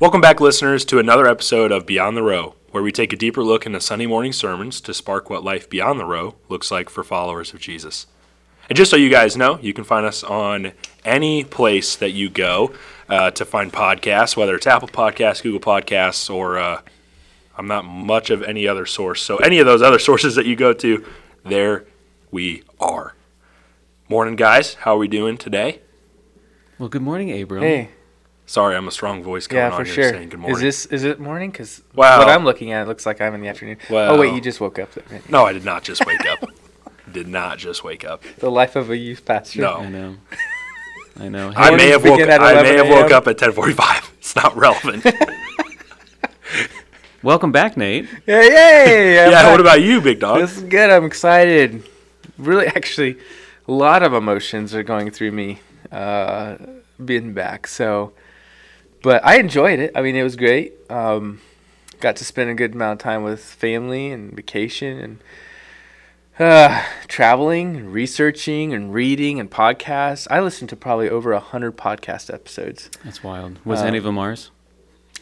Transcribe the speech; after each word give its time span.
Welcome 0.00 0.22
back, 0.22 0.40
listeners, 0.40 0.86
to 0.86 0.98
another 0.98 1.26
episode 1.26 1.70
of 1.70 1.84
Beyond 1.84 2.16
the 2.16 2.22
Row, 2.22 2.54
where 2.70 2.82
we 2.82 2.90
take 2.90 3.12
a 3.12 3.16
deeper 3.16 3.44
look 3.44 3.66
into 3.66 3.82
Sunday 3.82 4.06
morning 4.06 4.32
sermons 4.32 4.80
to 4.80 4.94
spark 4.94 5.28
what 5.28 5.44
life 5.44 5.68
beyond 5.68 6.00
the 6.00 6.06
row 6.06 6.36
looks 6.48 6.70
like 6.70 6.88
for 6.88 7.04
followers 7.04 7.52
of 7.52 7.60
Jesus. 7.60 8.06
And 8.70 8.78
just 8.78 8.90
so 8.90 8.96
you 8.96 9.10
guys 9.10 9.36
know, 9.36 9.58
you 9.60 9.74
can 9.74 9.84
find 9.84 10.06
us 10.06 10.24
on 10.24 10.72
any 11.04 11.44
place 11.44 11.96
that 11.96 12.12
you 12.12 12.30
go 12.30 12.72
uh, 13.10 13.30
to 13.32 13.44
find 13.44 13.70
podcasts, 13.70 14.38
whether 14.38 14.54
it's 14.54 14.66
Apple 14.66 14.88
Podcasts, 14.88 15.42
Google 15.42 15.60
Podcasts, 15.60 16.34
or 16.34 16.58
uh, 16.58 16.80
I'm 17.58 17.66
not 17.66 17.84
much 17.84 18.30
of 18.30 18.42
any 18.42 18.66
other 18.66 18.86
source. 18.86 19.20
So, 19.20 19.36
any 19.36 19.58
of 19.58 19.66
those 19.66 19.82
other 19.82 19.98
sources 20.08 20.34
that 20.36 20.46
you 20.46 20.56
go 20.56 20.72
to, 20.72 21.04
there 21.44 21.84
we 22.30 22.62
are. 22.80 23.14
Morning, 24.08 24.36
guys. 24.36 24.76
How 24.76 24.94
are 24.94 24.98
we 24.98 25.08
doing 25.08 25.36
today? 25.36 25.82
Well, 26.78 26.88
good 26.88 27.02
morning, 27.02 27.38
Abram. 27.38 27.62
Hey, 27.62 27.90
Sorry, 28.50 28.74
I'm 28.74 28.88
a 28.88 28.90
strong 28.90 29.22
voice 29.22 29.46
coming 29.46 29.62
yeah, 29.62 29.70
on 29.70 29.84
here 29.84 29.94
sure. 29.94 30.10
saying 30.10 30.30
good 30.30 30.40
morning. 30.40 30.56
Is 30.56 30.60
this 30.60 30.86
is 30.86 31.04
it 31.04 31.20
morning? 31.20 31.52
Because 31.52 31.82
Wow. 31.94 32.18
what 32.18 32.28
I'm 32.28 32.44
looking 32.44 32.72
at, 32.72 32.82
it 32.82 32.88
looks 32.88 33.06
like 33.06 33.20
I'm 33.20 33.32
in 33.32 33.42
the 33.42 33.46
afternoon. 33.46 33.76
Well- 33.88 34.16
oh 34.16 34.18
wait, 34.18 34.34
you 34.34 34.40
just 34.40 34.60
woke 34.60 34.80
up. 34.80 34.90
no, 35.28 35.46
I 35.46 35.52
did 35.52 35.64
not 35.64 35.84
just 35.84 36.04
wake 36.04 36.26
up. 36.26 36.44
did 37.12 37.28
not 37.28 37.58
just 37.58 37.84
wake 37.84 38.04
up. 38.04 38.24
The 38.38 38.50
life 38.50 38.74
of 38.74 38.90
a 38.90 38.96
youth 38.96 39.24
pastor. 39.24 39.60
No. 39.60 39.76
I 39.76 39.88
know. 39.88 40.16
I 41.20 41.28
know. 41.28 41.52
I 41.54 41.76
may 41.76 41.90
have 41.90 42.02
woke. 42.02 42.22
I 42.22 42.60
may 42.60 42.74
have 42.74 42.88
woke 42.88 43.12
up 43.12 43.28
at 43.28 43.38
10:45. 43.38 44.10
It's 44.18 44.34
not 44.34 44.56
relevant. 44.56 45.06
Welcome 47.22 47.52
back, 47.52 47.76
Nate. 47.76 48.06
Hey, 48.26 48.50
hey. 48.50 49.24
I'm 49.24 49.30
yeah. 49.30 49.42
back. 49.42 49.50
What 49.52 49.60
about 49.60 49.80
you, 49.80 50.00
big 50.00 50.18
dog? 50.18 50.40
This 50.40 50.56
is 50.56 50.64
good. 50.64 50.90
I'm 50.90 51.04
excited. 51.04 51.84
Really, 52.36 52.66
actually, 52.66 53.16
a 53.68 53.72
lot 53.72 54.02
of 54.02 54.12
emotions 54.12 54.74
are 54.74 54.82
going 54.82 55.12
through 55.12 55.30
me 55.30 55.60
uh, 55.92 56.56
being 57.04 57.32
back. 57.32 57.68
So, 57.68 58.12
but 59.02 59.24
I 59.24 59.36
enjoyed 59.38 59.78
it. 59.78 59.92
I 59.94 60.02
mean, 60.02 60.16
it 60.16 60.22
was 60.22 60.36
great. 60.36 60.74
Um, 60.90 61.40
got 62.00 62.16
to 62.16 62.24
spend 62.24 62.50
a 62.50 62.54
good 62.54 62.74
amount 62.74 63.00
of 63.00 63.04
time 63.04 63.22
with 63.22 63.40
family 63.44 64.10
and 64.10 64.32
vacation 64.32 64.98
and 64.98 65.18
uh, 66.38 66.82
traveling 67.06 67.76
and 67.76 67.92
researching 67.92 68.72
and 68.72 68.94
reading 68.94 69.38
and 69.38 69.50
podcasts. 69.50 70.26
I 70.30 70.40
listened 70.40 70.70
to 70.70 70.76
probably 70.76 71.10
over 71.10 71.32
a 71.32 71.40
hundred 71.40 71.76
podcast 71.76 72.32
episodes. 72.32 72.90
That's 73.04 73.22
wild. 73.22 73.58
Was 73.64 73.80
Um, 73.82 73.88
any 73.88 73.98
of 73.98 74.04
them 74.04 74.18
ours? 74.18 74.50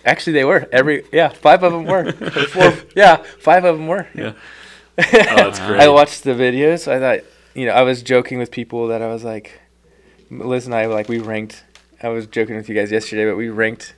Actually, 0.05 0.34
they 0.34 0.45
were 0.45 0.69
every 0.71 1.05
yeah, 1.12 1.29
five 1.29 1.62
of 1.65 1.73
them 1.73 1.84
were. 1.84 2.12
Four, 2.12 2.73
yeah, 2.95 3.17
five 3.41 3.65
of 3.65 3.77
them 3.77 3.89
were. 3.89 4.06
Yeah. 4.15 4.33
Oh, 5.01 5.05
that's 5.12 5.61
great. 5.61 5.81
I 5.81 5.89
watched 5.89 6.25
the 6.25 6.33
videos. 6.33 6.89
I 6.91 6.99
thought, 6.99 7.25
you 7.55 7.67
know, 7.67 7.73
I 7.73 7.83
was 7.83 8.03
joking 8.03 8.39
with 8.39 8.51
people 8.51 8.89
that 8.89 9.01
I 9.01 9.06
was 9.06 9.23
like, 9.23 9.61
Liz 10.29 10.67
and 10.67 10.75
I 10.75 10.87
like 10.87 11.09
we 11.09 11.21
ranked. 11.21 11.62
I 12.02 12.08
was 12.08 12.27
joking 12.27 12.56
with 12.56 12.68
you 12.68 12.74
guys 12.74 12.91
yesterday, 12.92 13.28
but 13.28 13.36
we 13.36 13.48
ranked 13.48 13.94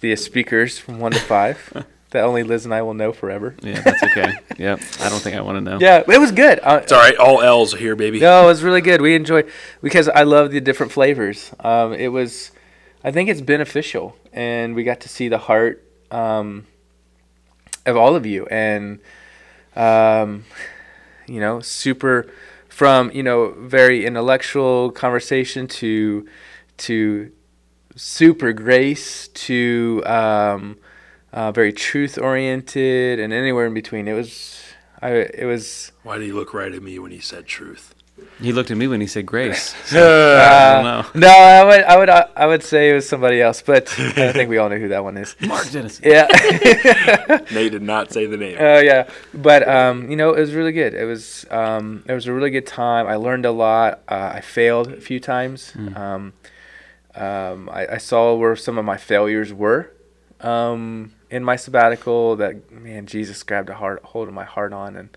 the 0.00 0.14
speakers 0.16 0.78
from 0.78 0.98
one 0.98 1.12
to 1.12 1.18
five. 1.20 1.86
that 2.10 2.24
only 2.24 2.42
Liz 2.42 2.64
and 2.64 2.74
I 2.74 2.82
will 2.82 2.94
know 2.94 3.12
forever. 3.12 3.54
Yeah, 3.62 3.80
that's 3.80 4.02
okay. 4.02 4.32
yep. 4.58 4.80
I 5.00 5.08
don't 5.08 5.20
think 5.20 5.36
I 5.36 5.40
want 5.40 5.56
to 5.56 5.60
know. 5.60 5.78
Yeah, 5.80 6.02
it 6.06 6.18
was 6.18 6.32
good. 6.32 6.58
Uh, 6.62 6.80
It's 6.82 6.92
all 6.92 6.98
right. 7.00 7.16
All 7.16 7.40
L's 7.40 7.72
here, 7.74 7.96
baby. 7.96 8.20
no, 8.20 8.44
it 8.44 8.46
was 8.46 8.62
really 8.62 8.80
good. 8.80 9.00
We 9.00 9.14
enjoyed 9.14 9.50
because 9.82 10.08
I 10.08 10.24
love 10.24 10.50
the 10.50 10.60
different 10.60 10.92
flavors. 10.92 11.52
Um, 11.60 11.92
it 11.92 12.08
was, 12.08 12.50
I 13.04 13.12
think 13.12 13.28
it's 13.30 13.40
beneficial, 13.40 14.16
and 14.32 14.74
we 14.74 14.84
got 14.84 15.00
to 15.00 15.08
see 15.08 15.28
the 15.28 15.38
heart 15.38 15.82
um, 16.10 16.66
of 17.86 17.96
all 17.96 18.14
of 18.16 18.26
you, 18.26 18.46
and 18.46 18.98
um, 19.76 20.44
you 21.26 21.40
know, 21.40 21.60
super 21.60 22.30
from 22.68 23.10
you 23.12 23.22
know 23.22 23.52
very 23.58 24.04
intellectual 24.04 24.90
conversation 24.90 25.68
to 25.68 26.26
to 26.80 27.30
super 27.96 28.52
grace 28.52 29.28
to 29.28 30.02
um, 30.06 30.78
uh, 31.32 31.52
very 31.52 31.72
truth 31.72 32.18
oriented 32.18 33.18
and 33.20 33.32
anywhere 33.32 33.66
in 33.66 33.74
between. 33.74 34.08
It 34.08 34.14
was, 34.14 34.60
I 35.02 35.10
it 35.12 35.44
was. 35.46 35.92
Why 36.02 36.18
did 36.18 36.24
he 36.26 36.32
look 36.32 36.52
right 36.54 36.72
at 36.72 36.82
me 36.82 36.98
when 36.98 37.10
he 37.10 37.20
said 37.20 37.46
truth? 37.46 37.94
He 38.38 38.52
looked 38.52 38.70
at 38.70 38.76
me 38.76 38.86
when 38.86 39.00
he 39.00 39.06
said 39.06 39.24
grace. 39.24 39.74
I 39.94 39.98
Uh, 39.98 40.74
don't 40.74 40.84
know. 40.84 41.06
No, 41.14 41.28
I 41.28 41.64
would, 41.64 41.80
I 41.84 41.96
would, 41.98 42.10
I 42.10 42.46
would 42.46 42.62
say 42.62 42.90
it 42.90 42.94
was 42.94 43.08
somebody 43.08 43.40
else, 43.40 43.62
but 43.62 43.88
I 43.98 44.32
think 44.32 44.50
we 44.50 44.58
all 44.58 44.68
know 44.68 44.76
who 44.78 44.88
that 44.88 45.02
one 45.04 45.16
is. 45.16 45.34
Mark 45.40 45.70
Dennison. 45.70 46.04
Yeah, 46.06 46.26
Nate 47.50 47.72
did 47.72 47.80
not 47.82 48.12
say 48.12 48.26
the 48.26 48.36
name. 48.36 48.58
uh, 48.58 48.80
yeah, 48.80 49.08
but 49.32 49.66
um, 49.66 50.10
you 50.10 50.16
know, 50.16 50.34
it 50.34 50.40
was 50.40 50.52
really 50.54 50.72
good. 50.72 50.92
It 50.94 51.04
was, 51.06 51.46
um, 51.50 52.02
it 52.06 52.12
was 52.12 52.26
a 52.26 52.32
really 52.32 52.50
good 52.50 52.66
time. 52.66 53.06
I 53.06 53.16
learned 53.16 53.46
a 53.46 53.52
lot. 53.52 54.00
Uh, 54.06 54.32
I 54.34 54.40
failed 54.42 54.88
a 54.92 55.00
few 55.00 55.18
times. 55.18 55.72
Um, 55.96 56.34
um, 57.14 57.68
I, 57.68 57.94
I 57.94 57.98
saw 57.98 58.34
where 58.34 58.54
some 58.56 58.78
of 58.78 58.84
my 58.84 58.96
failures 58.96 59.52
were 59.52 59.90
um, 60.40 61.12
in 61.30 61.44
my 61.44 61.56
sabbatical. 61.56 62.36
That 62.36 62.70
man, 62.70 63.06
Jesus 63.06 63.42
grabbed 63.42 63.68
a 63.70 63.74
heart, 63.74 64.02
hold 64.04 64.28
of 64.28 64.34
my 64.34 64.44
heart 64.44 64.72
on, 64.72 64.96
and 64.96 65.16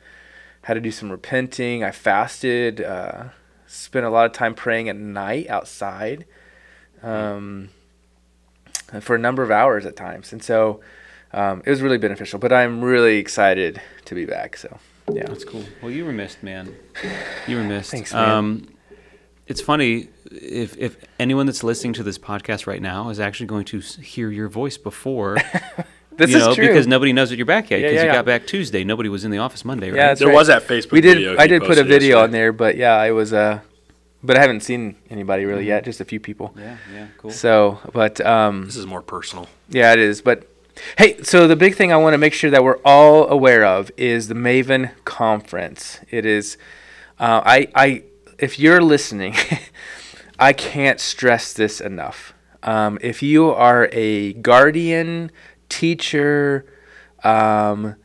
had 0.64 0.76
to 0.76 0.82
do 0.82 0.92
some 0.92 1.12
repenting. 1.12 1.84
I 1.84 1.92
fasted. 1.92 2.82
Uh, 2.82 3.26
spent 3.68 4.06
a 4.06 4.10
lot 4.10 4.26
of 4.26 4.32
time 4.32 4.56
praying 4.56 4.90
at 4.90 4.96
night 4.96 5.50
outside. 5.50 6.26
Um, 7.02 7.70
for 9.02 9.16
a 9.16 9.20
number 9.20 9.42
of 9.44 9.50
hours 9.52 9.86
at 9.86 9.96
times, 9.96 10.32
and 10.32 10.44
so 10.44 10.80
um, 11.34 11.64
it 11.66 11.70
was 11.70 11.82
really 11.82 11.98
beneficial. 11.98 12.40
But 12.40 12.54
I'm 12.54 12.82
really 12.84 13.18
excited 13.18 13.82
to 14.06 14.16
be 14.16 14.26
back. 14.26 14.56
So 14.56 14.80
yeah, 15.12 15.26
That's 15.26 15.44
cool. 15.44 15.64
Well, 15.82 15.92
you 15.92 16.06
were 16.06 16.12
missed, 16.12 16.44
man. 16.44 16.76
You 17.48 17.58
were 17.58 17.64
missed. 17.64 17.92
Thanks, 17.92 18.14
man. 18.14 18.30
Um, 18.30 18.68
it's 19.48 19.62
funny 19.62 20.10
if 20.42 20.78
if 20.78 20.98
anyone 21.20 21.46
that's 21.46 21.64
listening 21.64 21.94
to 21.94 22.04
this 22.04 22.18
podcast 22.18 22.68
right 22.68 22.82
now 22.82 23.10
is 23.10 23.20
actually 23.20 23.48
going 23.48 23.66
to 23.66 23.80
hear 23.80 24.30
your 24.30 24.50
voice 24.50 24.78
before, 24.78 25.36
this 26.18 26.32
you 26.32 26.38
is 26.38 26.46
know, 26.46 26.56
true. 26.56 26.68
because 26.68 26.88
nobody 26.88 27.14
knows 27.14 27.30
that 27.30 27.38
you're 27.38 27.46
back 27.46 27.70
yet 27.70 27.78
because 27.78 27.94
yeah, 27.94 28.02
you 28.02 28.08
yeah. 28.08 28.14
got 28.14 28.26
back 28.26 28.48
Tuesday. 28.48 28.84
Nobody 28.84 29.10
was 29.10 29.26
in 29.26 29.32
the 29.32 29.40
office 29.40 29.64
Monday, 29.64 29.90
right? 29.90 29.98
Yeah, 29.98 30.08
that's 30.08 30.20
there 30.20 30.30
right. 30.30 30.36
was 30.36 30.48
that 30.48 30.64
Facebook 30.64 30.92
we 30.92 31.02
video. 31.02 31.32
did. 31.32 31.40
I 31.40 31.48
did 31.48 31.62
put 31.62 31.72
a 31.72 31.82
posted 31.82 31.88
video 31.88 32.22
on 32.22 32.32
there, 32.32 32.52
but 32.52 32.78
yeah, 32.78 33.02
it 33.04 33.12
was 33.12 33.34
uh, 33.34 33.60
but 34.24 34.38
I 34.38 34.42
haven't 34.42 34.62
seen 34.62 34.96
anybody 35.10 35.46
really 35.46 35.66
yet. 35.66 35.84
Just 35.84 36.00
a 36.00 36.06
few 36.06 36.20
people. 36.20 36.54
yeah, 36.58 36.78
yeah, 36.94 37.08
cool. 37.18 37.30
So, 37.30 37.80
but 37.92 38.22
um, 38.26 38.66
This 38.66 38.78
is 38.78 38.88
more 38.88 39.02
personal. 39.02 39.48
Yeah, 39.70 39.92
it 39.94 40.00
is. 40.00 40.22
But 40.22 40.50
hey, 40.98 41.22
so 41.24 41.48
the 41.48 41.58
big 41.58 41.76
thing 41.76 41.92
I 41.92 41.98
want 41.98 42.14
to 42.14 42.18
make 42.18 42.34
sure 42.34 42.50
that 42.50 42.64
we're 42.64 42.80
all 42.86 43.28
aware 43.28 43.66
of 43.66 43.92
is 43.98 44.30
the 44.30 44.34
Maven 44.34 44.92
Conference. 45.04 46.00
It 46.10 46.26
is, 46.26 46.58
uh, 47.20 47.42
I, 47.46 47.68
I, 47.76 48.04
if 48.40 48.58
you're 48.58 48.82
listening, 48.82 49.36
I 50.40 50.54
can't 50.54 51.00
stress 51.00 51.54
this 51.54 51.80
enough. 51.80 52.34
Um, 52.64 52.98
if 53.02 53.22
you 53.22 53.50
are 53.50 53.90
a 53.92 54.34
guardian, 54.34 55.32
teacher, 55.70 56.66
um, 57.24 57.96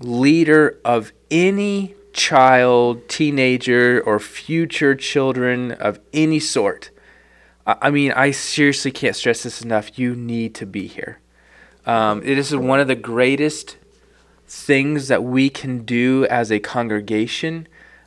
leader 0.00 0.78
of 0.84 1.12
any 1.30 1.94
child, 2.12 3.08
teenager, 3.08 4.00
or 4.00 4.18
future 4.18 4.94
children 4.94 5.72
of 5.72 6.00
any 6.12 6.40
sort, 6.40 6.90
I 7.66 7.90
mean, 7.90 8.12
I 8.12 8.30
seriously 8.30 8.92
can't 8.92 9.16
stress 9.16 9.42
this 9.42 9.60
enough. 9.60 9.98
You 9.98 10.14
need 10.14 10.54
to 10.56 10.66
be 10.66 10.86
here. 10.86 11.18
Um, 11.84 12.22
it 12.24 12.38
is 12.38 12.54
one 12.54 12.78
of 12.78 12.86
the 12.86 12.94
greatest 12.94 13.76
things 14.46 15.08
that 15.08 15.24
we 15.24 15.50
can 15.50 15.84
do 15.84 16.26
as 16.26 16.52
a 16.52 16.60
congregation. 16.60 17.66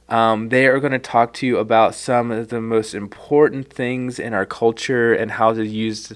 Um, 0.09 0.50
they 0.50 0.68
are 0.68 0.80
going 0.80 0.92
to 0.92 1.00
talk 1.00 1.34
to 1.36 1.47
you 1.47 1.58
about 1.58 1.96
some 1.96 2.31
of 2.31 2.50
the 2.50 2.62
most 2.62 2.94
important 2.94 3.72
things 3.72 4.20
in 4.20 4.34
our 4.34 4.46
culture 4.46 5.14
and 5.14 5.31
how 5.31 5.53
to 5.53 5.66
use 5.66 6.14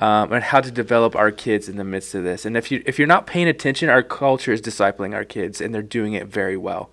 um, 0.00 0.32
and 0.32 0.42
how 0.42 0.60
to 0.60 0.70
develop 0.70 1.14
our 1.14 1.30
kids 1.30 1.68
in 1.68 1.76
the 1.76 1.84
midst 1.84 2.14
of 2.14 2.24
this. 2.24 2.44
And 2.44 2.56
if 2.56 2.70
you 2.70 2.82
if 2.86 2.98
you're 2.98 3.08
not 3.08 3.26
paying 3.26 3.48
attention, 3.48 3.88
our 3.88 4.02
culture 4.02 4.52
is 4.52 4.60
discipling 4.60 5.14
our 5.14 5.24
kids, 5.24 5.60
and 5.60 5.74
they're 5.74 5.82
doing 5.82 6.14
it 6.14 6.26
very 6.26 6.56
well. 6.56 6.90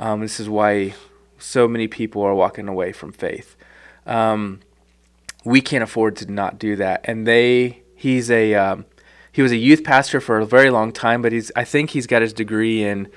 Um, 0.00 0.20
this 0.20 0.38
is 0.38 0.48
why 0.48 0.94
so 1.38 1.68
many 1.68 1.88
people 1.88 2.22
are 2.22 2.34
walking 2.34 2.68
away 2.68 2.92
from 2.92 3.12
faith. 3.12 3.56
Um, 4.06 4.60
we 5.44 5.60
can't 5.60 5.82
afford 5.82 6.16
to 6.16 6.30
not 6.30 6.58
do 6.58 6.76
that. 6.76 7.00
And 7.04 7.26
they, 7.26 7.82
he's 7.94 8.30
a, 8.30 8.54
um, 8.54 8.86
he 9.30 9.42
was 9.42 9.52
a 9.52 9.56
youth 9.56 9.84
pastor 9.84 10.20
for 10.20 10.38
a 10.38 10.46
very 10.46 10.70
long 10.70 10.92
time, 10.92 11.22
but 11.22 11.32
he's, 11.32 11.52
I 11.54 11.64
think 11.64 11.90
he's 11.90 12.06
got 12.06 12.22
his 12.22 12.32
degree 12.32 12.82
in, 12.84 13.08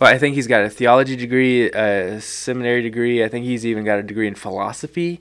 well, 0.00 0.12
I 0.12 0.18
think 0.18 0.34
he's 0.34 0.46
got 0.46 0.62
a 0.62 0.70
theology 0.70 1.16
degree, 1.16 1.70
a 1.70 2.20
seminary 2.20 2.82
degree. 2.82 3.24
I 3.24 3.28
think 3.28 3.44
he's 3.44 3.66
even 3.66 3.84
got 3.84 3.98
a 3.98 4.02
degree 4.02 4.28
in 4.28 4.34
philosophy. 4.34 5.20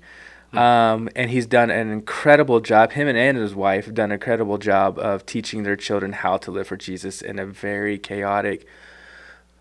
Um, 0.53 1.09
and 1.15 1.29
he's 1.29 1.45
done 1.45 1.69
an 1.69 1.91
incredible 1.91 2.61
job. 2.61 2.91
Him 2.91 3.07
and, 3.07 3.17
and 3.17 3.37
his 3.37 3.53
wife 3.53 3.85
have 3.85 3.95
done 3.95 4.11
an 4.11 4.13
incredible 4.13 4.57
job 4.57 4.97
of 4.97 5.25
teaching 5.25 5.63
their 5.63 5.75
children 5.75 6.13
how 6.13 6.37
to 6.37 6.51
live 6.51 6.67
for 6.67 6.77
Jesus 6.77 7.21
in 7.21 7.37
a 7.37 7.45
very 7.45 7.97
chaotic, 7.97 8.65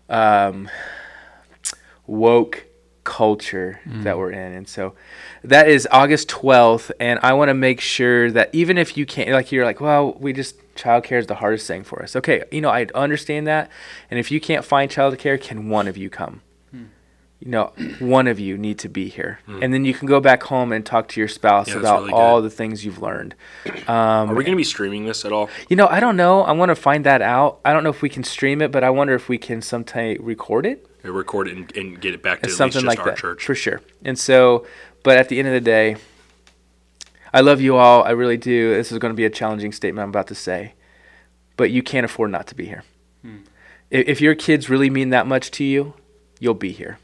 um, 0.09 0.69
woke 2.05 2.66
culture 3.07 3.79
mm. 3.87 4.03
that 4.03 4.17
we're 4.17 4.31
in. 4.31 4.51
And 4.53 4.67
so 4.67 4.93
that 5.43 5.69
is 5.69 5.87
August 5.91 6.27
12th. 6.27 6.91
And 6.99 7.19
I 7.23 7.31
want 7.33 7.47
to 7.47 7.53
make 7.53 7.79
sure 7.79 8.29
that 8.31 8.53
even 8.53 8.77
if 8.77 8.97
you 8.97 9.05
can't, 9.05 9.29
like, 9.29 9.49
you're 9.51 9.63
like, 9.63 9.79
well, 9.79 10.11
we 10.19 10.33
just, 10.33 10.55
childcare 10.75 11.17
is 11.17 11.27
the 11.27 11.35
hardest 11.35 11.65
thing 11.67 11.85
for 11.85 12.03
us. 12.03 12.17
Okay, 12.17 12.43
you 12.51 12.59
know, 12.59 12.69
I 12.69 12.85
understand 12.93 13.47
that. 13.47 13.71
And 14.11 14.19
if 14.19 14.29
you 14.29 14.41
can't 14.41 14.65
find 14.65 14.91
childcare, 14.91 15.41
can 15.41 15.69
one 15.69 15.87
of 15.87 15.95
you 15.95 16.09
come? 16.09 16.41
You 17.39 17.51
know, 17.51 17.71
one 17.99 18.27
of 18.27 18.39
you 18.39 18.57
need 18.57 18.79
to 18.79 18.89
be 18.89 19.09
here, 19.09 19.39
and 19.47 19.73
then 19.73 19.85
you 19.85 19.93
can 19.93 20.07
go 20.07 20.19
back 20.19 20.43
home 20.43 20.71
and 20.71 20.85
talk 20.85 21.07
to 21.09 21.19
your 21.19 21.27
spouse. 21.27 21.67
Yeah, 21.67 21.77
about 21.77 22.01
really 22.01 22.13
all 22.13 22.41
good. 22.41 22.51
the 22.51 22.55
things 22.55 22.83
you've 22.83 23.01
learned. 23.01 23.35
Are 23.87 24.25
we 24.27 24.43
going 24.43 24.51
to 24.51 24.57
be 24.57 24.63
streaming 24.63 25.05
this 25.05 25.25
at 25.25 25.31
all? 25.31 25.49
You 25.69 25.75
know, 25.75 25.87
I 25.87 25.99
don't 25.99 26.17
know. 26.17 26.41
I 26.41 26.51
want 26.51 26.69
to 26.69 26.75
find 26.75 27.05
that 27.05 27.21
out. 27.21 27.59
I 27.63 27.73
don't 27.73 27.83
know 27.83 27.89
if 27.89 28.01
we 28.01 28.09
can 28.09 28.23
stream 28.23 28.61
it, 28.61 28.71
but 28.71 28.83
I 28.83 28.89
wonder 28.89 29.13
if 29.13 29.29
we 29.29 29.37
can 29.37 29.61
sometime 29.61 30.17
record 30.19 30.65
it. 30.65 30.85
Or 31.03 31.11
record 31.11 31.47
it 31.47 31.55
and, 31.55 31.77
and 31.77 32.01
get 32.01 32.13
it 32.13 32.23
back 32.23 32.39
to 32.41 32.45
It's 32.45 32.53
at 32.53 32.57
something 32.57 32.81
least 32.81 32.85
just 32.85 32.97
like 32.97 32.99
our 32.99 33.11
that 33.13 33.17
church? 33.17 33.45
for 33.45 33.55
sure. 33.55 33.81
And 34.03 34.17
so, 34.17 34.65
but 35.03 35.17
at 35.17 35.29
the 35.29 35.39
end 35.39 35.47
of 35.47 35.53
the 35.53 35.61
day, 35.61 35.97
I 37.33 37.41
love 37.41 37.61
you 37.61 37.77
all. 37.77 38.03
I 38.03 38.11
really 38.11 38.37
do. 38.37 38.73
This 38.73 38.91
is 38.91 38.97
going 38.97 39.13
to 39.13 39.15
be 39.17 39.25
a 39.25 39.29
challenging 39.29 39.71
statement 39.71 40.03
I'm 40.03 40.09
about 40.09 40.27
to 40.27 40.35
say, 40.35 40.73
but 41.55 41.71
you 41.71 41.83
can't 41.83 42.03
afford 42.03 42.31
not 42.31 42.47
to 42.47 42.55
be 42.55 42.65
here. 42.65 42.83
Hmm. 43.21 43.37
If, 43.89 44.07
if 44.07 44.21
your 44.21 44.35
kids 44.35 44.69
really 44.69 44.89
mean 44.89 45.11
that 45.11 45.27
much 45.27 45.51
to 45.51 45.63
you, 45.63 45.93
you'll 46.39 46.55
be 46.55 46.71
here. 46.71 46.97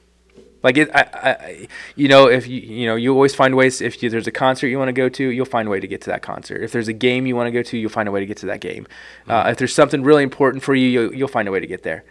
Like 0.63 0.77
it, 0.77 0.89
I, 0.95 1.01
I, 1.01 1.67
you 1.97 2.07
know, 2.07 2.27
if 2.29 2.47
you, 2.47 2.61
you 2.61 2.85
know, 2.85 2.95
you 2.95 3.13
always 3.13 3.35
find 3.35 3.53
ways. 3.53 3.81
If 3.81 4.01
you, 4.01 4.09
there's 4.09 4.27
a 4.27 4.31
concert 4.31 4.67
you 4.67 4.79
want 4.79 4.87
to 4.87 4.93
go 4.93 5.09
to, 5.09 5.27
you'll 5.27 5.45
find 5.45 5.67
a 5.67 5.71
way 5.71 5.81
to 5.81 5.87
get 5.87 6.01
to 6.01 6.09
that 6.11 6.21
concert. 6.21 6.63
If 6.63 6.71
there's 6.71 6.87
a 6.87 6.93
game 6.93 7.25
you 7.25 7.35
want 7.35 7.47
to 7.47 7.51
go 7.51 7.61
to, 7.63 7.77
you'll 7.77 7.89
find 7.89 8.07
a 8.07 8.11
way 8.11 8.21
to 8.21 8.25
get 8.25 8.37
to 8.37 8.45
that 8.45 8.61
game. 8.61 8.87
Uh, 9.27 9.49
if 9.51 9.57
there's 9.57 9.75
something 9.75 10.03
really 10.03 10.23
important 10.23 10.63
for 10.63 10.73
you, 10.73 10.87
you'll, 10.87 11.13
you'll 11.13 11.27
find 11.27 11.49
a 11.49 11.51
way 11.51 11.59
to 11.59 11.67
get 11.67 11.83
there. 11.83 12.05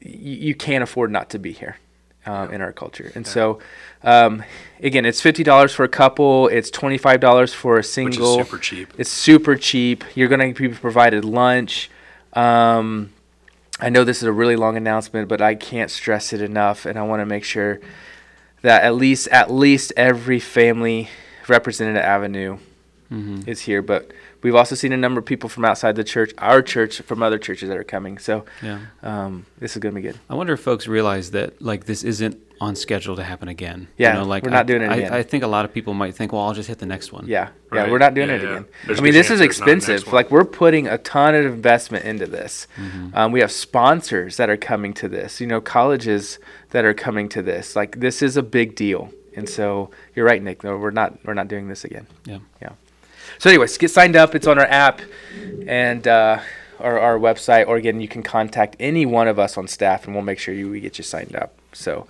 You, 0.00 0.32
you 0.48 0.54
can't 0.54 0.82
afford 0.82 1.10
not 1.10 1.28
to 1.30 1.38
be 1.38 1.52
here 1.52 1.76
um, 2.24 2.50
in 2.50 2.62
our 2.62 2.72
culture. 2.72 3.12
And 3.14 3.26
so, 3.26 3.58
um, 4.02 4.42
again, 4.80 5.04
it's 5.04 5.20
fifty 5.20 5.42
dollars 5.42 5.74
for 5.74 5.84
a 5.84 5.88
couple. 5.88 6.48
It's 6.48 6.70
twenty 6.70 6.96
five 6.96 7.20
dollars 7.20 7.52
for 7.52 7.78
a 7.78 7.84
single. 7.84 8.38
Which 8.38 8.46
is 8.46 8.46
super 8.46 8.58
cheap. 8.62 8.94
It's 8.96 9.10
super 9.10 9.56
cheap. 9.56 10.04
You're 10.14 10.28
going 10.28 10.54
to 10.54 10.68
be 10.68 10.74
provided 10.74 11.24
lunch. 11.24 11.90
Um, 12.32 13.12
I 13.80 13.88
know 13.88 14.04
this 14.04 14.18
is 14.18 14.22
a 14.24 14.32
really 14.32 14.56
long 14.56 14.76
announcement, 14.76 15.28
but 15.28 15.40
I 15.40 15.54
can't 15.54 15.90
stress 15.90 16.32
it 16.32 16.40
enough, 16.40 16.86
and 16.86 16.98
I 16.98 17.02
want 17.02 17.20
to 17.20 17.26
make 17.26 17.44
sure 17.44 17.80
that 18.62 18.82
at 18.84 18.94
least 18.94 19.28
at 19.28 19.50
least 19.50 19.92
every 19.96 20.40
family 20.40 21.08
represented 21.48 21.96
at 21.96 22.04
Avenue 22.04 22.58
Mm-hmm. 23.12 23.48
is 23.48 23.60
here. 23.60 23.82
But 23.82 24.10
we've 24.42 24.54
also 24.54 24.74
seen 24.74 24.90
a 24.90 24.96
number 24.96 25.18
of 25.20 25.26
people 25.26 25.48
from 25.50 25.64
outside 25.64 25.94
the 25.94 26.02
church, 26.02 26.32
our 26.38 26.62
church, 26.62 27.00
from 27.02 27.22
other 27.22 27.38
churches 27.38 27.68
that 27.68 27.76
are 27.76 27.84
coming. 27.84 28.16
So 28.18 28.44
Yeah. 28.62 28.80
um, 29.02 29.44
this 29.58 29.76
is 29.76 29.80
going 29.80 29.94
to 29.94 30.00
be 30.00 30.02
good. 30.08 30.18
I 30.28 30.34
wonder 30.34 30.54
if 30.54 30.60
folks 30.60 30.88
realize 30.88 31.30
that 31.32 31.60
like 31.60 31.84
this 31.84 32.02
isn't 32.02 32.38
on 32.60 32.76
schedule 32.76 33.16
to 33.16 33.22
happen 33.24 33.48
again. 33.48 33.88
Yeah, 33.98 34.22
like 34.22 34.44
we're 34.44 34.50
not 34.50 34.60
I- 34.60 34.62
doing 34.64 34.82
it 34.82 34.90
I, 34.90 34.96
again. 34.96 35.12
I 35.12 35.22
think 35.22 35.42
a 35.42 35.46
lot 35.48 35.64
of 35.64 35.72
people 35.72 35.92
might 35.94 36.14
think, 36.14 36.32
well, 36.32 36.42
I'll 36.42 36.54
just 36.54 36.68
hit 36.68 36.78
the 36.78 36.86
next 36.86 37.12
one. 37.12 37.26
Yeah, 37.26 37.50
yeah, 37.72 37.90
we're 37.90 37.98
not 37.98 38.14
doing 38.14 38.28
Yeah, 38.28 38.36
it 38.36 38.42
yeah. 38.42 38.50
again. 38.50 38.66
There's 38.86 38.98
I 38.98 39.02
a 39.02 39.04
mean, 39.04 39.12
this 39.12 39.30
is 39.30 39.38
there's 39.40 39.58
not 39.60 39.68
a 39.68 39.72
next 39.72 39.88
expensive. 39.88 40.12
Like 40.12 40.30
we're 40.30 40.44
putting 40.44 40.86
a 40.86 40.98
ton 40.98 41.34
of 41.34 41.44
investment 41.46 42.04
into 42.04 42.26
this. 42.26 42.66
Mm-hmm. 42.76 43.08
Um, 43.14 43.32
we 43.32 43.40
have 43.40 43.50
sponsors 43.52 44.36
that 44.36 44.48
are 44.48 44.56
coming 44.56 44.94
to 44.94 45.08
this. 45.08 45.40
You 45.40 45.46
know, 45.46 45.60
colleges 45.60 46.38
that 46.70 46.84
are 46.84 46.94
coming 46.94 47.28
to 47.30 47.42
this. 47.42 47.74
Like 47.76 48.00
this 48.00 48.22
is 48.22 48.36
a 48.36 48.42
big 48.42 48.76
deal. 48.76 49.10
And 49.36 49.48
so 49.48 49.90
you're 50.14 50.24
right, 50.24 50.40
Nick. 50.42 50.62
No, 50.62 50.76
we're 50.76 50.92
not. 50.92 51.18
We're 51.24 51.34
not 51.34 51.48
doing 51.48 51.68
this 51.68 51.84
again. 51.84 52.06
Yeah. 52.24 52.38
Yeah. 52.62 52.70
So, 53.38 53.50
anyways, 53.50 53.76
get 53.78 53.90
signed 53.90 54.14
up. 54.14 54.34
It's 54.36 54.46
on 54.46 54.58
our 54.60 54.66
app 54.66 55.00
and 55.66 56.06
uh, 56.06 56.38
our, 56.78 56.98
our 57.00 57.18
website, 57.18 57.66
or 57.66 57.76
again, 57.76 58.00
you 58.00 58.06
can 58.06 58.22
contact 58.22 58.76
any 58.78 59.06
one 59.06 59.26
of 59.26 59.38
us 59.40 59.58
on 59.58 59.66
staff, 59.66 60.04
and 60.04 60.14
we'll 60.14 60.22
make 60.24 60.38
sure 60.38 60.54
you 60.54 60.70
we 60.70 60.80
get 60.80 60.98
you 60.98 61.04
signed 61.04 61.34
up. 61.34 61.52
So, 61.72 62.06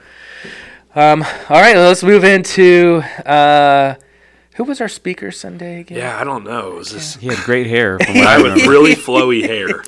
um, 0.94 1.22
all 1.22 1.60
right, 1.60 1.76
let's 1.76 2.02
move 2.02 2.24
into 2.24 3.02
uh, 3.26 3.94
who 4.54 4.62
was 4.62 4.80
our 4.80 4.88
speaker 4.88 5.32
Sunday 5.32 5.80
again? 5.80 5.98
Yeah, 5.98 6.18
I 6.18 6.22
don't 6.22 6.44
know. 6.44 6.72
It 6.72 6.76
was 6.76 6.92
this 6.92 7.16
He 7.16 7.26
had 7.26 7.38
great 7.38 7.66
hair. 7.66 7.98
From 7.98 8.14
what 8.14 8.26
I 8.26 8.40
guy 8.40 8.66
really 8.66 8.94
flowy 8.94 9.42
hair. 9.42 9.84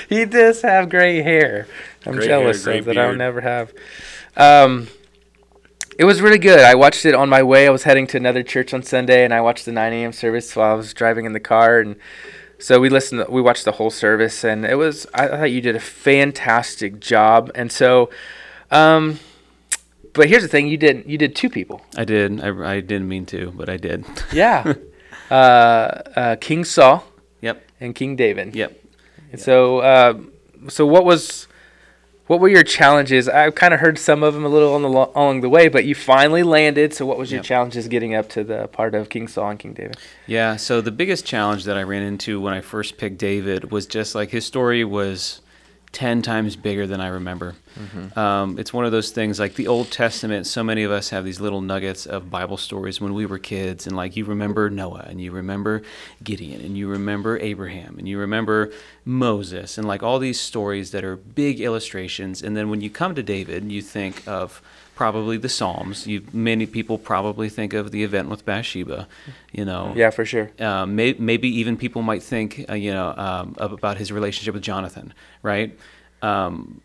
he 0.08 0.24
does 0.24 0.62
have 0.62 0.88
gray 0.88 1.20
hair. 1.20 1.68
I'm 2.06 2.14
Gray 2.14 2.26
jealous 2.26 2.64
hair, 2.64 2.78
of 2.78 2.84
gray 2.84 2.94
that. 2.94 3.00
I'll 3.00 3.14
never 3.14 3.42
have. 3.42 3.74
Um, 4.36 4.88
it 5.98 6.04
was 6.04 6.22
really 6.22 6.38
good. 6.38 6.60
I 6.60 6.74
watched 6.74 7.04
it 7.04 7.14
on 7.14 7.28
my 7.28 7.42
way. 7.42 7.66
I 7.66 7.70
was 7.70 7.84
heading 7.84 8.06
to 8.08 8.16
another 8.16 8.42
church 8.42 8.72
on 8.72 8.82
Sunday, 8.82 9.24
and 9.24 9.34
I 9.34 9.42
watched 9.42 9.66
the 9.66 9.72
9 9.72 9.92
a.m. 9.92 10.12
service 10.12 10.56
while 10.56 10.72
I 10.72 10.74
was 10.74 10.94
driving 10.94 11.26
in 11.26 11.34
the 11.34 11.40
car, 11.40 11.78
and 11.78 11.96
so 12.58 12.80
we 12.80 12.88
listened. 12.88 13.26
We 13.28 13.42
watched 13.42 13.66
the 13.66 13.72
whole 13.72 13.90
service, 13.90 14.44
and 14.44 14.64
it 14.64 14.76
was. 14.76 15.06
I 15.12 15.28
thought 15.28 15.50
you 15.50 15.60
did 15.60 15.76
a 15.76 15.80
fantastic 15.80 17.00
job. 17.00 17.50
And 17.54 17.70
so, 17.70 18.08
um, 18.70 19.20
but 20.14 20.28
here's 20.28 20.42
the 20.42 20.48
thing: 20.48 20.66
you 20.68 20.76
did 20.76 21.04
you 21.06 21.18
did 21.18 21.36
two 21.36 21.50
people. 21.50 21.82
I 21.96 22.04
did. 22.04 22.40
I, 22.40 22.76
I 22.76 22.80
didn't 22.80 23.08
mean 23.08 23.26
to, 23.26 23.52
but 23.56 23.68
I 23.68 23.76
did. 23.76 24.04
Yeah, 24.32 24.74
uh, 25.30 25.34
uh, 25.34 26.36
King 26.40 26.64
Saul 26.64 27.04
yep. 27.40 27.64
and 27.80 27.94
King 27.94 28.16
David. 28.16 28.54
Yep. 28.54 28.80
And 29.32 29.40
so, 29.40 29.78
uh, 29.80 30.14
so 30.68 30.86
what 30.86 31.04
was, 31.04 31.48
what 32.28 32.38
were 32.40 32.48
your 32.48 32.62
challenges? 32.62 33.28
I've 33.28 33.54
kind 33.54 33.74
of 33.74 33.80
heard 33.80 33.98
some 33.98 34.22
of 34.22 34.32
them 34.34 34.44
a 34.44 34.48
little 34.48 34.74
on 34.74 34.82
the 34.82 34.88
lo- 34.88 35.10
along 35.14 35.40
the 35.40 35.48
way, 35.48 35.68
but 35.68 35.84
you 35.84 35.94
finally 35.94 36.42
landed. 36.42 36.94
So, 36.94 37.04
what 37.04 37.18
was 37.18 37.30
your 37.32 37.38
Yep. 37.38 37.44
challenges 37.46 37.88
getting 37.88 38.14
up 38.14 38.28
to 38.30 38.44
the 38.44 38.68
part 38.68 38.94
of 38.94 39.08
King 39.08 39.26
Saul 39.28 39.50
and 39.50 39.58
King 39.58 39.72
David? 39.74 39.96
Yeah, 40.26 40.56
so 40.56 40.80
the 40.80 40.92
biggest 40.92 41.24
challenge 41.26 41.64
that 41.64 41.76
I 41.76 41.82
ran 41.82 42.02
into 42.02 42.40
when 42.40 42.54
I 42.54 42.60
first 42.60 42.96
picked 42.96 43.18
David 43.18 43.70
was 43.72 43.86
just 43.86 44.14
like 44.14 44.30
his 44.30 44.44
story 44.46 44.84
was 44.84 45.40
10 45.94 46.22
times 46.22 46.56
bigger 46.56 46.86
than 46.86 47.00
I 47.00 47.06
remember. 47.06 47.54
Um, 48.18 48.58
it's 48.58 48.72
one 48.72 48.84
of 48.84 48.92
those 48.92 49.10
things 49.10 49.38
like 49.40 49.54
the 49.54 49.68
Old 49.68 49.90
Testament, 49.90 50.46
so 50.46 50.62
many 50.62 50.82
of 50.82 50.90
us 50.90 51.10
have 51.10 51.24
these 51.24 51.40
little 51.40 51.60
nuggets 51.60 52.04
of 52.04 52.30
Bible 52.30 52.56
stories 52.56 53.00
when 53.00 53.14
we 53.14 53.24
were 53.26 53.38
kids. 53.38 53.86
And 53.86 53.96
like 53.96 54.16
you 54.16 54.24
remember 54.24 54.68
Noah, 54.68 55.06
and 55.08 55.20
you 55.20 55.30
remember 55.32 55.82
Gideon, 56.22 56.60
and 56.60 56.76
you 56.76 56.88
remember 56.88 57.38
Abraham, 57.38 57.96
and 57.98 58.08
you 58.08 58.18
remember 58.18 58.72
Moses, 59.04 59.78
and 59.78 59.86
like 59.86 60.02
all 60.02 60.18
these 60.18 60.38
stories 60.40 60.90
that 60.90 61.04
are 61.04 61.16
big 61.16 61.60
illustrations. 61.60 62.42
And 62.42 62.56
then 62.56 62.68
when 62.68 62.80
you 62.80 62.90
come 62.90 63.14
to 63.14 63.22
David, 63.22 63.70
you 63.70 63.80
think 63.80 64.26
of 64.26 64.60
probably 64.94 65.36
the 65.36 65.48
Psalms. 65.48 66.06
You 66.06 66.22
many 66.32 66.66
people 66.66 66.98
probably 66.98 67.48
think 67.48 67.72
of 67.72 67.90
the 67.90 68.04
event 68.04 68.28
with 68.28 68.44
Bathsheba, 68.44 69.08
you 69.52 69.64
know. 69.64 69.92
Yeah, 69.96 70.10
for 70.10 70.24
sure. 70.24 70.50
Uh, 70.58 70.86
may, 70.86 71.14
maybe 71.18 71.48
even 71.48 71.76
people 71.76 72.02
might 72.02 72.22
think, 72.22 72.64
uh, 72.68 72.74
you 72.74 72.92
know, 72.92 73.14
um, 73.16 73.54
about 73.58 73.96
his 73.96 74.12
relationship 74.12 74.54
with 74.54 74.62
Jonathan, 74.62 75.12
right? 75.42 75.78
Um, 76.22 76.80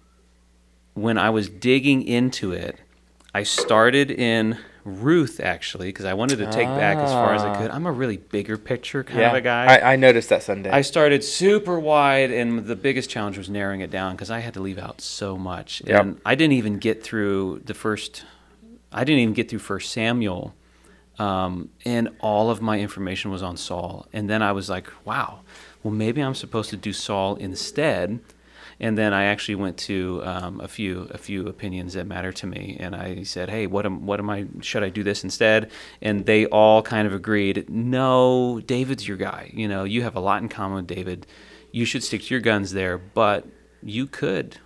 when 0.93 1.17
I 1.17 1.29
was 1.29 1.49
digging 1.49 2.03
into 2.03 2.51
it, 2.51 2.77
I 3.33 3.43
started 3.43 4.11
in 4.11 4.57
Ruth 4.83 5.39
actually 5.39 5.87
because 5.87 6.05
I 6.05 6.13
wanted 6.13 6.37
to 6.37 6.45
take 6.45 6.67
back 6.67 6.97
as 6.97 7.11
far 7.11 7.33
as 7.33 7.41
I 7.41 7.55
could. 7.57 7.71
I'm 7.71 7.85
a 7.85 7.91
really 7.91 8.17
bigger 8.17 8.57
picture 8.57 9.03
kind 9.03 9.19
yeah, 9.19 9.29
of 9.29 9.35
a 9.35 9.41
guy. 9.41 9.77
I, 9.77 9.93
I 9.93 9.95
noticed 9.95 10.29
that 10.29 10.43
Sunday. 10.43 10.69
I 10.69 10.81
started 10.81 11.23
super 11.23 11.79
wide, 11.79 12.31
and 12.31 12.65
the 12.65 12.75
biggest 12.75 13.09
challenge 13.09 13.37
was 13.37 13.49
narrowing 13.49 13.81
it 13.81 13.91
down 13.91 14.13
because 14.15 14.31
I 14.31 14.39
had 14.39 14.53
to 14.55 14.61
leave 14.61 14.77
out 14.77 15.01
so 15.01 15.37
much. 15.37 15.81
Yep. 15.85 16.01
And 16.01 16.21
I 16.25 16.35
didn't 16.35 16.53
even 16.53 16.77
get 16.77 17.03
through 17.03 17.61
the 17.65 17.73
first. 17.73 18.23
I 18.91 19.03
didn't 19.03 19.19
even 19.19 19.33
get 19.33 19.49
through 19.49 19.59
First 19.59 19.91
Samuel, 19.91 20.55
um, 21.19 21.69
and 21.85 22.09
all 22.19 22.49
of 22.49 22.61
my 22.61 22.79
information 22.79 23.31
was 23.31 23.43
on 23.43 23.57
Saul. 23.57 24.07
And 24.13 24.29
then 24.29 24.41
I 24.41 24.51
was 24.51 24.69
like, 24.69 24.87
"Wow, 25.05 25.41
well 25.83 25.93
maybe 25.93 26.21
I'm 26.21 26.35
supposed 26.35 26.69
to 26.71 26.77
do 26.77 26.93
Saul 26.93 27.35
instead." 27.35 28.19
And 28.79 28.97
then 28.97 29.13
I 29.13 29.25
actually 29.25 29.55
went 29.55 29.77
to 29.79 30.21
um, 30.23 30.59
a 30.59 30.67
few 30.67 31.07
a 31.11 31.17
few 31.17 31.47
opinions 31.47 31.93
that 31.93 32.07
matter 32.07 32.31
to 32.33 32.47
me, 32.47 32.77
and 32.79 32.95
I 32.95 33.23
said, 33.23 33.49
"Hey, 33.49 33.67
what 33.67 33.85
am 33.85 34.05
what 34.05 34.19
am 34.19 34.29
I? 34.29 34.47
Should 34.61 34.83
I 34.83 34.89
do 34.89 35.03
this 35.03 35.23
instead?" 35.23 35.71
And 36.01 36.25
they 36.25 36.45
all 36.47 36.81
kind 36.81 37.07
of 37.07 37.13
agreed, 37.13 37.69
"No, 37.69 38.61
David's 38.65 39.07
your 39.07 39.17
guy. 39.17 39.51
You 39.53 39.67
know, 39.67 39.83
you 39.83 40.03
have 40.03 40.15
a 40.15 40.19
lot 40.19 40.41
in 40.41 40.49
common 40.49 40.77
with 40.77 40.87
David. 40.87 41.27
You 41.71 41.85
should 41.85 42.03
stick 42.03 42.21
to 42.23 42.33
your 42.33 42.41
guns 42.41 42.71
there, 42.71 42.97
but 42.97 43.47
you 43.81 44.07
could 44.07 44.57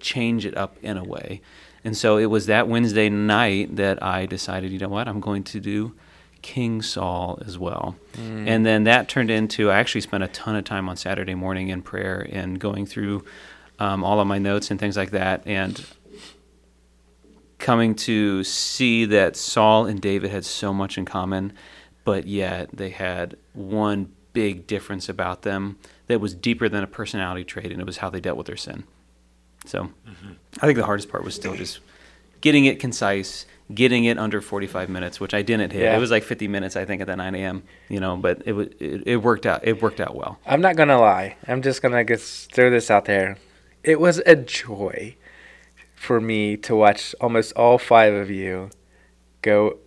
change 0.00 0.46
it 0.46 0.56
up 0.56 0.76
in 0.82 0.96
a 0.96 1.04
way." 1.04 1.40
And 1.84 1.96
so 1.96 2.18
it 2.18 2.26
was 2.26 2.46
that 2.46 2.68
Wednesday 2.68 3.08
night 3.08 3.76
that 3.76 4.02
I 4.02 4.26
decided, 4.26 4.70
you 4.70 4.78
know 4.78 4.88
what, 4.88 5.08
I'm 5.08 5.20
going 5.20 5.44
to 5.44 5.60
do 5.60 5.94
King 6.42 6.82
Saul 6.82 7.38
as 7.44 7.58
well. 7.58 7.96
And 8.48 8.64
then 8.66 8.84
that 8.84 9.08
turned 9.08 9.30
into, 9.30 9.70
I 9.70 9.78
actually 9.78 10.00
spent 10.00 10.22
a 10.22 10.28
ton 10.28 10.56
of 10.56 10.64
time 10.64 10.88
on 10.88 10.96
Saturday 10.96 11.34
morning 11.34 11.68
in 11.68 11.82
prayer 11.82 12.26
and 12.30 12.58
going 12.58 12.86
through 12.86 13.24
um, 13.78 14.04
all 14.04 14.20
of 14.20 14.26
my 14.26 14.38
notes 14.38 14.70
and 14.70 14.78
things 14.80 14.96
like 14.96 15.10
that. 15.10 15.42
And 15.46 15.84
coming 17.58 17.94
to 17.94 18.42
see 18.42 19.04
that 19.04 19.36
Saul 19.36 19.86
and 19.86 20.00
David 20.00 20.30
had 20.30 20.44
so 20.44 20.72
much 20.72 20.96
in 20.96 21.04
common, 21.04 21.52
but 22.04 22.26
yet 22.26 22.70
they 22.72 22.90
had 22.90 23.36
one 23.52 24.12
big 24.32 24.66
difference 24.66 25.08
about 25.08 25.42
them 25.42 25.78
that 26.06 26.20
was 26.20 26.34
deeper 26.34 26.68
than 26.68 26.82
a 26.82 26.86
personality 26.86 27.44
trait, 27.44 27.70
and 27.70 27.80
it 27.80 27.84
was 27.84 27.98
how 27.98 28.08
they 28.08 28.20
dealt 28.20 28.38
with 28.38 28.46
their 28.46 28.56
sin. 28.56 28.84
So 29.66 29.90
I 30.60 30.66
think 30.66 30.78
the 30.78 30.86
hardest 30.86 31.10
part 31.10 31.22
was 31.22 31.34
still 31.34 31.54
just 31.54 31.80
getting 32.40 32.64
it 32.64 32.80
concise, 32.80 33.44
getting 33.74 34.04
it 34.04 34.18
under 34.18 34.40
45 34.40 34.88
minutes, 34.88 35.20
which 35.20 35.32
I 35.34 35.42
didn't 35.42 35.72
hit. 35.72 35.82
Yeah. 35.82 35.96
It 35.96 36.00
was 36.00 36.10
like 36.10 36.22
50 36.24 36.48
minutes, 36.48 36.76
I 36.76 36.84
think, 36.84 37.00
at 37.00 37.06
the 37.06 37.16
9 37.16 37.34
a.m. 37.34 37.62
You 37.88 38.00
know, 38.00 38.16
but 38.16 38.42
it 38.46 38.52
was 38.52 38.68
it, 38.80 39.02
it 39.06 39.16
worked 39.18 39.46
out. 39.46 39.60
It 39.66 39.80
worked 39.82 40.00
out 40.00 40.14
well. 40.16 40.38
I'm 40.46 40.60
not 40.60 40.76
gonna 40.76 41.00
lie. 41.00 41.36
I'm 41.46 41.62
just 41.62 41.80
gonna 41.82 42.04
just 42.04 42.52
throw 42.52 42.70
this 42.70 42.90
out 42.90 43.04
there. 43.04 43.36
It 43.84 44.00
was 44.00 44.18
a 44.26 44.36
joy 44.36 45.16
for 45.94 46.20
me 46.20 46.56
to 46.56 46.74
watch 46.74 47.14
almost 47.20 47.52
all 47.54 47.78
five 47.78 48.12
of 48.14 48.30
you 48.30 48.70
go 49.42 49.78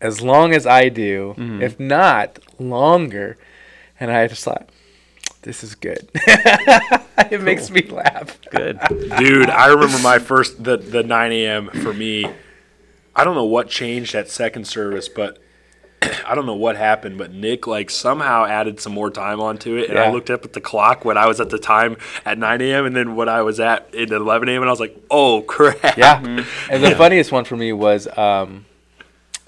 as 0.00 0.20
long 0.20 0.52
as 0.54 0.66
I 0.66 0.88
do, 0.88 1.34
Mhm. 1.38 1.62
if 1.62 1.80
not 1.80 2.38
longer. 2.58 3.38
And 3.98 4.10
I 4.10 4.26
just 4.26 4.44
thought, 4.44 4.68
This 5.46 5.62
is 5.62 5.76
good. 5.76 6.10
it 6.16 7.40
makes 7.40 7.70
me 7.70 7.80
laugh. 7.82 8.36
Good. 8.50 8.80
Dude, 9.16 9.48
I 9.48 9.68
remember 9.68 9.96
my 10.00 10.18
first 10.18 10.64
the 10.64 10.76
the 10.76 11.04
9 11.04 11.30
a.m. 11.30 11.68
for 11.68 11.94
me. 11.94 12.28
I 13.14 13.22
don't 13.22 13.36
know 13.36 13.44
what 13.44 13.68
changed 13.68 14.16
at 14.16 14.28
second 14.28 14.66
service, 14.66 15.08
but 15.08 15.38
I 16.26 16.34
don't 16.34 16.46
know 16.46 16.56
what 16.56 16.76
happened. 16.76 17.16
But 17.16 17.32
Nick 17.32 17.68
like 17.68 17.90
somehow 17.90 18.44
added 18.44 18.80
some 18.80 18.92
more 18.92 19.08
time 19.08 19.40
onto 19.40 19.76
it, 19.76 19.88
and 19.88 19.96
I 20.00 20.10
looked 20.10 20.30
up 20.30 20.44
at 20.44 20.52
the 20.52 20.60
clock 20.60 21.04
when 21.04 21.16
I 21.16 21.26
was 21.26 21.40
at 21.40 21.50
the 21.50 21.60
time 21.60 21.96
at 22.24 22.38
9 22.38 22.60
a.m. 22.62 22.84
and 22.84 22.96
then 22.96 23.14
when 23.14 23.28
I 23.28 23.42
was 23.42 23.60
at 23.60 23.94
at 23.94 24.10
11 24.10 24.48
a.m. 24.48 24.62
and 24.62 24.68
I 24.68 24.72
was 24.72 24.80
like, 24.80 25.00
oh 25.12 25.42
crap. 25.42 25.96
Yeah. 25.96 26.44
And 26.68 26.82
the 26.82 26.96
funniest 26.96 27.30
one 27.30 27.44
for 27.44 27.56
me 27.56 27.72
was 27.72 28.08
um, 28.18 28.66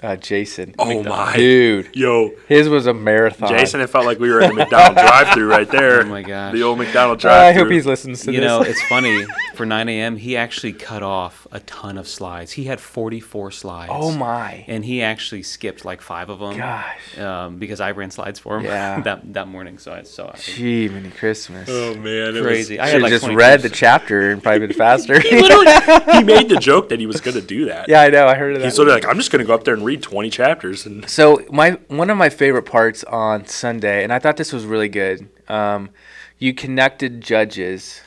uh, 0.01 0.15
Jason. 0.15 0.73
Oh 0.79 0.85
McDonald. 0.85 1.07
my 1.07 1.35
dude, 1.35 1.89
Yo, 1.95 2.31
his 2.47 2.69
was 2.69 2.87
a 2.87 2.93
marathon. 2.93 3.49
Jason, 3.49 3.81
it 3.81 3.89
felt 3.89 4.05
like 4.05 4.19
we 4.19 4.29
were 4.29 4.41
in 4.41 4.49
the 4.49 4.55
McDonald's 4.55 5.01
drive-through 5.07 5.49
right 5.49 5.69
there. 5.69 6.01
Oh 6.01 6.05
my 6.05 6.21
god, 6.21 6.53
the 6.53 6.63
old 6.63 6.77
McDonald's 6.77 7.21
drive-through. 7.21 7.61
I 7.61 7.63
hope 7.63 7.71
he's 7.71 7.85
listening 7.85 8.15
to 8.15 8.31
You 8.31 8.39
this. 8.41 8.47
know, 8.47 8.61
it's 8.61 8.81
funny. 8.83 9.25
For 9.59 9.65
9 9.65 9.89
a.m., 9.89 10.15
he 10.15 10.37
actually 10.37 10.71
cut 10.71 11.03
off 11.03 11.45
a 11.51 11.59
ton 11.59 11.97
of 11.97 12.07
slides. 12.07 12.53
He 12.53 12.63
had 12.63 12.79
44 12.79 13.51
slides. 13.51 13.91
oh 13.93 14.09
my 14.15 14.63
And 14.69 14.85
he 14.85 15.01
actually 15.01 15.43
skipped 15.43 15.83
like 15.83 15.99
five 16.01 16.29
of 16.29 16.39
them. 16.39 16.55
gosh. 16.55 17.17
Um, 17.17 17.57
because 17.57 17.81
I 17.81 17.91
ran 17.91 18.09
slides 18.09 18.39
for 18.39 18.57
him 18.57 18.63
Yeah. 18.63 19.01
that 19.03 19.33
that 19.33 19.49
morning. 19.49 19.77
So 19.77 19.91
I 19.91 20.03
so 20.03 20.27
I 20.29 20.37
think 20.37 20.57
Gee, 20.57 20.87
many 20.87 21.09
Christmas. 21.09 21.67
Oh 21.69 21.93
man, 21.95 22.37
it 22.37 22.41
crazy. 22.41 22.79
I 22.79 22.85
Should 22.85 23.01
had 23.01 23.11
have 23.11 23.11
like 23.11 23.21
just 23.21 23.27
read 23.35 23.61
the 23.61 23.69
chapter 23.69 24.31
and 24.31 24.41
probably 24.41 24.65
been 24.67 24.77
faster. 24.87 25.19
He 25.19 25.41
literally 25.41 25.65
he 26.13 26.23
made 26.23 26.47
the 26.47 26.55
joke 26.61 26.87
that 26.87 26.99
he 27.01 27.05
was 27.05 27.19
going 27.19 27.35
to 27.35 27.41
do 27.45 27.65
that. 27.65 27.89
yeah, 27.89 27.99
I 28.03 28.07
know. 28.09 28.27
I 28.29 28.35
heard 28.35 28.53
of 28.53 28.59
that. 28.61 28.65
He's 28.65 28.75
sort 28.75 28.87
of 28.87 28.93
like, 28.93 29.05
I'm 29.05 29.17
just 29.17 29.29
going 29.29 29.41
to 29.41 29.45
go 29.45 29.53
up 29.53 29.65
there 29.65 29.73
and 29.73 29.83
read 29.83 30.01
20 30.01 30.29
chapters, 30.29 30.85
and 30.85 31.09
So 31.09 31.45
my 31.51 31.71
one 31.89 32.09
of 32.09 32.15
my 32.15 32.29
favorite 32.29 32.63
parts 32.63 33.03
on 33.03 33.45
Sunday, 33.45 34.05
and 34.05 34.13
I 34.13 34.19
thought 34.19 34.37
this 34.37 34.53
was 34.53 34.65
really 34.65 34.87
good. 34.87 35.27
Um, 35.49 35.89
you 36.37 36.53
connected 36.53 37.19
judges 37.19 37.99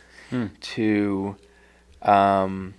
to, 0.63 1.37
um, 2.03 2.75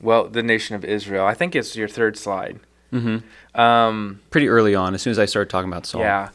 well, 0.00 0.28
the 0.28 0.42
nation 0.42 0.76
of 0.76 0.84
Israel. 0.84 1.26
I 1.26 1.34
think 1.34 1.54
it's 1.54 1.76
your 1.76 1.88
third 1.88 2.16
slide. 2.16 2.60
Mm-hmm. 2.92 3.60
Um, 3.60 4.20
pretty 4.30 4.48
early 4.48 4.74
on, 4.74 4.94
as 4.94 5.02
soon 5.02 5.10
as 5.12 5.18
I 5.18 5.26
started 5.26 5.50
talking 5.50 5.70
about 5.70 5.86
Saul. 5.86 6.00
yeah. 6.02 6.30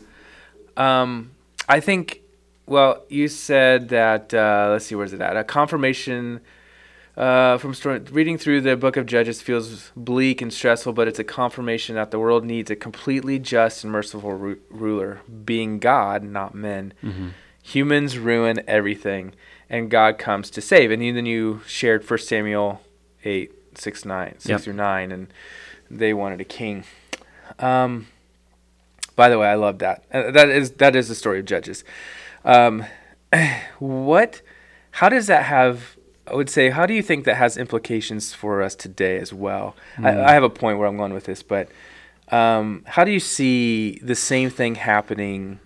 Um, 0.78 1.32
I 1.68 1.80
think. 1.80 2.22
Well, 2.68 3.04
you 3.10 3.28
said 3.28 3.90
that. 3.90 4.34
Uh, 4.34 4.70
let's 4.72 4.86
see, 4.86 4.96
where's 4.96 5.14
it 5.14 5.22
at? 5.22 5.38
A 5.38 5.44
confirmation. 5.44 6.42
Uh, 7.18 7.58
from 7.58 7.74
story, 7.74 8.00
reading 8.12 8.38
through 8.38 8.60
the 8.60 8.76
book 8.76 8.98
of 8.98 9.06
Judges 9.06 9.42
feels 9.42 9.92
bleak 9.96 10.42
and 10.42 10.52
stressful, 10.52 10.92
but 10.92 11.08
it's 11.08 11.18
a 11.20 11.24
confirmation 11.24 11.96
that 11.96 12.12
the 12.12 12.20
world 12.20 12.44
needs 12.44 12.70
a 12.70 12.76
completely 12.76 13.40
just 13.40 13.86
and 13.86 13.94
merciful 13.94 14.34
ru- 14.34 14.60
ruler, 14.70 15.22
being 15.46 15.80
God, 15.80 16.24
not 16.24 16.54
men. 16.54 16.94
Mm-hmm. 17.02 17.30
Humans 17.64 18.18
ruin 18.20 18.62
everything, 18.68 19.34
and 19.70 19.90
God 19.90 20.18
comes 20.18 20.50
to 20.52 20.62
save. 20.62 20.92
And 20.92 21.02
then 21.02 21.26
you 21.26 21.62
shared 21.68 22.08
1 22.10 22.20
Samuel 22.20 22.82
8, 23.24 23.52
6, 23.78 24.06
9, 24.06 24.34
6 24.34 24.46
Yep. 24.48 24.62
through 24.62 24.74
9, 24.74 25.12
and 25.12 25.28
they 25.90 26.14
wanted 26.14 26.42
a 26.42 26.46
king. 26.46 26.84
Um, 27.60 28.08
by 29.16 29.30
the 29.30 29.38
way, 29.40 29.48
I 29.48 29.56
love 29.56 29.80
that. 29.80 30.04
Uh, 30.12 30.32
that 30.32 30.50
is 30.50 30.72
that 30.72 30.96
is 30.96 31.08
the 31.08 31.16
story 31.16 31.40
of 31.40 31.46
Judges. 31.46 31.84
Um, 32.44 32.86
what? 33.80 34.42
How 34.92 35.10
does 35.10 35.28
that 35.28 35.44
have? 35.46 35.96
I 36.28 36.34
would 36.34 36.50
say, 36.50 36.72
how 36.72 36.86
do 36.88 36.94
you 36.94 37.04
think 37.04 37.26
that 37.26 37.36
has 37.36 37.56
implications 37.56 38.34
for 38.34 38.64
us 38.64 38.74
today 38.74 39.20
as 39.20 39.32
well? 39.32 39.76
I, 40.02 40.20
I 40.22 40.32
have 40.34 40.42
a 40.44 40.50
point 40.50 40.80
where 40.80 40.88
I'm 40.88 40.98
going 40.98 41.14
with 41.14 41.26
this, 41.26 41.44
but 41.44 41.70
um, 42.32 42.84
how 42.88 43.04
do 43.04 43.12
you 43.12 43.20
see 43.20 44.00
the 44.02 44.16
same 44.16 44.50
thing 44.50 44.74
happening 44.76 45.60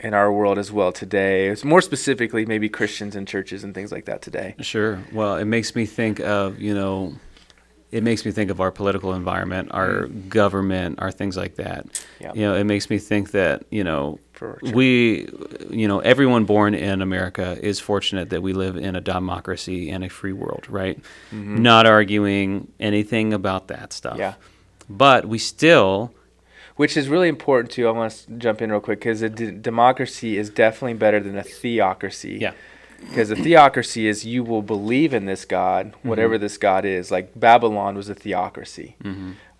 in 0.00 0.14
our 0.14 0.32
world 0.32 0.58
as 0.58 0.70
well 0.70 0.92
today? 0.92 1.48
It's 1.48 1.64
more 1.64 1.80
specifically, 1.80 2.46
maybe 2.46 2.68
Christians 2.68 3.16
and 3.16 3.26
churches 3.26 3.64
and 3.64 3.74
things 3.74 3.92
like 3.92 4.04
that 4.06 4.22
today. 4.22 4.54
Sure. 4.60 5.02
Well, 5.12 5.36
it 5.36 5.46
makes 5.46 5.74
me 5.74 5.86
think 5.86 6.20
of, 6.20 6.60
you 6.60 6.74
know, 6.74 7.14
it 7.90 8.02
makes 8.02 8.26
me 8.26 8.32
think 8.32 8.50
of 8.50 8.60
our 8.60 8.70
political 8.70 9.14
environment, 9.14 9.70
our 9.72 10.02
mm. 10.02 10.28
government, 10.28 10.98
our 11.00 11.10
things 11.10 11.38
like 11.38 11.54
that. 11.56 11.86
Yeah. 12.20 12.34
You 12.34 12.42
know, 12.42 12.54
it 12.54 12.64
makes 12.64 12.90
me 12.90 12.98
think 12.98 13.30
that, 13.30 13.64
you 13.70 13.82
know, 13.82 14.20
we, 14.60 15.26
you 15.70 15.88
know, 15.88 16.00
everyone 16.00 16.44
born 16.44 16.74
in 16.74 17.00
America 17.00 17.58
is 17.60 17.80
fortunate 17.80 18.30
that 18.30 18.42
we 18.42 18.52
live 18.52 18.76
in 18.76 18.94
a 18.94 19.00
democracy 19.00 19.90
and 19.90 20.04
a 20.04 20.08
free 20.10 20.34
world, 20.34 20.66
right? 20.68 20.98
Mm-hmm. 21.32 21.62
Not 21.62 21.86
arguing 21.86 22.70
anything 22.78 23.32
about 23.32 23.68
that 23.68 23.92
stuff. 23.92 24.18
Yeah. 24.18 24.34
But 24.90 25.24
we 25.26 25.38
still, 25.38 26.14
Which 26.78 26.96
is 26.96 27.08
really 27.10 27.28
important 27.28 27.70
too. 27.70 27.86
I 27.86 27.90
want 27.90 28.12
to 28.12 28.32
jump 28.38 28.62
in 28.62 28.70
real 28.72 28.80
quick 28.80 29.00
because 29.00 29.20
a 29.20 29.28
d- 29.28 29.50
democracy 29.50 30.38
is 30.38 30.48
definitely 30.48 30.94
better 30.94 31.20
than 31.20 31.36
a 31.36 31.42
theocracy. 31.42 32.38
yeah. 32.40 32.52
Because 33.00 33.30
a 33.30 33.36
theocracy 33.36 34.08
is 34.08 34.24
you 34.24 34.42
will 34.42 34.62
believe 34.62 35.14
in 35.14 35.24
this 35.26 35.44
God, 35.44 35.92
whatever 36.02 36.34
Mm-hmm. 36.34 36.42
this 36.42 36.56
God 36.58 36.84
is. 36.84 37.12
Like 37.12 37.30
Babylon 37.38 37.94
was 37.94 38.08
a 38.08 38.14
theocracy. 38.14 38.96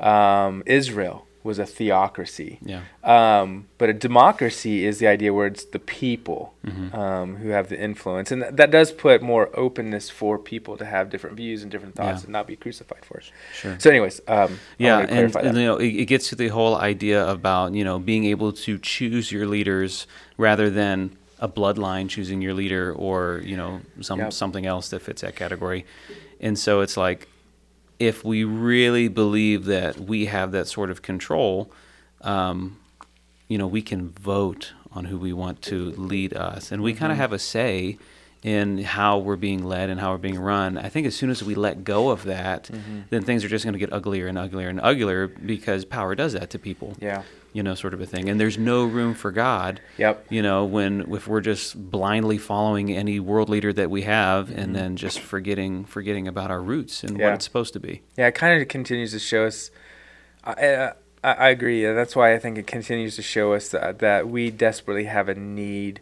Um, 0.01 0.63
Israel 0.67 1.28
was 1.45 1.59
a 1.59 1.65
theocracy. 1.67 2.59
Yeah. 2.63 2.83
Um, 3.05 3.67
but 3.79 3.89
a 3.89 3.93
democracy 3.93 4.85
is 4.85 4.99
the 4.99 5.07
idea 5.07 5.33
where 5.33 5.47
it's 5.47 5.65
the 5.65 5.79
people 5.79 6.55
Mm-hmm. 6.67 6.95
um, 6.95 7.37
who 7.37 7.49
have 7.49 7.71
the 7.71 7.81
influence, 7.81 8.31
and 8.31 8.43
th- 8.43 8.55
that 8.57 8.71
does 8.71 8.93
put 8.93 9.23
more 9.23 9.49
openness 9.55 10.11
for 10.11 10.39
people 10.39 10.77
to 10.77 10.85
have 10.85 11.09
different 11.09 11.35
views 11.37 11.63
and 11.63 11.71
different 11.73 11.95
thoughts 11.95 12.21
Yeah. 12.21 12.25
and 12.27 12.33
not 12.33 12.47
be 12.47 12.57
crucified 12.57 13.05
for 13.07 13.19
it. 13.19 13.31
Sure. 13.55 13.77
So, 13.79 13.89
anyways, 13.89 14.21
um, 14.29 14.59
Yeah, 14.77 14.99
and, 14.99 15.09
clarify 15.09 15.41
and, 15.41 15.57
you 15.57 15.65
know, 15.65 15.77
it, 15.79 15.87
it 16.03 16.05
gets 16.07 16.29
to 16.29 16.35
the 16.37 16.49
whole 16.49 16.77
idea 16.77 17.27
about 17.27 17.73
you 17.73 17.85
know 17.85 17.99
being 17.99 18.25
able 18.27 18.53
to 18.67 18.77
choose 18.79 19.33
your 19.33 19.47
leaders 19.47 20.07
rather 20.37 20.69
than 20.69 21.17
a 21.39 21.49
bloodline 21.49 22.09
choosing 22.11 22.43
your 22.43 22.53
leader 22.53 22.93
or 22.93 23.41
you 23.45 23.57
know 23.57 23.81
some 24.03 24.19
Yep. 24.19 24.33
something 24.35 24.67
else 24.67 24.91
that 24.91 25.01
fits 25.01 25.23
that 25.23 25.35
category. 25.37 25.87
And 26.41 26.59
so 26.59 26.81
it's 26.83 26.97
like 26.99 27.29
if 27.99 28.25
we 28.25 28.45
really 28.45 29.09
believe 29.09 29.65
that 29.67 29.99
we 29.99 30.27
have 30.27 30.53
that 30.53 30.69
sort 30.69 30.91
of 30.91 31.03
control, 31.03 31.71
um, 32.23 32.79
you 33.49 33.59
know, 33.59 33.67
we 33.67 33.83
can 33.83 34.11
vote 34.11 34.73
on 34.93 35.07
who 35.07 35.19
we 35.19 35.33
want 35.33 35.63
to 35.63 35.91
lead 35.93 36.35
us, 36.35 36.73
and 36.73 36.83
we 36.83 36.95
kind 36.95 37.13
of 37.13 37.19
have 37.19 37.33
a 37.33 37.39
say 37.39 37.99
in 38.43 38.79
how 38.79 39.19
we're 39.19 39.37
being 39.37 39.65
led 39.65 39.91
and 39.91 40.01
how 40.01 40.13
we're 40.13 40.19
being 40.19 40.39
run. 40.39 40.79
I 40.79 40.89
think 40.89 41.07
as 41.07 41.17
soon 41.17 41.31
as 41.31 41.43
we 41.43 41.55
let 41.55 41.83
go 41.83 42.11
of 42.11 42.25
that, 42.25 42.65
mm-hmm. 42.65 43.01
then 43.11 43.23
things 43.23 43.45
are 43.45 43.49
just 43.49 43.65
going 43.65 43.73
to 43.73 43.79
get 43.79 43.93
uglier 43.93 44.29
and 44.29 44.39
uglier 44.39 44.69
and 44.69 44.81
uglier 44.81 45.27
because 45.27 45.85
power 45.85 46.15
does 46.15 46.35
that 46.35 46.51
to 46.51 46.59
people. 46.59 46.97
Yeah. 47.01 47.23
You 47.53 47.63
know, 47.65 47.75
sort 47.75 47.95
of 47.95 48.01
a 48.01 48.07
thing. 48.07 48.29
And 48.29 48.41
there's 48.41 48.57
no 48.57 48.85
room 48.85 49.15
for 49.15 49.33
God. 49.33 49.81
Yep. 49.97 50.27
You 50.31 50.43
know, 50.43 50.65
when 50.65 51.13
if 51.13 51.27
we're 51.27 51.41
just 51.41 51.91
blindly 51.91 52.39
following 52.39 52.93
any 52.93 53.19
world 53.19 53.49
leader 53.49 53.73
that 53.73 53.91
we 53.91 54.03
have 54.03 54.51
and 54.51 54.59
mm-hmm. 54.59 54.73
then 54.75 54.97
just 54.97 55.19
forgetting 55.19 55.85
forgetting 55.85 56.29
about 56.29 56.51
our 56.51 56.63
roots 56.63 57.03
and 57.03 57.19
Yeah. 57.19 57.27
what 57.27 57.35
it's 57.35 57.45
supposed 57.45 57.73
to 57.73 57.81
be. 57.81 58.03
Yeah, 58.17 58.29
it 58.29 58.35
kind 58.35 58.61
of 58.61 58.69
continues 58.69 59.11
to 59.13 59.19
show 59.19 59.47
us. 59.47 59.73
I, 60.45 60.93
I, 61.25 61.33
I 61.33 61.49
agree. 61.49 61.85
That's 61.85 62.15
why 62.15 62.35
I 62.35 62.39
think 62.39 62.59
it 62.59 62.67
continues 62.69 63.17
to 63.17 63.23
show 63.23 63.55
us 63.55 63.71
that, 63.71 63.99
that 63.99 64.29
we 64.29 64.51
desperately 64.51 65.05
have 65.05 65.29
a 65.29 65.35
need 65.35 66.01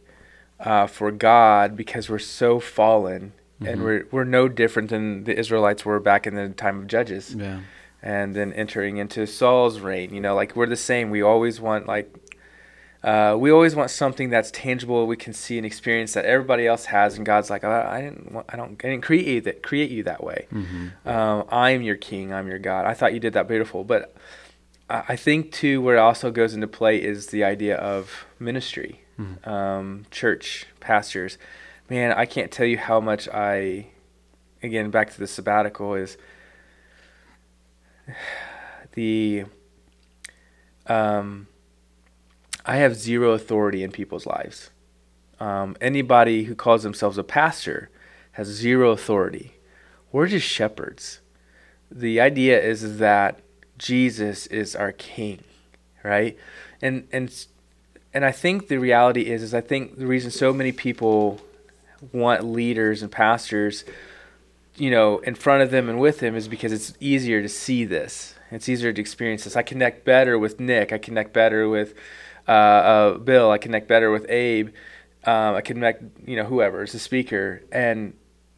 uh, 0.60 0.86
for 0.86 1.10
God 1.10 1.76
because 1.76 2.08
we're 2.08 2.18
so 2.18 2.58
fallen, 2.60 3.32
and 3.60 3.82
we're 3.82 4.06
we're 4.10 4.24
no 4.24 4.48
different 4.48 4.90
than 4.90 5.24
the 5.24 5.38
Israelites 5.38 5.84
were 5.84 6.00
back 6.00 6.26
in 6.26 6.34
the 6.34 6.48
time 6.50 6.78
of 6.80 6.86
Judges, 6.86 7.34
Yeah. 7.34 7.60
and 8.02 8.34
then 8.34 8.52
entering 8.52 8.96
into 8.98 9.26
Saul's 9.26 9.80
reign. 9.80 10.14
You 10.14 10.20
know, 10.20 10.34
like 10.34 10.56
we're 10.56 10.66
the 10.66 10.76
same. 10.76 11.10
We 11.10 11.22
always 11.22 11.60
want 11.60 11.86
like. 11.86 12.14
Uh, 13.04 13.36
we 13.38 13.52
always 13.52 13.76
want 13.76 13.88
something 13.88 14.30
that's 14.30 14.50
tangible, 14.50 15.06
we 15.06 15.16
can 15.16 15.32
see 15.32 15.58
and 15.58 15.64
experience 15.66 16.14
that 16.14 16.24
everybody 16.24 16.66
else 16.66 16.86
has, 16.86 17.16
and 17.16 17.24
God's 17.24 17.50
like, 17.50 17.62
I, 17.62 17.98
I 17.98 18.00
didn't, 18.00 18.32
want, 18.32 18.46
I 18.48 18.56
don't, 18.56 18.72
I 18.84 18.88
didn't 18.88 19.02
create 19.04 19.26
you 19.28 19.40
that, 19.42 19.62
create 19.62 19.90
you 19.90 20.02
that 20.04 20.24
way. 20.24 20.48
Um, 21.04 21.44
I'm 21.50 21.82
your 21.82 21.94
king. 21.94 22.32
I'm 22.32 22.48
your 22.48 22.58
God. 22.58 22.84
I 22.84 22.94
thought 22.94 23.14
you 23.14 23.20
did 23.20 23.34
that 23.34 23.46
beautiful, 23.46 23.84
but 23.84 24.16
I 24.90 25.04
I 25.10 25.16
think 25.16 25.52
too 25.52 25.80
where 25.82 25.96
it 25.96 26.00
also 26.00 26.32
goes 26.32 26.52
into 26.54 26.66
play 26.66 27.00
is 27.00 27.28
the 27.28 27.44
idea 27.44 27.76
of 27.76 28.24
ministry, 28.40 29.02
um, 29.44 30.06
church, 30.10 30.66
pastors. 30.80 31.38
Man, 31.88 32.12
I 32.12 32.26
can't 32.26 32.50
tell 32.50 32.66
you 32.66 32.78
how 32.78 33.00
much 33.00 33.28
I, 33.28 33.88
again, 34.62 34.90
back 34.90 35.12
to 35.12 35.18
the 35.18 35.26
sabbatical 35.26 35.94
is 35.94 36.16
the. 38.94 39.44
Um, 40.86 41.48
I 42.64 42.76
have 42.76 42.96
zero 42.96 43.32
authority 43.32 43.82
in 43.82 43.92
people's 43.92 44.26
lives. 44.26 44.70
Um, 45.38 45.76
anybody 45.80 46.44
who 46.44 46.54
calls 46.54 46.82
themselves 46.82 47.18
a 47.18 47.24
pastor 47.24 47.90
has 48.32 48.48
zero 48.48 48.90
authority. 48.90 49.56
We're 50.12 50.26
just 50.26 50.46
shepherds. 50.46 51.20
The 51.90 52.20
idea 52.20 52.60
is, 52.60 52.98
that 52.98 53.40
Jesus 53.78 54.46
is 54.46 54.74
our 54.74 54.92
king, 54.92 55.44
right? 56.02 56.36
And 56.80 57.06
and 57.12 57.46
and 58.16 58.24
I 58.24 58.32
think 58.32 58.68
the 58.68 58.78
reality 58.78 59.30
is 59.30 59.42
is 59.42 59.52
I 59.52 59.60
think 59.60 59.98
the 59.98 60.06
reason 60.06 60.30
so 60.30 60.50
many 60.50 60.72
people 60.72 61.38
want 62.12 62.44
leaders 62.44 63.02
and 63.02 63.12
pastors, 63.12 63.84
you 64.76 64.90
know, 64.90 65.18
in 65.18 65.34
front 65.34 65.62
of 65.62 65.70
them 65.70 65.90
and 65.90 66.00
with 66.00 66.20
them 66.20 66.34
is 66.34 66.48
because 66.48 66.72
it's 66.72 66.94
easier 66.98 67.42
to 67.42 67.48
see 67.48 67.84
this. 67.84 68.34
It's 68.50 68.70
easier 68.70 68.90
to 68.90 69.00
experience 69.02 69.44
this. 69.44 69.54
I 69.54 69.62
connect 69.62 70.06
better 70.06 70.38
with 70.38 70.58
Nick. 70.58 70.94
I 70.94 70.98
connect 70.98 71.34
better 71.34 71.68
with 71.68 71.92
uh, 72.48 72.52
uh, 72.52 73.18
Bill. 73.18 73.50
I 73.50 73.58
connect 73.58 73.86
better 73.86 74.10
with 74.10 74.24
Abe. 74.30 74.70
Um, 75.24 75.56
I 75.56 75.60
connect, 75.60 76.02
you 76.26 76.36
know, 76.36 76.44
whoever 76.44 76.84
is 76.84 76.92
the 76.92 76.98
speaker, 76.98 77.64
and 77.70 78.14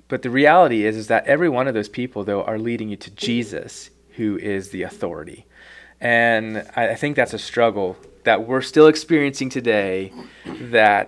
but 0.07 0.23
the 0.23 0.31
reality 0.31 0.85
is, 0.85 0.97
is 0.97 1.09
that 1.09 1.27
every 1.27 1.49
one 1.49 1.67
of 1.67 1.75
those 1.75 1.88
people 1.88 2.23
though 2.23 2.45
are 2.45 2.59
leading 2.59 2.91
you 2.91 2.97
to 2.99 3.11
Jesus, 3.11 3.91
who 4.11 4.37
is 4.37 4.71
the 4.71 4.83
authority, 4.83 5.47
and 6.00 6.59
I, 6.77 6.91
I 6.91 6.95
think 6.95 7.17
that's 7.17 7.35
a 7.35 7.38
struggle 7.38 7.97
that 8.28 8.47
we're 8.47 8.61
still 8.73 8.87
experiencing 8.94 9.49
today. 9.50 10.12
That 10.76 11.04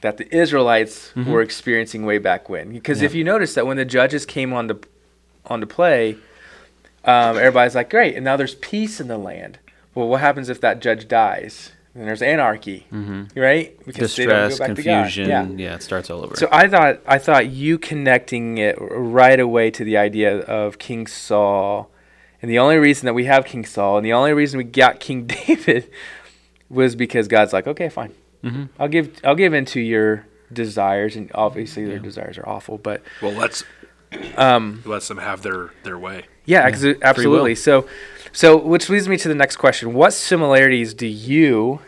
that 0.00 0.16
the 0.16 0.26
Israelites 0.34 0.96
Mm-hmm. 1.14 1.30
were 1.32 1.42
experiencing 1.42 2.04
way 2.06 2.18
back 2.18 2.48
when. 2.48 2.72
Because 2.72 3.00
Yeah. 3.00 3.06
if 3.06 3.14
you 3.14 3.24
notice 3.24 3.52
that 3.54 3.66
when 3.66 3.76
the 3.76 3.84
judges 3.84 4.24
came 4.24 4.52
on 4.58 4.64
the 4.68 4.76
on 5.46 5.60
to 5.60 5.66
play, 5.66 6.16
um, 7.04 7.36
everybody's 7.36 7.74
like, 7.74 7.90
great, 7.90 8.14
and 8.16 8.24
now 8.24 8.36
there's 8.36 8.54
peace 8.56 9.00
in 9.00 9.08
the 9.08 9.18
land. 9.18 9.58
Well, 9.94 10.08
what 10.08 10.20
happens 10.20 10.48
if 10.48 10.60
that 10.60 10.80
judge 10.80 11.08
dies? 11.08 11.72
Then 11.94 12.06
there's 12.06 12.22
anarchy, 12.22 12.86
right? 13.34 13.76
Because 13.84 14.14
they 14.14 14.26
don't 14.26 14.34
go 14.34 14.48
Distress, 14.50 14.58
back 14.58 14.76
to 14.76 14.82
God. 14.82 15.02
confusion. 15.02 15.28
Yeah. 15.28 15.46
Yeah. 15.70 15.74
it 15.74 15.82
starts 15.82 16.10
all 16.10 16.22
over. 16.24 16.36
So 16.36 16.48
I 16.52 16.68
thought 16.68 17.00
I 17.06 17.18
thought 17.18 17.44
you 17.48 17.76
connecting 17.78 18.58
it 18.58 18.76
right 18.80 19.40
away 19.40 19.70
to 19.72 19.82
the 19.84 19.96
idea 19.96 20.30
of 20.60 20.78
King 20.78 21.06
Saul, 21.08 21.90
and 22.40 22.48
the 22.48 22.58
only 22.60 22.76
reason 22.76 23.06
that 23.06 23.14
we 23.14 23.24
have 23.24 23.44
King 23.46 23.64
Saul, 23.64 23.96
and 23.98 24.04
the 24.06 24.12
only 24.12 24.32
reason 24.32 24.58
we 24.58 24.64
got 24.64 25.00
King 25.00 25.26
David, 25.38 25.90
was 26.70 26.94
because 26.94 27.28
God's 27.28 27.52
like, 27.52 27.66
okay, 27.66 27.88
fine, 27.88 28.12
hmm 28.42 28.64
I'll 28.78 28.88
give 28.88 29.18
I'll 29.24 29.34
give 29.34 29.54
into 29.54 29.80
your 29.80 30.26
desires, 30.52 31.16
and 31.16 31.30
obviously 31.34 31.84
their 31.84 31.96
Yeah. 31.96 32.02
desires 32.02 32.38
are 32.38 32.48
awful, 32.48 32.78
but 32.78 33.02
Well, 33.22 33.32
let's 33.32 33.64
um, 34.36 34.82
lets 34.86 35.08
them 35.08 35.18
have 35.18 35.42
their 35.42 35.70
their 35.84 35.98
way. 35.98 36.24
yeah, 36.46 36.64
Yeah, 36.64 36.70
'cause 36.70 36.84
it- 36.84 36.94
free 36.94 37.00
will. 37.00 37.06
absolutely. 37.08 37.54
So, 37.54 37.86
so 38.32 38.56
which 38.56 38.88
leads 38.88 39.08
me 39.08 39.16
to 39.18 39.28
the 39.28 39.34
next 39.34 39.56
question: 39.56 39.92
What 39.94 40.12
similarities 40.14 40.94
do 40.94 41.06
you 41.06 41.80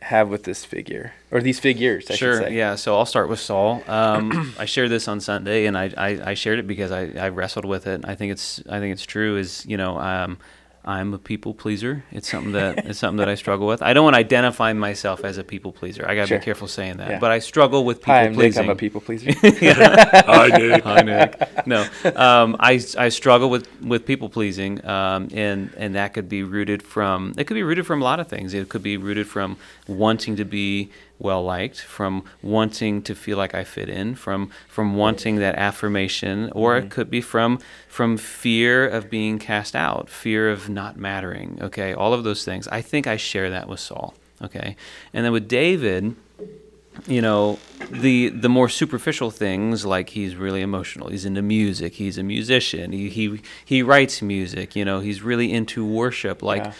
have 0.00 0.28
with 0.28 0.42
this 0.44 0.64
figure, 0.64 1.12
or 1.30 1.40
these 1.40 1.60
figures? 1.60 2.10
I 2.10 2.14
sure. 2.16 2.38
say. 2.42 2.54
Yeah. 2.54 2.74
So 2.74 2.96
I'll 2.96 3.06
start 3.06 3.28
with 3.28 3.38
Saul. 3.38 3.82
Um, 3.86 4.54
I 4.58 4.64
shared 4.64 4.90
this 4.90 5.06
on 5.06 5.20
Sunday, 5.20 5.66
and 5.66 5.78
I, 5.78 5.92
I, 5.96 6.30
I 6.30 6.34
shared 6.34 6.58
it 6.58 6.66
because 6.66 6.90
I, 6.90 7.10
I 7.16 7.28
wrestled 7.28 7.64
with 7.64 7.86
it. 7.86 8.00
I 8.04 8.14
think 8.16 8.32
it's 8.32 8.60
I 8.68 8.80
think 8.80 8.92
it's 8.92 9.06
true. 9.06 9.36
Is 9.36 9.64
you 9.66 9.76
know 9.76 9.98
um, 9.98 10.38
I'm 10.84 11.14
a 11.14 11.18
people 11.18 11.54
pleaser. 11.54 12.02
It's 12.10 12.28
something 12.28 12.52
that 12.52 12.86
it's 12.86 12.98
something 12.98 13.18
that 13.18 13.28
I 13.28 13.36
struggle 13.36 13.68
with. 13.68 13.82
I 13.82 13.92
don't 13.92 14.02
want 14.02 14.14
to 14.14 14.18
identify 14.18 14.72
myself 14.72 15.24
as 15.24 15.38
a 15.38 15.44
people 15.44 15.70
pleaser. 15.70 16.04
I 16.08 16.16
got 16.16 16.22
to 16.22 16.26
Sure. 16.28 16.38
be 16.38 16.44
careful 16.44 16.66
saying 16.66 16.96
that. 16.96 17.10
Yeah. 17.10 17.18
But 17.20 17.30
I 17.30 17.38
struggle 17.38 17.84
with 17.84 18.00
people 18.00 18.14
Hi, 18.14 18.24
I'm 18.24 18.34
Nick. 18.34 18.56
I'm 18.56 18.68
a 18.68 18.74
people 18.74 19.00
pleaser. 19.00 19.30
I 19.42 20.50
did. 20.58 20.80
Hi, 20.82 21.02
Nick. 21.02 21.66
No, 21.66 21.86
um, 22.16 22.56
I, 22.58 22.80
I 22.98 23.10
struggle 23.10 23.48
with, 23.48 23.68
with 23.80 24.04
people 24.06 24.28
pleasing, 24.28 24.84
um, 24.84 25.28
and 25.32 25.70
and 25.76 25.94
that 25.94 26.14
could 26.14 26.28
be 26.28 26.42
rooted 26.42 26.82
from 26.82 27.34
it 27.38 27.44
could 27.44 27.54
be 27.54 27.62
rooted 27.62 27.86
from 27.86 28.02
a 28.02 28.04
lot 28.04 28.18
of 28.18 28.26
things. 28.26 28.52
It 28.52 28.68
could 28.68 28.82
be 28.82 28.96
rooted 28.96 29.28
from 29.28 29.56
wanting 29.86 30.34
to 30.36 30.44
be 30.44 30.90
well 31.22 31.42
liked, 31.42 31.80
from 31.80 32.24
wanting 32.42 33.02
to 33.02 33.14
feel 33.14 33.38
like 33.38 33.54
I 33.54 33.64
fit 33.64 33.88
in, 33.88 34.14
from 34.14 34.50
from 34.68 34.96
wanting 34.96 35.36
that 35.36 35.54
affirmation, 35.54 36.50
or 36.52 36.76
it 36.76 36.80
mm-hmm. 36.80 36.88
could 36.88 37.10
be 37.10 37.20
from 37.20 37.58
from 37.88 38.16
fear 38.16 38.88
of 38.88 39.08
being 39.08 39.38
cast 39.38 39.74
out, 39.76 40.08
fear 40.08 40.50
of 40.50 40.68
not 40.68 40.96
mattering. 40.96 41.58
Okay, 41.62 41.94
all 41.94 42.12
of 42.12 42.24
those 42.24 42.44
things. 42.44 42.68
I 42.68 42.82
think 42.82 43.06
I 43.06 43.16
share 43.16 43.50
that 43.50 43.68
with 43.68 43.80
Saul. 43.80 44.14
Okay, 44.42 44.76
and 45.14 45.24
then 45.24 45.32
with 45.32 45.48
David 45.48 46.16
you 47.06 47.22
know 47.22 47.58
the 47.90 48.28
the 48.28 48.48
more 48.48 48.68
superficial 48.68 49.30
things 49.30 49.86
like 49.86 50.10
he's 50.10 50.36
really 50.36 50.60
emotional 50.60 51.08
he's 51.08 51.24
into 51.24 51.40
music 51.40 51.94
he's 51.94 52.18
a 52.18 52.22
musician 52.22 52.92
he 52.92 53.08
he, 53.08 53.40
he 53.64 53.82
writes 53.82 54.20
music 54.20 54.76
you 54.76 54.84
know 54.84 55.00
he's 55.00 55.22
really 55.22 55.50
into 55.52 55.84
worship 55.84 56.42
like 56.42 56.64
Yeah. 56.64 56.72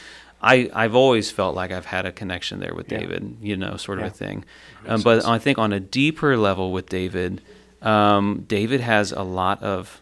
I, 0.42 0.70
I've 0.74 0.94
always 0.94 1.30
felt 1.30 1.54
like 1.54 1.70
I've 1.70 1.86
had 1.86 2.04
a 2.04 2.12
connection 2.12 2.60
there 2.60 2.74
with 2.74 2.90
Yeah. 2.90 2.98
David, 2.98 3.36
you 3.40 3.56
know, 3.56 3.76
sort 3.76 3.98
of 3.98 4.04
Yeah. 4.04 4.08
a 4.10 4.12
thing. 4.14 4.44
Um, 4.86 5.00
but 5.02 5.16
sense. 5.22 5.26
I 5.26 5.38
think 5.38 5.58
on 5.58 5.72
a 5.72 5.80
deeper 5.80 6.36
level 6.36 6.72
with 6.72 6.88
David, 6.88 7.40
um, 7.80 8.44
David 8.48 8.80
has 8.80 9.12
a 9.12 9.22
lot 9.22 9.62
of 9.62 10.00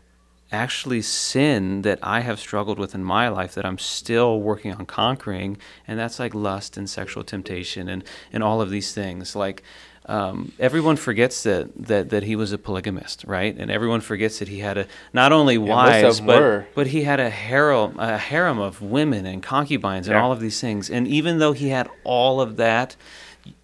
actually 0.52 1.00
sin 1.02 1.82
that 1.82 1.98
I 2.02 2.20
have 2.20 2.40
struggled 2.40 2.78
with 2.78 2.94
in 2.94 3.04
my 3.04 3.28
life 3.28 3.54
that 3.54 3.64
I'm 3.64 3.78
still 3.78 4.40
working 4.40 4.74
on 4.74 4.84
conquering, 4.86 5.56
and 5.86 5.98
that's 5.98 6.18
like 6.18 6.34
lust 6.34 6.76
and 6.76 6.90
sexual 6.90 7.22
temptation 7.22 7.88
and, 7.88 8.02
and 8.32 8.42
all 8.42 8.60
of 8.60 8.70
these 8.70 8.92
things. 8.92 9.36
Like 9.36 9.62
um, 10.06 10.52
everyone 10.58 10.96
forgets 10.96 11.42
that, 11.44 11.70
that 11.86 12.10
that 12.10 12.22
he 12.22 12.34
was 12.34 12.52
a 12.52 12.58
polygamist, 12.58 13.24
right? 13.26 13.54
And 13.56 13.70
everyone 13.70 14.00
forgets 14.00 14.38
that 14.40 14.48
he 14.48 14.58
had 14.60 14.78
a 14.78 14.86
not 15.12 15.30
only 15.32 15.58
wives 15.58 16.16
them 16.18 16.26
but 16.26 16.40
were. 16.40 16.66
but 16.74 16.86
he 16.88 17.02
had 17.02 17.20
a 17.20 17.30
harem 17.30 17.98
a 17.98 18.16
harem 18.18 18.58
of 18.58 18.80
women 18.82 19.26
and 19.26 19.42
concubines 19.42 20.08
and 20.08 20.14
Yeah. 20.14 20.22
all 20.22 20.32
of 20.32 20.40
these 20.40 20.60
things. 20.60 20.90
And 20.90 21.06
even 21.06 21.38
though 21.38 21.52
he 21.52 21.68
had 21.68 21.88
all 22.02 22.40
of 22.40 22.56
that, 22.56 22.96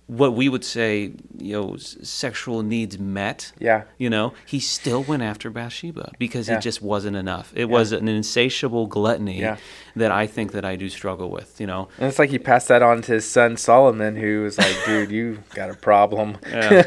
what 0.09 0.35
we 0.35 0.49
would 0.49 0.65
say, 0.65 1.13
you 1.37 1.53
know, 1.53 1.77
sexual 1.77 2.63
needs 2.63 2.97
met, 2.97 3.53
Yeah. 3.59 3.83
you 3.99 4.09
know, 4.09 4.35
he 4.47 4.61
still 4.61 5.03
went 5.03 5.25
after 5.25 5.51
Bathsheba 5.51 6.13
because 6.19 6.49
Yeah. 6.49 6.57
it 6.59 6.61
just 6.61 6.81
wasn't 6.81 7.17
enough. 7.17 7.53
It 7.57 7.65
was 7.69 7.91
an 7.91 8.07
insatiable 8.07 8.87
gluttony 8.87 9.41
Yeah. 9.41 9.57
that 9.97 10.13
I 10.13 10.29
think 10.29 10.53
that 10.53 10.65
I 10.65 10.77
do 10.77 10.89
struggle 10.89 11.29
with, 11.29 11.61
you 11.61 11.67
know. 11.67 11.89
And 11.99 12.07
it's 12.09 12.21
like 12.21 12.31
he 12.31 12.39
passed 12.39 12.69
that 12.69 12.83
on 12.83 13.03
to 13.03 13.13
his 13.15 13.29
son 13.29 13.57
Solomon, 13.57 14.15
who 14.15 14.43
was 14.45 14.59
like, 14.59 14.77
"Dude, 14.87 15.11
you 15.11 15.39
got 15.55 15.71
a 15.71 15.75
problem." 15.75 16.37
Yeah. 16.49 16.85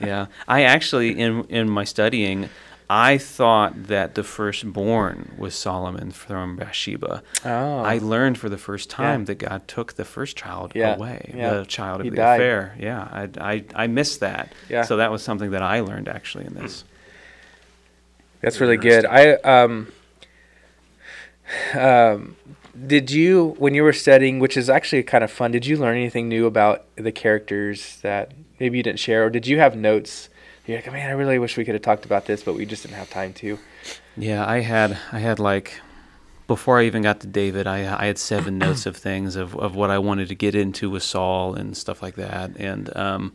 yeah. 0.00 0.26
I 0.46 0.62
actually 0.62 1.10
in 1.20 1.44
in 1.50 1.68
my 1.68 1.84
studying 1.84 2.48
I 2.90 3.18
thought 3.18 3.84
that 3.88 4.14
the 4.14 4.24
firstborn 4.24 5.32
was 5.36 5.54
Solomon 5.54 6.10
from 6.10 6.56
Bathsheba. 6.56 7.22
Oh. 7.44 7.78
I 7.80 7.98
learned 7.98 8.38
for 8.38 8.48
the 8.48 8.56
first 8.56 8.88
time 8.88 9.20
Yeah. 9.20 9.24
that 9.26 9.34
God 9.38 9.68
took 9.68 9.94
the 9.94 10.06
first 10.06 10.36
child 10.38 10.72
Yeah, 10.74 10.96
away, 10.96 11.32
yeah. 11.36 11.54
the 11.54 11.66
child 11.66 12.00
of 12.00 12.04
He 12.04 12.10
the 12.10 12.16
died. 12.16 12.36
affair. 12.40 12.74
Yeah, 12.78 13.00
I, 13.12 13.28
I, 13.52 13.64
I 13.74 13.86
missed 13.88 14.20
that. 14.20 14.54
Yeah. 14.70 14.82
So 14.82 14.96
that 14.96 15.10
was 15.10 15.22
something 15.22 15.50
that 15.50 15.62
I 15.62 15.80
learned 15.80 16.08
actually 16.08 16.46
in 16.46 16.54
this. 16.54 16.84
That's 18.40 18.58
really 18.60 18.76
good. 18.78 19.04
I 19.04 19.32
um 19.34 19.92
um 21.74 22.36
did 22.86 23.10
you 23.10 23.54
when 23.58 23.74
you 23.74 23.82
were 23.82 23.92
studying, 23.92 24.38
which 24.38 24.56
is 24.56 24.70
actually 24.70 25.02
kind 25.02 25.24
of 25.24 25.30
fun, 25.30 25.50
did 25.50 25.66
you 25.66 25.76
learn 25.76 25.96
anything 25.96 26.28
new 26.28 26.46
about 26.46 26.84
the 26.96 27.10
characters 27.12 27.98
that 28.02 28.32
maybe 28.60 28.76
you 28.78 28.82
didn't 28.82 29.00
share 29.00 29.26
or 29.26 29.30
did 29.30 29.46
you 29.46 29.58
have 29.58 29.76
notes? 29.76 30.27
You're 30.68 30.76
like, 30.76 30.92
man, 30.92 31.08
I 31.08 31.14
really 31.14 31.38
wish 31.38 31.56
we 31.56 31.64
could 31.64 31.74
have 31.74 31.82
talked 31.82 32.04
about 32.04 32.26
this, 32.26 32.42
but 32.42 32.54
we 32.54 32.66
just 32.66 32.82
didn't 32.82 32.98
have 32.98 33.08
time 33.08 33.32
to. 33.34 33.58
Yeah, 34.18 34.46
I 34.46 34.60
had 34.60 34.98
I 35.10 35.18
had 35.18 35.38
like 35.38 35.80
before 36.46 36.78
I 36.78 36.84
even 36.84 37.02
got 37.02 37.20
to 37.20 37.26
David, 37.26 37.66
I 37.66 37.78
I 37.98 38.04
had 38.04 38.18
seven 38.18 38.58
notes 38.64 38.84
of 38.84 38.94
things 38.94 39.34
of, 39.34 39.56
of 39.56 39.74
what 39.74 39.88
I 39.88 39.98
wanted 39.98 40.28
to 40.28 40.34
get 40.34 40.54
into 40.54 40.90
with 40.90 41.02
Saul 41.02 41.54
and 41.54 41.74
stuff 41.74 42.02
like 42.02 42.16
that. 42.16 42.50
And 42.56 42.94
um, 42.94 43.32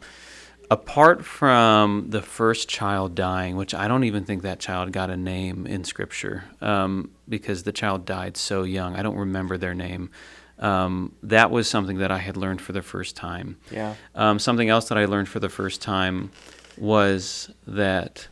apart 0.69 1.25
from 1.25 2.11
the 2.11 2.21
first 2.21 2.69
child 2.69 3.15
dying, 3.15 3.55
which 3.55 3.73
I 3.73 3.87
don't 3.87 4.03
even 4.03 4.25
think 4.25 4.43
that 4.43 4.59
child 4.59 4.91
got 4.91 5.09
a 5.09 5.17
name 5.17 5.65
in 5.65 5.83
Scripture, 5.85 6.43
um, 6.61 7.09
because 7.27 7.63
the 7.63 7.71
child 7.71 8.05
died 8.05 8.37
so 8.37 8.61
young. 8.61 8.95
I 8.95 9.01
don't 9.01 9.17
remember 9.17 9.57
their 9.57 9.73
name. 9.73 10.11
Um, 10.59 11.15
that 11.23 11.49
was 11.49 11.67
something 11.67 11.97
that 11.97 12.11
I 12.11 12.19
had 12.19 12.37
learned 12.37 12.61
for 12.61 12.73
the 12.73 12.83
first 12.83 13.15
time. 13.15 13.57
Yeah. 13.71 13.95
Um, 14.13 14.37
something 14.37 14.69
else 14.69 14.87
that 14.89 14.99
I 14.99 15.05
learned 15.05 15.29
for 15.29 15.39
the 15.39 15.49
first 15.49 15.81
time 15.81 16.29
was 16.77 17.51
that 17.67 18.27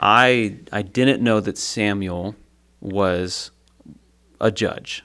I 0.00 0.56
I 0.72 0.82
didn't 0.82 1.22
know 1.22 1.40
that 1.40 1.56
Samuel 1.58 2.34
was 2.80 3.50
a 4.40 4.50
judge. 4.50 5.02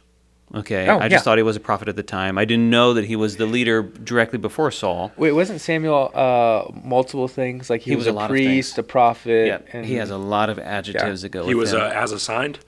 Okay, 0.54 0.90
Oh, 0.90 0.98
I 1.00 1.08
just 1.08 1.12
yeah. 1.12 1.20
thought 1.20 1.38
he 1.38 1.44
was 1.44 1.56
a 1.56 1.62
prophet 1.62 1.88
at 1.88 1.96
the 1.96 2.04
time. 2.04 2.38
I 2.38 2.44
didn't 2.44 2.70
know 2.70 2.94
that 2.96 3.06
he 3.06 3.16
was 3.16 3.38
the 3.38 3.46
leader 3.46 3.84
directly 3.84 4.38
before 4.38 4.70
Saul. 4.70 5.14
Wait, 5.16 5.32
wasn't 5.32 5.62
Samuel 5.62 6.12
uh 6.14 6.66
multiple 6.84 7.30
things? 7.30 7.70
Like 7.70 7.82
he, 7.82 7.92
He 7.92 7.96
was, 7.96 8.08
was 8.08 8.16
a 8.16 8.20
a 8.20 8.28
priest, 8.28 8.78
a 8.78 8.84
prophet, 8.84 9.48
Yeah, 9.48 9.60
and 9.72 9.86
he 9.86 9.96
has 9.96 10.10
a 10.10 10.18
lot 10.18 10.50
of 10.50 10.60
adjectives 10.60 11.22
that 11.22 11.30
go. 11.30 11.46
He 11.46 11.56
with 11.56 11.72
was 11.72 11.74
uh, 11.74 11.90
as 11.96 12.12
assigned. 12.12 12.60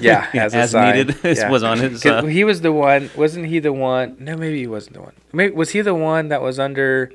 yeah, 0.00 0.28
as, 0.34 0.54
as 0.54 0.72
sign. 0.72 0.94
needed. 0.96 1.16
This 1.22 1.38
Yeah. 1.38 1.48
was 1.48 1.62
on 1.62 1.78
his. 1.78 2.02
'Cause 2.02 2.24
Uh, 2.24 2.26
he 2.26 2.44
was 2.44 2.60
the 2.60 2.72
one. 2.72 3.08
Wasn't 3.16 3.46
he 3.46 3.60
the 3.60 3.72
one? 3.72 4.16
No, 4.20 4.36
maybe 4.36 4.58
he 4.58 4.66
wasn't 4.66 4.94
the 4.96 5.00
one. 5.02 5.14
Maybe 5.32 5.54
was 5.54 5.70
he 5.70 5.80
the 5.80 5.94
one 5.94 6.28
that 6.28 6.42
was 6.42 6.58
under? 6.58 7.10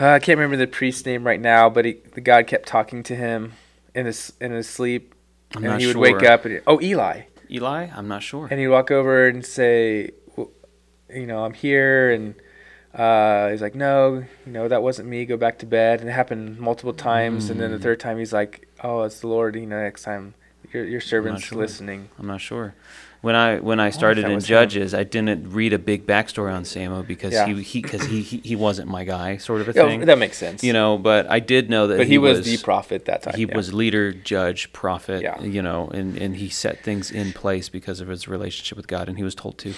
Uh, 0.00 0.06
I 0.10 0.18
can't 0.20 0.38
remember 0.38 0.56
the 0.56 0.66
priest's 0.66 1.04
name 1.04 1.24
right 1.24 1.40
now, 1.40 1.68
but 1.68 1.84
he, 1.84 1.94
the 2.14 2.20
God 2.20 2.46
kept 2.46 2.68
talking 2.68 3.02
to 3.04 3.16
him 3.16 3.54
in 3.94 4.06
his 4.06 4.32
in 4.40 4.52
his 4.52 4.68
sleep, 4.68 5.14
I'm 5.56 5.64
and 5.64 5.80
he 5.80 5.86
would 5.88 5.96
wake 5.96 6.22
up 6.22 6.44
and 6.44 6.54
he- 6.54 6.60
oh 6.66 6.80
Eli, 6.80 7.22
Eli, 7.50 7.88
I'm 7.94 8.06
not 8.06 8.22
sure. 8.22 8.46
and 8.50 8.60
he'd 8.60 8.68
walk 8.68 8.90
over 8.90 9.26
and 9.26 9.44
say, 9.44 10.10
w- 10.36 10.50
you 11.12 11.26
know, 11.26 11.44
I'm 11.44 11.54
here, 11.54 12.12
and 12.12 12.34
uh, 12.94 13.50
he's 13.50 13.60
like, 13.62 13.74
no, 13.74 14.24
you 14.46 14.52
know, 14.52 14.68
that 14.68 14.82
wasn't 14.82 15.08
me. 15.08 15.24
Go 15.26 15.36
back 15.36 15.58
to 15.60 15.66
bed. 15.66 16.00
And 16.00 16.08
it 16.08 16.12
happened 16.12 16.58
multiple 16.60 16.92
times, 16.94 17.50
and 17.50 17.60
then 17.60 17.72
the 17.72 17.78
Mm. 17.78 17.82
third 17.82 18.00
time 18.00 18.18
he's 18.18 18.32
like, 18.32 18.68
oh, 18.84 19.02
it's 19.02 19.20
the 19.20 19.26
Lord. 19.28 19.56
You 19.56 19.66
know, 19.66 19.80
next 19.82 20.02
time 20.02 20.34
your 20.72 20.84
your 20.84 21.00
servant's 21.00 21.42
sure. 21.44 21.58
listening. 21.58 22.08
I'm 22.18 22.26
not 22.28 22.40
sure. 22.40 22.74
When 23.20 23.34
I 23.34 23.58
when 23.58 23.80
I 23.80 23.90
started 23.90 24.26
in 24.26 24.34
was 24.34 24.44
him. 24.44 24.48
Judges, 24.48 24.94
I 24.94 25.02
didn't 25.02 25.50
read 25.50 25.72
a 25.72 25.78
big 25.78 26.06
backstory 26.06 26.54
on 26.54 26.64
Samuel 26.64 27.02
because 27.02 27.32
Yeah. 27.32 27.46
he 27.46 27.62
he 27.62 27.82
because 27.82 28.04
he, 28.06 28.22
he 28.22 28.38
he 28.44 28.54
wasn't 28.56 28.88
my 28.88 29.02
guy, 29.04 29.38
sort 29.38 29.60
of 29.60 29.68
a 29.68 29.72
Yeah, 29.72 29.86
thing. 29.86 30.00
that 30.06 30.18
makes 30.18 30.38
sense. 30.38 30.62
you 30.62 30.72
know, 30.72 30.96
but 30.98 31.28
I 31.28 31.40
did 31.40 31.68
know 31.68 31.88
that 31.88 31.98
but 31.98 32.06
he, 32.06 32.16
was, 32.16 32.44
the 32.44 32.58
prophet 32.58 33.06
that 33.06 33.22
time. 33.22 33.34
he 33.34 33.44
yeah. 33.46 33.56
was 33.56 33.74
leader, 33.74 34.12
judge, 34.12 34.72
prophet, 34.72 35.22
Yeah. 35.22 35.40
you 35.42 35.60
know, 35.62 35.88
and, 35.88 36.16
and 36.16 36.36
he 36.36 36.48
set 36.48 36.84
things 36.84 37.10
in 37.10 37.32
place 37.32 37.68
because 37.68 38.00
of 38.00 38.06
his 38.06 38.28
relationship 38.28 38.76
with 38.76 38.86
God, 38.86 39.08
and 39.08 39.18
he 39.18 39.24
was 39.24 39.34
told 39.34 39.58
to, 39.58 39.74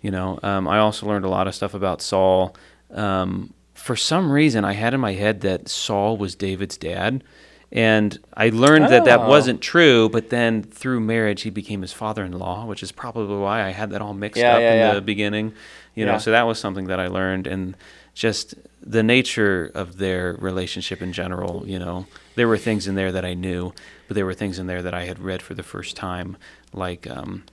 you 0.00 0.10
know. 0.10 0.38
Um, 0.42 0.66
I 0.66 0.78
also 0.78 1.06
learned 1.06 1.26
a 1.26 1.28
lot 1.28 1.46
of 1.46 1.54
stuff 1.54 1.74
about 1.74 2.00
Saul 2.00 2.56
um, 2.92 3.52
for 3.74 3.96
some 3.96 4.30
reason, 4.30 4.64
I 4.64 4.72
had 4.72 4.94
in 4.94 5.00
my 5.00 5.12
head 5.14 5.40
that 5.42 5.68
Saul 5.68 6.16
was 6.16 6.34
David's 6.34 6.76
dad. 6.76 7.24
And 7.72 8.18
I 8.34 8.48
learned 8.48 8.86
that 8.88 9.04
that 9.04 9.20
Oh. 9.20 9.28
wasn't 9.28 9.60
true, 9.60 10.08
but 10.08 10.30
then 10.30 10.62
through 10.62 11.00
marriage, 11.00 11.42
he 11.42 11.50
became 11.50 11.82
his 11.82 11.92
father 11.92 12.24
in 12.24 12.32
law, 12.32 12.66
which 12.66 12.82
is 12.82 12.90
probably 12.90 13.36
why 13.36 13.62
I 13.64 13.70
had 13.70 13.90
that 13.90 14.02
all 14.02 14.12
mixed 14.14 14.40
Yeah, 14.40 14.54
up 14.54 14.60
yeah, 14.60 14.72
in 14.72 14.78
yeah. 14.78 14.94
the 14.94 15.00
beginning. 15.00 15.52
You 15.94 16.04
know, 16.06 16.18
so 16.18 16.30
that 16.32 16.42
was 16.46 16.58
something 16.58 16.86
that 16.86 16.98
I 16.98 17.06
learned. 17.08 17.46
And 17.46 17.76
just 18.14 18.54
the 18.82 19.02
nature 19.02 19.70
of 19.74 19.98
their 19.98 20.34
relationship 20.40 21.00
in 21.02 21.12
general, 21.12 21.62
you 21.66 21.78
know, 21.78 22.06
there 22.34 22.48
were 22.48 22.58
things 22.58 22.88
in 22.88 22.94
there 22.96 23.12
that 23.12 23.24
I 23.24 23.34
knew, 23.34 23.72
but 24.08 24.14
there 24.14 24.24
were 24.26 24.34
things 24.34 24.58
in 24.58 24.66
there 24.66 24.82
that 24.82 24.94
I 24.94 25.04
had 25.04 25.18
read 25.20 25.40
for 25.42 25.54
the 25.54 25.62
first 25.62 25.94
time, 25.96 26.36
like, 26.72 27.06
um, 27.08 27.44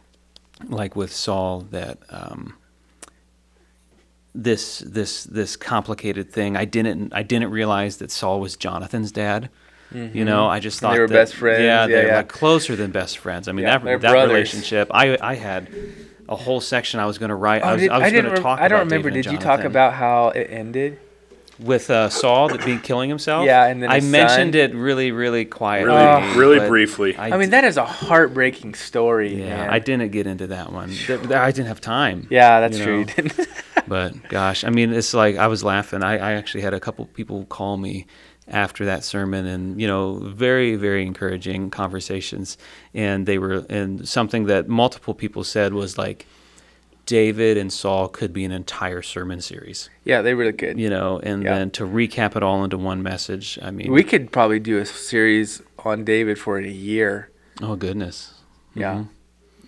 like 0.68 0.96
with 0.96 1.12
Saul, 1.14 1.62
that 1.72 2.00
um, 2.10 2.56
this 4.34 4.80
this 4.80 5.24
this 5.26 5.56
complicated 5.56 6.32
thing. 6.32 6.56
I 6.56 6.66
didn't 6.66 7.14
I 7.14 7.24
didn't 7.24 7.52
realize 7.52 7.98
that 7.98 8.12
Saul 8.12 8.40
was 8.40 8.56
Jonathan's 8.56 9.12
dad. 9.12 9.50
You 9.94 10.26
know, 10.26 10.48
I 10.48 10.60
just 10.60 10.82
Mm-hmm. 10.82 10.94
They 10.94 11.00
were 11.00 11.08
that- 11.08 11.14
best 11.14 11.36
friends. 11.36 11.62
Yeah, 11.62 11.82
Yeah, 11.82 11.88
they're 11.88 12.08
yeah. 12.08 12.18
like 12.18 12.28
closer 12.28 12.76
than 12.76 12.92
best 12.92 13.18
friends. 13.20 13.48
I 13.48 13.52
mean, 13.54 13.66
Yeah, 13.66 13.78
that 13.78 14.02
that 14.02 14.12
brothers. 14.12 14.30
relationship. 14.34 14.90
I 14.92 15.18
I 15.22 15.36
had 15.36 15.70
a 16.30 16.36
whole 16.36 16.60
section 16.60 17.00
I 17.00 17.06
was 17.06 17.18
going 17.18 17.30
to 17.30 17.36
write. 17.36 17.64
I 17.64 17.70
Oh, 17.70 17.74
was, 17.74 17.82
did, 17.84 17.92
I 17.92 17.98
was 18.00 18.12
didn't. 18.12 18.14
going 18.16 18.26
to 18.26 18.32
rem- 18.42 18.44
talk. 18.44 18.60
I 18.60 18.68
don't 18.68 18.82
about 18.82 18.86
remember. 18.92 19.10
David 19.10 19.24
Did 19.24 19.32
you 19.32 19.38
talk 19.40 19.62
about 19.64 19.94
how 19.94 20.30
it 20.30 20.48
ended? 20.52 21.00
with 21.60 21.90
uh, 21.90 22.08
Saul 22.08 22.50
that 22.50 22.64
being 22.64 22.80
killing 22.82 23.10
himself? 23.10 23.44
Yeah, 23.48 23.66
and 23.66 23.82
then 23.82 23.90
I 23.90 23.96
his 23.96 24.06
mentioned 24.12 24.54
son. 24.54 24.62
it 24.62 24.76
really, 24.76 25.12
really 25.12 25.44
quietly, 25.44 25.92
Really, 25.92 26.36
really 26.58 26.68
briefly. 26.68 27.18
I 27.18 27.36
mean, 27.36 27.50
that 27.50 27.64
is 27.64 27.78
a 27.78 27.86
heartbreaking 27.86 28.76
story. 28.76 29.34
Yeah, 29.40 29.58
man. 29.58 29.70
I 29.72 29.80
didn't 29.80 30.12
get 30.12 30.28
into 30.28 30.46
that 30.48 30.72
one. 30.72 30.90
Th- 30.90 31.20
th- 31.20 31.32
I 31.32 31.50
didn't 31.50 31.70
have 31.70 31.82
time. 31.82 32.28
Yeah, 32.30 32.60
that's 32.60 32.78
you 32.78 32.84
true. 32.84 32.94
know. 32.94 33.00
You 33.00 33.06
didn't. 33.06 33.48
But 33.88 34.28
gosh, 34.28 34.66
I 34.66 34.70
mean, 34.70 34.92
it's 34.94 35.14
like 35.14 35.38
I 35.38 35.48
was 35.48 35.64
laughing. 35.64 36.04
I, 36.04 36.18
I 36.18 36.32
actually 36.34 36.62
had 36.62 36.74
a 36.74 36.80
couple 36.80 37.06
people 37.06 37.46
call 37.46 37.78
me 37.78 38.06
after 38.48 38.86
that 38.86 39.04
sermon, 39.04 39.46
and 39.46 39.80
you 39.82 39.88
know, 39.88 40.20
very, 40.20 40.76
very 40.76 41.06
encouraging 41.06 41.70
conversations. 41.70 42.58
And 42.94 43.26
they 43.26 43.38
were, 43.38 43.66
and 43.70 44.08
something 44.08 44.46
that 44.46 44.68
multiple 44.68 45.14
people 45.14 45.44
said 45.44 45.74
was 45.74 45.98
like, 45.98 46.26
David 47.06 47.58
and 47.58 47.72
Saul 47.72 48.10
could 48.10 48.34
be 48.34 48.44
an 48.44 48.52
entire 48.52 49.02
sermon 49.02 49.40
series, 49.40 49.90
yeah, 50.04 50.22
they 50.22 50.34
really 50.34 50.52
good. 50.52 50.78
you 50.78 50.90
know. 50.90 51.20
And 51.24 51.44
Yeah. 51.44 51.58
then 51.58 51.72
to 51.72 51.86
recap 51.86 52.36
it 52.36 52.44
all 52.44 52.64
into 52.66 52.78
one 52.78 53.02
message. 53.02 53.58
I 53.62 53.72
mean, 53.72 53.92
We 53.94 54.04
could 54.04 54.30
probably 54.32 54.60
do 54.60 54.78
a 54.78 54.86
series 54.86 55.62
on 55.86 56.04
David 56.04 56.38
for 56.38 56.58
a 56.58 56.68
year. 56.68 57.30
oh 57.62 57.76
goodness, 57.78 58.34
Yeah. 58.76 58.94
Mm-hmm. 58.96 59.04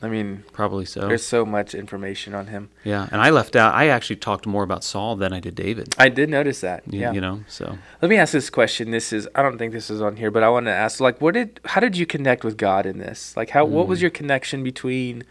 I 0.01 0.07
mean, 0.07 0.43
probably 0.53 0.85
so. 0.85 1.07
there's 1.07 1.25
so 1.25 1.45
much 1.45 1.75
information 1.75 2.33
on 2.33 2.47
him. 2.47 2.69
Yeah, 2.85 3.09
and 3.12 3.21
I 3.21 3.31
left 3.31 3.55
out. 3.55 3.73
I 3.73 3.88
actually 3.88 4.15
talked 4.15 4.45
more 4.47 4.63
about 4.63 4.83
Saul 4.83 5.15
than 5.17 5.33
I 5.33 5.39
did 5.39 5.55
David. 5.55 5.93
I 5.97 6.07
did 6.09 6.29
notice 6.29 6.62
that. 6.62 6.83
You, 6.88 7.01
yeah. 7.01 7.12
you 7.12 7.19
know, 7.19 7.43
so 7.47 7.77
Let 8.01 8.09
me 8.09 8.15
ask 8.17 8.31
this 8.31 8.49
question. 8.49 8.91
This 8.91 9.12
is 9.12 9.27
I 9.35 9.41
don't 9.41 9.57
think 9.57 9.73
this 9.73 9.89
is 9.89 10.01
on 10.01 10.15
here, 10.15 10.31
but 10.31 10.41
I 10.43 10.49
want 10.49 10.67
to 10.67 10.71
ask 10.71 10.99
like 11.01 11.19
what 11.21 11.33
did 11.33 11.59
how 11.65 11.81
did 11.81 11.97
you 11.97 12.05
connect 12.05 12.43
with 12.43 12.55
God 12.57 12.85
in 12.85 12.97
this? 12.99 13.35
Like 13.35 13.49
how 13.49 13.65
what 13.65 13.85
Mm. 13.85 13.89
was 13.89 14.01
your 14.01 14.12
connection 14.12 14.63
between 14.63 15.23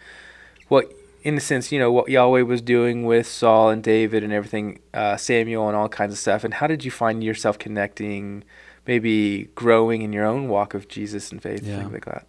what 0.69 0.93
in 1.23 1.37
a 1.37 1.41
sense, 1.41 1.73
you 1.73 1.79
know, 1.79 1.91
what 1.91 2.09
Yahweh 2.09 2.43
was 2.43 2.61
doing 2.63 3.05
with 3.05 3.27
Saul 3.27 3.71
and 3.71 3.83
David 3.83 4.23
and 4.23 4.33
everything, 4.33 4.79
uh, 4.95 5.17
Samuel 5.17 5.67
and 5.69 5.77
all 5.77 5.89
kinds 5.89 6.13
of 6.13 6.19
stuff, 6.19 6.45
and 6.45 6.55
how 6.55 6.67
did 6.69 6.85
you 6.85 6.91
find 6.91 7.25
yourself 7.25 7.59
connecting, 7.59 8.45
maybe 8.87 9.49
growing 9.55 10.03
in 10.03 10.13
your 10.13 10.25
own 10.25 10.49
walk 10.49 10.75
of 10.75 10.89
Jesus 10.89 11.33
and 11.33 11.43
faith, 11.43 11.65
Yeah. 11.65 11.81
things 11.81 11.93
like 11.93 12.05
that? 12.05 12.27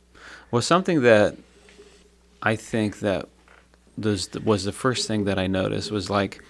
Well, 0.51 0.63
something 0.63 1.01
that 1.03 1.35
I 2.41 2.55
think 2.55 2.99
that 2.99 3.29
was 3.97 4.29
was 4.43 4.63
the 4.63 4.71
first 4.71 5.07
thing 5.07 5.25
that 5.25 5.37
I 5.37 5.47
noticed 5.47 5.91
was 5.91 6.09
like 6.09 6.43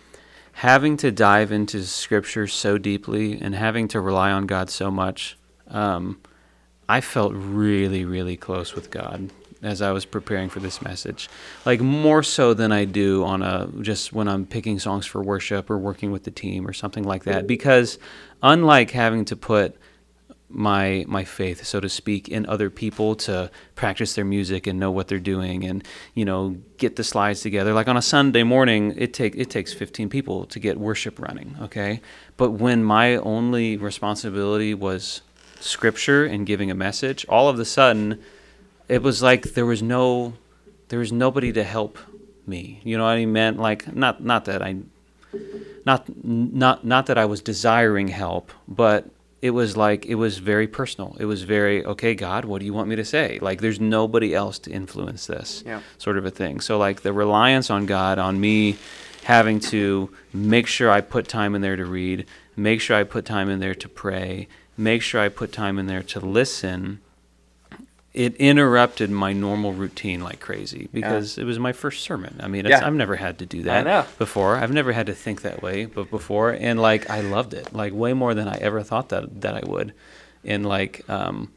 having 0.53 0.97
to 0.97 1.11
dive 1.11 1.51
into 1.51 1.83
Scripture 1.85 2.47
so 2.47 2.77
deeply 2.77 3.39
and 3.39 3.55
having 3.55 3.87
to 3.89 3.99
rely 3.99 4.31
on 4.31 4.45
God 4.45 4.69
so 4.69 4.91
much. 4.91 5.37
Um, 5.67 6.19
I 6.87 7.01
felt 7.01 7.33
really, 7.33 8.03
really 8.03 8.35
close 8.35 8.73
with 8.73 8.91
God 8.91 9.29
as 9.61 9.81
I 9.81 9.91
was 9.91 10.05
preparing 10.05 10.49
for 10.49 10.59
this 10.59 10.81
message, 10.81 11.29
like 11.65 11.81
more 11.81 12.23
so 12.23 12.53
than 12.53 12.71
I 12.71 12.85
do 12.85 13.23
on 13.25 13.41
a 13.41 13.69
just 13.81 14.13
when 14.13 14.27
I'm 14.27 14.45
picking 14.45 14.79
songs 14.79 15.05
for 15.05 15.21
worship 15.21 15.69
or 15.69 15.77
working 15.77 16.11
with 16.11 16.23
the 16.23 16.31
team 16.31 16.67
or 16.67 16.73
something 16.73 17.03
like 17.03 17.25
that. 17.25 17.47
Because 17.47 17.99
unlike 18.41 18.91
having 18.91 19.25
to 19.25 19.35
put 19.35 19.75
my 20.49 21.05
my 21.07 21.23
faith, 21.23 21.65
so 21.65 21.79
to 21.79 21.87
speak, 21.87 22.27
in 22.27 22.45
other 22.47 22.69
people 22.69 23.15
to 23.15 23.51
practice 23.75 24.15
their 24.15 24.25
music 24.25 24.65
and 24.65 24.79
know 24.79 24.91
what 24.91 25.07
they're 25.07 25.19
doing 25.19 25.63
and 25.63 25.87
you 26.15 26.25
know 26.25 26.57
get 26.77 26.95
the 26.95 27.03
slides 27.03 27.41
together. 27.41 27.73
Like 27.73 27.87
on 27.87 27.97
a 27.97 28.01
Sunday 28.01 28.43
morning, 28.43 28.93
it 28.97 29.13
take 29.13 29.35
it 29.35 29.49
takes 29.49 29.73
15 29.73 30.09
people 30.09 30.45
to 30.45 30.59
get 30.59 30.79
worship 30.79 31.19
running. 31.19 31.55
Okay, 31.61 32.01
but 32.37 32.51
when 32.51 32.83
my 32.83 33.17
only 33.17 33.77
responsibility 33.77 34.73
was 34.73 35.21
scripture 35.59 36.25
and 36.25 36.45
giving 36.45 36.71
a 36.71 36.75
message, 36.75 37.25
all 37.29 37.47
of 37.47 37.59
a 37.59 37.65
sudden, 37.65 38.19
it 38.87 39.03
was 39.03 39.21
like 39.21 39.53
there 39.53 39.65
was 39.65 39.83
no 39.83 40.33
there 40.89 40.99
was 40.99 41.11
nobody 41.11 41.53
to 41.53 41.63
help 41.63 41.99
me. 42.47 42.81
You 42.83 42.97
know 42.97 43.03
what 43.03 43.11
I 43.11 43.25
mean? 43.25 43.57
Like 43.57 43.93
not 43.95 44.23
not 44.23 44.45
that 44.45 44.63
I 44.63 44.77
not 45.85 46.09
not 46.23 46.83
not 46.85 47.05
that 47.05 47.17
I 47.17 47.25
was 47.25 47.41
desiring 47.41 48.07
help, 48.07 48.51
but 48.67 49.09
it 49.41 49.51
was 49.51 49.77
like 49.77 50.05
it 50.05 50.15
was 50.15 50.37
very 50.39 50.67
personal. 50.67 51.15
It 51.19 51.25
was 51.25 51.43
very 51.43 51.85
okay, 51.85 52.13
God, 52.15 52.45
what 52.45 52.59
do 52.59 52.65
you 52.65 52.73
want 52.73 52.89
me 52.89 52.95
to 52.97 53.05
say? 53.05 53.39
Like 53.41 53.61
there's 53.61 53.79
nobody 53.79 54.33
else 54.35 54.59
to 54.59 54.71
influence 54.71 55.27
this 55.27 55.63
Yeah. 55.65 55.81
sort 55.97 56.17
of 56.17 56.25
a 56.25 56.31
thing. 56.31 56.59
So 56.59 56.77
like 56.77 57.01
the 57.01 57.13
reliance 57.13 57.69
on 57.69 57.85
God, 57.85 58.19
on 58.19 58.39
me 58.39 58.77
having 59.23 59.59
to 59.59 60.09
make 60.33 60.67
sure 60.67 60.89
I 60.89 61.01
put 61.01 61.27
time 61.27 61.55
in 61.55 61.61
there 61.61 61.75
to 61.75 61.85
read, 61.85 62.25
make 62.55 62.81
sure 62.81 62.97
I 62.97 63.03
put 63.03 63.25
time 63.25 63.49
in 63.49 63.59
there 63.59 63.75
to 63.75 63.87
pray, 63.89 64.47
make 64.77 65.01
sure 65.01 65.21
I 65.21 65.29
put 65.29 65.51
time 65.51 65.77
in 65.79 65.87
there 65.87 66.03
to 66.03 66.19
listen. 66.19 66.99
It 68.13 68.35
interrupted 68.37 69.11
my 69.11 69.33
normal 69.33 69.73
routine 69.73 70.21
like 70.21 70.39
crazy 70.39 70.89
because 70.91 71.37
it 71.37 71.43
was 71.43 71.59
my 71.59 71.73
first 71.73 72.01
sermon. 72.03 72.39
I 72.41 72.47
mean, 72.47 72.65
it's, 72.65 72.71
Yeah. 72.71 72.87
I've 72.87 72.95
never 72.95 73.15
had 73.15 73.37
to 73.39 73.45
do 73.45 73.61
that 73.63 74.17
before. 74.17 74.55
I've 74.55 74.73
never 74.73 74.91
had 74.93 75.05
to 75.05 75.13
think 75.13 75.43
that 75.43 75.61
way, 75.61 75.85
but 75.85 76.09
before, 76.09 76.49
and 76.51 76.81
like 76.81 77.07
I 77.09 77.21
loved 77.21 77.53
it, 77.53 77.71
like 77.73 77.93
way 77.93 78.13
more 78.13 78.33
than 78.33 78.47
I 78.47 78.57
ever 78.57 78.81
thought 78.81 79.09
that 79.09 79.41
that 79.41 79.53
I 79.53 79.61
would, 79.69 79.93
and 80.43 80.65
like 80.65 81.07
um, 81.07 81.51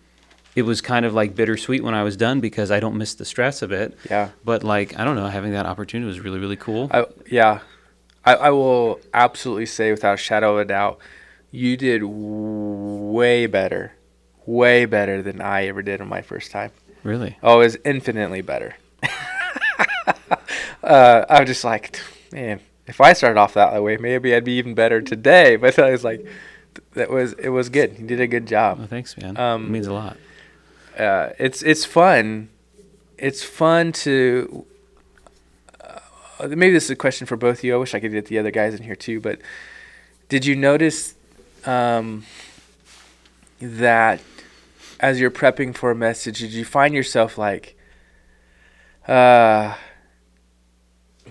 it 0.55 0.63
was 0.63 0.83
kind 0.83 1.07
of 1.07 1.15
like 1.15 1.35
bittersweet 1.35 1.83
when 1.83 1.95
I 1.95 2.03
was 2.03 2.19
done 2.19 2.41
because 2.41 2.71
I 2.71 2.81
don't 2.81 2.99
miss 2.99 3.15
the 3.15 3.25
stress 3.25 3.63
of 3.63 3.73
it. 3.73 3.97
Yeah. 4.11 4.29
But 4.45 4.63
like 4.63 4.99
I 4.99 5.05
don't 5.05 5.17
know, 5.17 5.29
having 5.29 5.53
that 5.53 5.65
opportunity 5.65 6.07
was 6.07 6.21
really 6.21 6.39
really 6.39 6.57
cool. 6.57 6.91
I, 6.93 7.07
yeah, 7.31 7.61
I, 8.27 8.35
I 8.35 8.51
will 8.51 9.01
absolutely 9.15 9.67
say 9.67 9.91
without 9.91 10.15
a 10.15 10.19
shadow 10.19 10.53
of 10.55 10.59
a 10.61 10.65
doubt, 10.67 10.99
you 11.51 11.79
did 11.79 12.03
way 12.05 13.47
better, 13.47 13.95
way 14.47 14.85
better 14.85 15.23
than 15.23 15.41
I 15.41 15.67
ever 15.67 15.83
did 15.83 16.01
on 16.01 16.09
my 16.09 16.23
first 16.23 16.51
time. 16.51 16.71
really. 17.03 17.37
Oh, 17.43 17.61
it 17.61 17.65
was 17.65 17.79
infinitely 17.85 18.43
better. 18.43 18.77
uh, 20.83 21.25
I 21.29 21.41
was 21.41 21.49
just 21.49 21.65
like, 21.65 22.01
man, 22.33 22.61
if 22.87 23.01
I 23.01 23.13
started 23.13 23.39
off 23.39 23.55
that 23.55 23.83
way, 23.83 23.97
maybe 23.97 24.35
I'd 24.35 24.45
be 24.45 24.53
even 24.53 24.75
better 24.75 25.01
today. 25.01 25.57
But 25.63 25.79
I 25.79 25.91
was 25.91 26.05
like, 26.05 26.27
that 26.95 27.11
was 27.11 27.35
it 27.35 27.51
was 27.51 27.69
good. 27.69 27.99
You 27.99 28.07
did 28.07 28.21
a 28.21 28.27
good 28.27 28.47
job. 28.47 28.79
Well, 28.79 28.87
thanks, 28.87 29.17
man. 29.17 29.37
Um, 29.37 29.67
it 29.67 29.71
means 29.71 29.87
a 29.87 29.93
lot. 29.93 30.17
uh, 30.99 31.31
it's 31.39 31.63
it's 31.63 31.85
fun. 31.85 32.49
It's 33.19 33.43
fun 33.43 33.93
to. 33.93 34.67
Uh, 35.81 36.49
maybe 36.49 36.73
this 36.73 36.85
is 36.85 36.91
a 36.91 36.97
question 36.97 37.27
for 37.27 37.37
both 37.37 37.59
of 37.59 37.65
you. 37.65 37.75
I 37.75 37.77
wish 37.77 37.95
I 37.95 38.01
could 38.01 38.13
get 38.13 38.27
the 38.27 38.39
other 38.39 38.51
guys 38.51 38.75
in 38.75 38.83
here 38.83 38.97
too. 38.97 39.21
But 39.21 39.41
did 40.29 40.45
you 40.47 40.57
notice 40.57 41.15
um, 41.67 42.25
that 43.61 44.21
as 45.03 45.21
you're 45.21 45.31
prepping 45.31 45.75
for 45.77 45.91
a 45.91 45.95
message, 45.95 46.39
did 46.39 46.53
you 46.53 46.65
find 46.65 46.95
yourself 46.95 47.37
like 47.37 47.77
uh, 49.09 49.75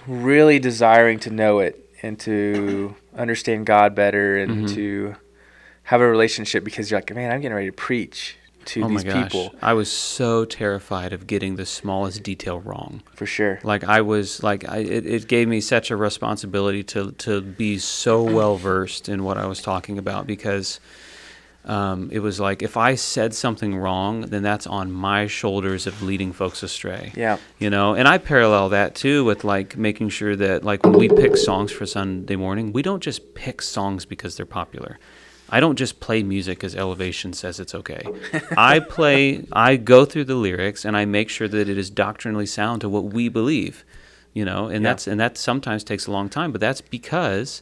really 0.08 0.60
desiring 0.60 1.20
to 1.20 1.30
know 1.30 1.60
it 1.60 1.90
and 2.04 2.20
to 2.20 2.96
understand 3.16 3.66
God 3.66 3.96
better 3.96 4.38
and 4.38 4.66
Mhm. 4.68 4.76
to 4.76 5.16
have 5.84 6.02
a 6.02 6.08
relationship 6.08 6.64
because 6.64 6.92
you're 6.92 7.00
like, 7.00 7.14
man, 7.14 7.32
I'm 7.32 7.42
getting 7.42 7.56
ready 7.56 7.68
to 7.68 7.74
preach 7.76 8.38
to 8.64 8.84
oh 8.84 8.88
these 8.90 9.04
my 9.04 9.12
gosh, 9.12 9.24
people 9.32 9.56
I 9.62 9.74
was 9.74 9.92
so 9.92 10.46
terrified 10.46 11.14
of 11.14 11.26
getting 11.26 11.56
the 11.56 11.66
smallest 11.66 12.22
detail 12.22 12.60
wrong. 12.60 13.02
for 13.16 13.26
sure. 13.26 13.60
Like 13.64 13.84
I 13.84 14.02
was 14.02 14.44
like 14.44 14.68
I 14.70 14.78
it, 14.80 15.06
it 15.08 15.28
gave 15.28 15.48
me 15.48 15.62
such 15.62 15.90
a 15.90 15.96
responsibility 15.96 16.84
to 16.84 17.12
to 17.14 17.42
be 17.42 17.80
so 17.80 18.22
well 18.22 18.58
versed 18.58 19.10
in 19.10 19.24
what 19.24 19.38
I 19.38 19.48
was 19.48 19.62
talking 19.64 19.98
about 19.98 20.28
because 20.28 20.80
um, 21.66 22.10
it 22.12 22.20
was 22.20 22.40
like 22.40 22.64
if 22.64 22.76
I 22.78 22.96
said 22.96 23.34
something 23.36 23.76
wrong, 23.76 24.22
then 24.22 24.42
that's 24.42 24.66
on 24.66 24.92
my 24.92 25.28
shoulders 25.28 25.86
of 25.86 26.02
leading 26.02 26.34
folks 26.34 26.64
astray. 26.64 27.12
Yeah. 27.16 27.38
You 27.60 27.70
know, 27.70 27.94
and 27.94 28.08
I 28.08 28.18
parallel 28.18 28.70
that 28.70 28.96
too 28.96 29.24
with 29.26 29.44
like 29.44 29.78
making 29.78 30.10
sure 30.10 30.36
that 30.36 30.64
like 30.64 30.84
when 30.84 30.94
we 30.94 31.08
pick 31.08 31.38
songs 31.38 31.72
for 31.72 31.86
Sunday 31.86 32.36
morning, 32.36 32.74
we 32.74 32.82
don't 32.82 33.04
just 33.04 33.36
pick 33.36 33.62
songs 33.62 34.06
because 34.06 34.38
they're 34.38 34.46
popular. 34.46 34.98
I 35.54 35.60
don't 35.60 35.76
just 35.76 36.00
play 36.00 36.24
music 36.24 36.58
because 36.60 36.76
Elevation 36.76 37.34
says 37.34 37.60
it's 37.60 37.76
okay. 37.76 38.02
I 38.58 38.80
play, 38.80 39.46
I 39.52 39.76
go 39.76 40.06
through 40.06 40.24
the 40.26 40.36
lyrics 40.36 40.86
and 40.86 40.96
I 40.96 41.04
make 41.06 41.30
sure 41.30 41.48
that 41.50 41.68
it 41.70 41.78
is 41.78 41.90
doctrinally 41.90 42.46
sound 42.46 42.82
to 42.82 42.90
what 42.90 43.04
we 43.14 43.28
believe, 43.28 43.84
you 44.34 44.46
know, 44.46 44.68
and 44.68 44.82
Yeah. 44.82 44.92
that's 44.92 45.08
and 45.08 45.20
that 45.20 45.38
sometimes 45.38 45.84
takes 45.84 46.08
a 46.08 46.12
long 46.12 46.30
time, 46.30 46.52
but 46.54 46.62
that's 46.62 46.80
because 46.82 47.62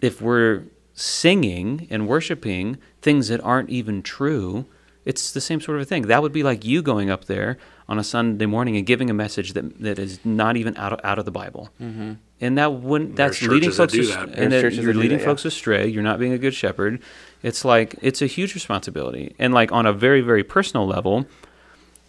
if 0.00 0.22
we're 0.22 0.62
singing 0.96 1.86
and 1.90 2.08
worshiping 2.08 2.78
things 3.02 3.28
that 3.28 3.40
aren't 3.42 3.70
even 3.70 4.02
true, 4.02 4.64
it's 5.04 5.30
the 5.30 5.40
same 5.40 5.60
sort 5.60 5.76
of 5.76 5.82
a 5.82 5.84
thing. 5.84 6.02
That 6.08 6.22
would 6.22 6.32
be 6.32 6.42
like 6.42 6.64
you 6.64 6.82
going 6.82 7.10
up 7.10 7.26
there 7.26 7.58
on 7.88 7.98
a 7.98 8.02
Sunday 8.02 8.46
morning 8.46 8.76
and 8.76 8.84
giving 8.84 9.08
a 9.08 9.14
message 9.14 9.52
that, 9.52 9.78
that 9.80 9.98
is 9.98 10.18
not 10.24 10.56
even 10.56 10.76
out 10.76 10.92
of, 10.92 11.00
out 11.04 11.20
of 11.20 11.24
the 11.24 11.30
Bible. 11.30 11.68
Mm-hmm. 11.80 12.14
And 12.40 12.58
that 12.58 12.72
wouldn't 12.72 13.14
that's 13.14 13.40
leading 13.40 13.70
churches 13.70 13.76
that 13.76 13.82
folks 13.82 13.92
do 13.92 14.06
that. 14.06 14.38
and 14.38 14.52
that 14.52 14.72
you're 14.72 14.92
that 14.92 14.98
leading 14.98 15.18
that, 15.18 15.24
yeah. 15.24 15.30
folks 15.30 15.44
astray. 15.44 15.86
You're 15.86 16.02
not 16.02 16.18
being 16.18 16.32
a 16.32 16.38
good 16.38 16.54
shepherd. 16.54 17.00
It's 17.42 17.64
like 17.64 17.94
it's 18.02 18.20
a 18.20 18.26
huge 18.26 18.54
responsibility. 18.54 19.34
And 19.38 19.54
like 19.54 19.70
on 19.72 19.86
a 19.86 19.92
very 19.92 20.22
very 20.22 20.42
personal 20.42 20.86
level, 20.86 21.26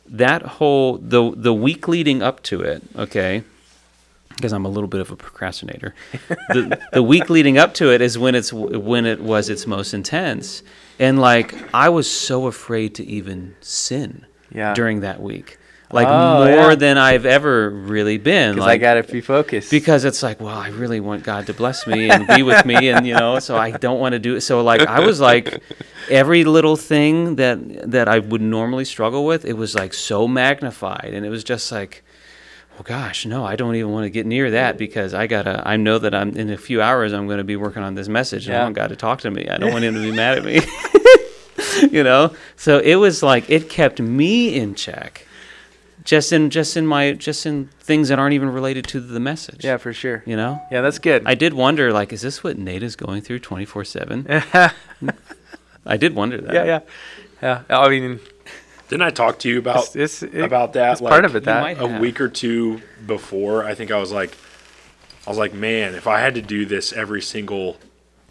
that 0.05 0.41
whole 0.41 0.97
the 0.97 1.31
the 1.35 1.53
week 1.53 1.87
leading 1.87 2.21
up 2.21 2.41
to 2.43 2.61
it, 2.61 2.81
okay, 2.97 3.43
because 4.37 4.53
I'm 4.53 4.63
a 4.65 4.69
little 4.69 4.87
bit 4.87 5.01
of 5.01 5.11
a 5.11 5.15
procrastinator. 5.17 5.93
the 6.49 6.79
the 6.93 7.03
week 7.03 7.29
leading 7.29 7.57
up 7.57 7.73
to 7.75 7.91
it 7.91 8.01
is 8.01 8.17
when 8.17 8.33
it's 8.35 8.53
when 8.53 9.05
it 9.05 9.19
was 9.21 9.49
its 9.49 9.67
most 9.67 9.93
intense, 9.93 10.63
and 10.99 11.19
like 11.19 11.53
I 11.73 11.89
was 11.89 12.09
so 12.09 12.47
afraid 12.47 12.95
to 12.95 13.05
even 13.05 13.55
sin 13.61 14.25
Yeah. 14.51 14.73
during 14.73 15.01
that 15.01 15.21
week, 15.21 15.57
like 15.91 16.07
Oh, 16.07 16.45
more 16.45 16.69
yeah. 16.69 16.75
than 16.75 16.97
I've 16.97 17.25
ever 17.25 17.69
really 17.69 18.17
been. 18.17 18.53
Because 18.55 18.65
Like, 18.67 18.81
I 18.81 18.87
gotta 19.01 19.03
be 19.03 19.21
focused. 19.21 19.71
because 19.71 20.05
it's 20.05 20.21
like, 20.23 20.39
well, 20.39 20.57
I 20.57 20.69
really 20.69 20.99
want 20.99 21.23
God 21.23 21.47
to 21.47 21.53
bless 21.53 21.85
me 21.87 22.09
and 22.09 22.25
be 22.27 22.43
with 22.43 22.65
me, 22.65 22.89
and 22.89 23.05
you 23.07 23.13
know, 23.15 23.39
so 23.39 23.57
I 23.57 23.71
don't 23.71 23.99
want 23.99 24.13
to 24.13 24.19
do 24.19 24.35
it. 24.35 24.41
So 24.41 24.61
like, 24.63 24.81
I 24.81 24.99
was 24.99 25.19
like, 25.19 25.61
every 26.09 26.43
little 26.43 26.77
thing 26.77 27.35
that 27.37 27.57
that 27.91 28.07
I 28.07 28.19
would 28.19 28.41
normally 28.41 28.85
struggle 28.85 29.25
with, 29.25 29.45
it 29.45 29.53
was 29.57 29.73
like 29.75 29.93
so 29.93 30.27
magnified, 30.27 31.11
and 31.13 31.25
it 31.25 31.29
was 31.29 31.43
just 31.43 31.71
like, 31.71 32.03
well, 32.77 32.83
gosh, 32.83 33.25
no, 33.25 33.43
I 33.43 33.55
don't 33.55 33.75
even 33.75 33.91
want 33.91 34.05
to 34.05 34.09
get 34.09 34.25
near 34.25 34.51
that 34.51 34.77
because 34.77 35.13
I 35.13 35.25
gotta. 35.27 35.61
I 35.67 35.77
know 35.77 35.97
that 35.99 36.13
I'm 36.13 36.35
in 36.37 36.49
a 36.51 36.57
few 36.57 36.81
hours 36.81 37.11
I'm 37.11 37.25
going 37.25 37.39
to 37.39 37.43
be 37.43 37.55
working 37.55 37.81
on 37.83 37.95
this 37.95 38.07
message, 38.07 38.45
and 38.47 38.55
I 38.55 38.59
Yeah. 38.59 38.63
want 38.65 38.75
God 38.75 38.87
to 38.89 38.95
talk 38.95 39.21
to 39.21 39.31
me. 39.31 39.47
I 39.49 39.57
don't 39.57 39.71
want 39.73 39.83
Him 39.83 39.95
to 39.95 40.01
be 40.01 40.11
mad 40.15 40.37
at 40.37 40.45
me. 40.45 40.61
you 41.97 42.03
know, 42.03 42.35
so 42.55 42.77
it 42.79 42.95
was 42.95 43.23
like 43.23 43.49
it 43.49 43.69
kept 43.69 43.99
me 43.99 44.55
in 44.55 44.75
check. 44.75 45.25
Just 46.03 46.31
in 46.31 46.49
just 46.51 46.77
in 46.77 46.85
my 46.87 47.11
just 47.13 47.45
in 47.45 47.67
things 47.81 48.07
that 48.09 48.19
aren't 48.19 48.33
even 48.33 48.49
related 48.49 48.85
to 48.89 48.99
the 49.01 49.19
message. 49.19 49.65
yeah, 49.65 49.75
for 49.77 49.91
sure. 49.91 50.23
You 50.25 50.37
know? 50.37 50.61
Yeah, 50.71 50.79
that's 50.81 50.99
good. 50.99 51.23
I 51.25 51.35
did 51.35 51.53
wonder, 51.53 51.91
like, 51.91 52.13
is 52.13 52.21
this 52.21 52.43
what 52.43 52.57
Nate 52.57 52.83
is 52.83 52.95
going 52.95 53.21
through 53.21 53.39
24 53.39 53.83
7? 53.83 54.25
I 55.85 55.97
did 55.97 56.15
wonder 56.15 56.39
that. 56.41 56.53
yeah, 56.53 56.63
yeah, 57.41 57.61
yeah. 57.69 57.77
I 57.79 57.89
mean, 57.89 58.19
Didn't 58.89 59.01
I 59.03 59.09
talk 59.09 59.39
to 59.39 59.49
you 59.49 59.59
about 59.59 59.95
it's, 59.95 59.95
it's 59.95 60.23
it- 60.23 60.41
about 60.41 60.73
that? 60.73 60.93
It's 60.93 61.01
part 61.01 61.25
of 61.25 61.35
it. 61.35 61.43
That 61.43 61.61
might- 61.61 61.81
a 61.81 61.99
week 61.99 62.21
or 62.21 62.29
two 62.29 62.81
before. 63.05 63.63
I 63.65 63.75
think 63.75 63.91
I 63.91 63.97
was 63.99 64.11
like, 64.11 64.35
I 65.25 65.29
was 65.29 65.37
like, 65.37 65.53
man, 65.53 65.93
if 65.95 66.07
I 66.07 66.19
had 66.19 66.35
to 66.35 66.41
do 66.41 66.65
this 66.65 66.93
every 66.93 67.21
single 67.21 67.77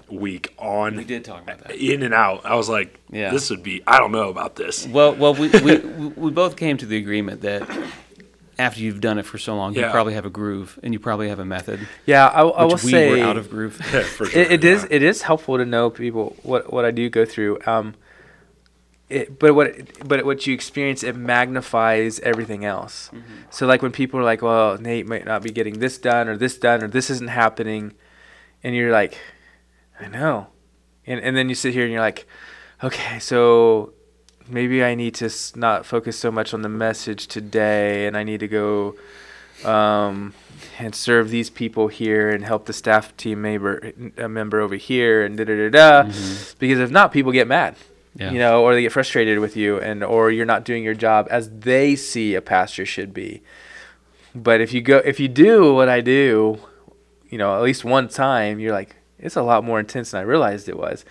week 0.08 0.54
on 0.58 0.96
We 0.96 1.04
did 1.04 1.24
talk 1.24 1.42
about 1.42 1.58
that. 1.64 1.74
in 1.76 2.02
and 2.02 2.14
out, 2.14 2.46
I 2.46 2.54
was 2.54 2.68
like, 2.68 2.98
Yeah. 3.10 3.30
this 3.30 3.50
would 3.50 3.62
be. 3.62 3.82
I 3.86 3.98
don't 3.98 4.12
know 4.12 4.28
about 4.30 4.56
this. 4.56 4.86
Well, 4.86 5.14
well, 5.14 5.34
we, 5.34 5.48
we, 5.48 5.76
we 5.78 6.30
both 6.30 6.56
came 6.56 6.76
to 6.78 6.86
the 6.86 6.96
agreement 6.96 7.42
that 7.42 7.68
after 8.58 8.80
you've 8.80 9.00
done 9.02 9.18
it 9.18 9.26
for 9.26 9.36
so 9.36 9.54
long, 9.56 9.74
you 9.74 9.82
probably 9.90 10.14
have 10.14 10.24
a 10.24 10.30
groove 10.30 10.78
and 10.82 10.94
you 10.94 10.98
probably 11.00 11.28
have 11.28 11.38
a 11.40 11.44
method. 11.44 11.80
yeah, 12.06 12.28
I, 12.28 12.40
I 12.42 12.64
will 12.64 12.72
Which 12.74 12.84
we 12.84 12.90
say 12.92 13.10
were 13.20 13.26
out 13.26 13.36
of 13.36 13.50
groove. 13.50 13.74
for 14.16 14.24
sure. 14.26 14.40
it, 14.40 14.52
it 14.52 14.64
is 14.64 14.82
yeah. 14.84 14.88
it 14.92 15.02
is 15.02 15.20
helpful 15.22 15.58
to 15.58 15.66
know 15.66 15.90
people 15.90 16.34
what 16.42 16.72
what 16.72 16.84
I 16.86 16.90
do 16.92 17.10
go 17.10 17.24
through. 17.26 17.58
Um, 17.66 17.94
it, 19.08 19.38
but 19.38 19.54
what 19.54 20.08
but 20.08 20.24
what 20.24 20.46
you 20.46 20.54
experience 20.54 21.02
it 21.02 21.14
magnifies 21.16 22.18
everything 22.20 22.64
else. 22.64 23.10
Mm-hmm. 23.12 23.34
So 23.50 23.66
like 23.66 23.82
when 23.82 23.92
people 23.92 24.18
are 24.18 24.24
like, 24.24 24.42
"Well, 24.42 24.78
Nate 24.78 25.06
might 25.06 25.24
not 25.24 25.42
be 25.42 25.50
getting 25.50 25.78
this 25.78 25.98
done 25.98 26.28
or 26.28 26.36
this 26.36 26.58
done 26.58 26.82
or 26.82 26.88
this 26.88 27.08
isn't 27.10 27.30
happening," 27.30 27.94
and 28.64 28.74
you're 28.74 28.90
like, 28.90 29.18
"I 30.00 30.08
know," 30.08 30.48
and 31.06 31.20
and 31.20 31.36
then 31.36 31.48
you 31.48 31.54
sit 31.54 31.72
here 31.72 31.84
and 31.84 31.92
you're 31.92 32.02
like, 32.02 32.26
"Okay, 32.82 33.18
so." 33.18 33.92
Maybe 34.48 34.84
I 34.84 34.94
need 34.94 35.16
to 35.16 35.28
not 35.56 35.84
focus 35.84 36.16
so 36.16 36.30
much 36.30 36.54
on 36.54 36.62
the 36.62 36.68
message 36.68 37.26
today, 37.26 38.06
and 38.06 38.16
I 38.16 38.22
need 38.22 38.38
to 38.38 38.46
go 38.46 38.94
um, 39.64 40.34
and 40.78 40.94
serve 40.94 41.30
these 41.30 41.50
people 41.50 41.88
here 41.88 42.30
and 42.30 42.44
help 42.44 42.66
the 42.66 42.72
staff 42.72 43.16
team 43.16 43.42
member 43.42 43.92
a 44.16 44.28
member 44.28 44.60
over 44.60 44.76
here 44.76 45.24
and 45.24 45.36
da 45.36 45.44
da 45.44 45.56
da 45.56 45.70
da. 45.70 46.02
Mm-hmm. 46.08 46.54
Because 46.58 46.78
if 46.78 46.90
not, 46.90 47.12
people 47.12 47.32
get 47.32 47.48
mad, 47.48 47.76
Yeah. 48.18 48.30
you 48.30 48.38
know, 48.38 48.62
or 48.62 48.74
they 48.74 48.82
get 48.82 48.92
frustrated 48.92 49.38
with 49.40 49.56
you, 49.56 49.78
and 49.78 50.02
or 50.02 50.30
you're 50.30 50.46
not 50.46 50.64
doing 50.64 50.82
your 50.82 50.94
job 50.94 51.28
as 51.30 51.50
they 51.50 51.96
see 51.96 52.34
a 52.34 52.40
pastor 52.40 52.86
should 52.86 53.12
be. 53.12 53.42
But 54.34 54.60
if 54.60 54.72
you 54.72 54.80
go, 54.80 54.98
if 54.98 55.20
you 55.20 55.28
do 55.28 55.74
what 55.74 55.88
I 55.88 56.00
do, 56.00 56.58
you 57.28 57.38
know, 57.38 57.54
at 57.56 57.62
least 57.62 57.84
one 57.84 58.08
time, 58.08 58.58
you're 58.58 58.72
like, 58.72 58.96
it's 59.18 59.36
a 59.36 59.42
lot 59.42 59.64
more 59.64 59.80
intense 59.80 60.10
than 60.12 60.20
I 60.20 60.24
realized 60.24 60.68
it 60.68 60.78
was, 60.78 61.04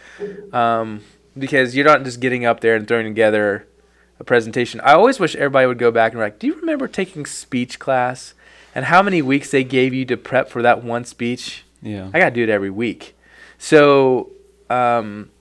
um, 0.52 1.02
because 1.38 1.76
you're 1.76 1.86
not 1.86 2.04
just 2.04 2.20
getting 2.20 2.46
up 2.46 2.62
there 2.62 2.76
and 2.76 2.88
throwing 2.88 3.06
together 3.06 3.68
a 4.20 4.24
presentation. 4.24 4.80
I 4.82 4.94
always 4.94 5.20
wish 5.20 5.36
everybody 5.36 5.68
would 5.68 5.78
go 5.78 5.92
back 5.92 6.12
and 6.14 6.20
be 6.20 6.24
like, 6.24 6.40
do 6.40 6.48
you 6.48 6.56
remember 6.56 6.88
taking 6.88 7.26
speech 7.26 7.80
class 7.80 8.34
and 8.74 8.86
how 8.86 9.02
many 9.02 9.22
weeks 9.22 9.52
they 9.52 9.64
gave 9.64 9.94
you 9.94 10.06
to 10.06 10.18
prep 10.18 10.50
for 10.50 10.62
that 10.62 10.84
one 10.84 11.04
speech? 11.06 11.66
Yeah. 11.82 12.10
I 12.14 12.20
got 12.20 12.30
to 12.30 12.36
do 12.36 12.44
it 12.44 12.50
every 12.50 12.70
week. 12.70 13.16
So 13.58 14.32
um, 14.70 15.32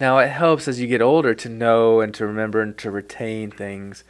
now 0.00 0.18
it 0.18 0.28
helps 0.28 0.66
as 0.66 0.80
you 0.80 0.86
get 0.86 1.02
older 1.02 1.34
to 1.34 1.48
know 1.48 2.00
and 2.00 2.14
to 2.14 2.26
remember 2.26 2.60
and 2.62 2.76
to 2.78 2.90
retain 2.90 3.50
things. 3.50 4.02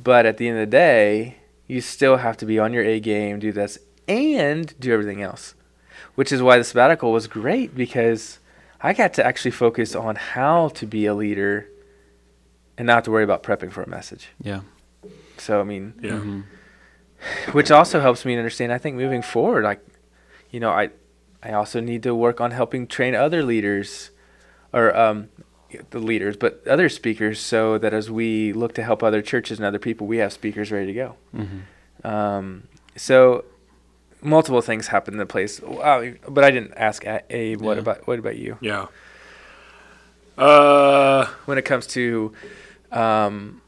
But 0.00 0.26
at 0.26 0.36
the 0.38 0.48
end 0.48 0.58
of 0.58 0.62
the 0.68 0.76
day, 0.76 1.36
you 1.66 1.80
still 1.80 2.16
have 2.18 2.36
to 2.38 2.46
be 2.46 2.58
on 2.58 2.72
your 2.72 2.84
A 2.84 2.98
game, 3.00 3.38
do 3.38 3.52
this, 3.52 3.78
and 4.08 4.78
do 4.80 4.92
everything 4.92 5.22
else. 5.22 5.54
Which 6.14 6.32
is 6.32 6.42
why 6.42 6.58
the 6.58 6.64
sabbatical 6.64 7.12
was 7.12 7.26
great 7.26 7.74
because 7.74 8.38
I 8.80 8.92
got 8.92 9.14
to 9.14 9.24
actually 9.26 9.52
focus 9.52 9.94
on 9.94 10.16
how 10.16 10.68
to 10.70 10.86
be 10.86 11.06
a 11.06 11.14
leader 11.14 11.68
and 12.76 12.86
not 12.86 12.94
have 12.96 13.04
to 13.04 13.10
worry 13.10 13.24
about 13.24 13.42
prepping 13.42 13.70
for 13.70 13.82
a 13.82 13.88
message. 13.88 14.28
Yeah. 14.42 14.62
So, 15.38 15.60
I 15.60 15.64
mean, 15.64 15.94
Yeah. 16.02 16.10
Mhm. 16.12 16.44
which 17.52 17.70
also 17.70 18.00
helps 18.00 18.24
me 18.24 18.36
understand 18.36 18.72
i 18.72 18.78
think 18.78 18.96
moving 18.96 19.22
forward 19.22 19.62
like 19.62 19.80
you 20.50 20.58
know 20.58 20.70
i 20.70 20.90
i 21.40 21.52
also 21.52 21.78
need 21.78 22.02
to 22.02 22.12
work 22.12 22.40
on 22.40 22.50
helping 22.50 22.84
train 22.84 23.14
other 23.14 23.44
leaders 23.44 24.10
or 24.72 24.96
um 24.96 25.28
the 25.90 25.98
leaders 25.98 26.36
but 26.36 26.66
other 26.68 26.88
speakers 26.88 27.40
so 27.40 27.78
that 27.78 27.94
as 27.94 28.10
we 28.10 28.52
look 28.52 28.74
to 28.74 28.82
help 28.82 29.02
other 29.02 29.22
churches 29.22 29.58
and 29.58 29.64
other 29.66 29.78
people 29.78 30.06
we 30.06 30.18
have 30.18 30.32
speakers 30.32 30.70
ready 30.70 30.86
to 30.86 30.92
go 30.92 31.16
Mhm. 31.34 31.62
um 32.04 32.68
so 32.96 33.44
multiple 34.20 34.60
things 34.60 34.88
happen 34.88 35.14
in 35.14 35.18
the 35.18 35.26
place 35.26 35.60
wow, 35.60 36.04
but 36.28 36.44
i 36.44 36.50
didn't 36.50 36.74
ask 36.76 37.04
abe 37.30 37.60
what 37.60 37.76
Yeah. 37.76 37.80
about 37.80 38.06
what 38.06 38.18
about 38.18 38.36
you 38.36 38.58
Yeah. 38.60 38.86
Uh, 40.38 41.26
when 41.44 41.58
it 41.58 41.62
comes 41.64 41.86
to 41.88 42.32
um 42.90 43.60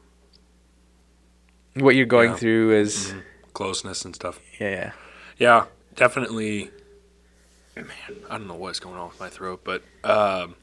what 1.75 1.95
you're 1.95 2.05
going 2.05 2.31
Yeah. 2.31 2.37
through 2.37 2.71
is 2.73 3.13
closeness 3.53 4.03
and 4.05 4.15
stuff. 4.15 4.39
yeah 4.59 4.69
yeah 4.69 4.91
Yeah, 5.37 5.65
definitely. 5.95 6.71
Man, 7.75 7.87
I 8.29 8.37
don't 8.37 8.47
know 8.47 8.55
what's 8.55 8.79
going 8.79 8.95
on 8.95 9.09
with 9.09 9.19
my 9.19 9.29
throat, 9.29 9.61
but 9.65 9.83
um, 10.05 10.55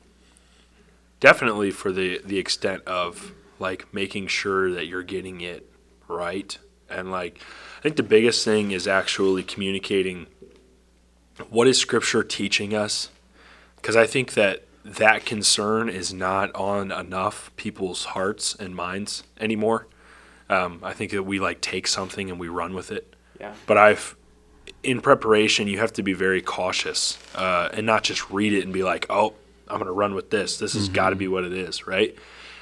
definitely 1.23 1.71
for 1.71 1.93
the 1.93 2.21
the 2.25 2.39
extent 2.39 2.83
of 2.85 3.33
like 3.61 3.87
making 3.95 4.27
sure 4.27 4.73
that 4.73 4.87
you're 4.87 5.05
getting 5.05 5.41
it 5.41 5.71
right, 6.09 6.59
and 6.91 7.11
like 7.11 7.41
I 7.79 7.81
think 7.81 7.97
the 7.97 8.03
biggest 8.03 8.45
thing 8.45 8.73
is 8.73 8.87
actually 8.87 9.45
communicating 9.45 10.27
what 11.49 11.69
is 11.69 11.79
Scripture 11.79 12.25
teaching 12.25 12.75
us, 12.75 13.09
because 13.77 13.97
I 13.97 14.07
think 14.07 14.35
that 14.35 14.65
that 14.85 15.25
concern 15.25 15.89
is 15.89 16.13
not 16.13 16.53
on 16.57 16.91
enough 16.91 17.53
people's 17.57 18.05
hearts 18.07 18.55
and 18.57 18.75
minds 18.75 19.23
anymore. 19.41 19.87
Um, 20.51 20.81
I 20.83 20.93
think 20.93 21.13
that 21.13 21.23
we 21.23 21.39
like 21.39 21.61
take 21.61 21.87
something 21.87 22.31
and 22.31 22.41
we 22.41 22.49
run 22.49 22.75
with 22.75 22.91
it. 22.91 23.15
Yeah. 23.39 23.55
But 23.67 23.79
I've 23.79 24.17
in 24.83 25.01
preparation 25.01 25.69
you 25.69 25.79
have 25.79 25.93
to 25.93 26.03
be 26.03 26.13
very 26.13 26.43
cautious 26.43 27.17
uh, 27.37 27.69
and 27.73 27.87
not 27.87 28.03
just 28.03 28.29
read 28.31 28.53
it 28.53 28.65
and 28.65 28.73
be 28.73 28.83
like, 28.83 29.07
oh, 29.09 29.35
I'm 29.73 29.79
gonna 29.79 29.93
run 29.93 30.15
with 30.15 30.31
this. 30.31 30.59
This 30.59 30.75
has 30.75 30.89
got 30.89 31.11
to 31.11 31.17
be 31.17 31.29
what 31.29 31.45
it 31.45 31.53
is, 31.53 31.87
right? 31.87 32.17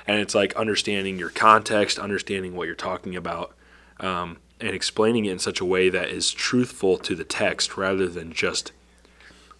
And 0.06 0.20
it's 0.20 0.34
like 0.34 0.54
understanding 0.56 1.18
your 1.18 1.30
context, 1.30 1.98
understanding 1.98 2.56
what 2.56 2.66
you're 2.66 2.74
talking 2.74 3.16
about, 3.16 3.54
um, 3.98 4.38
and 4.60 4.74
explaining 4.74 5.24
it 5.26 5.32
in 5.32 5.38
such 5.38 5.60
a 5.60 5.64
way 5.64 5.88
that 5.88 6.08
is 6.08 6.30
truthful 6.30 6.98
to 6.98 7.14
the 7.14 7.24
text 7.24 7.76
rather 7.76 8.08
than 8.08 8.32
just 8.32 8.72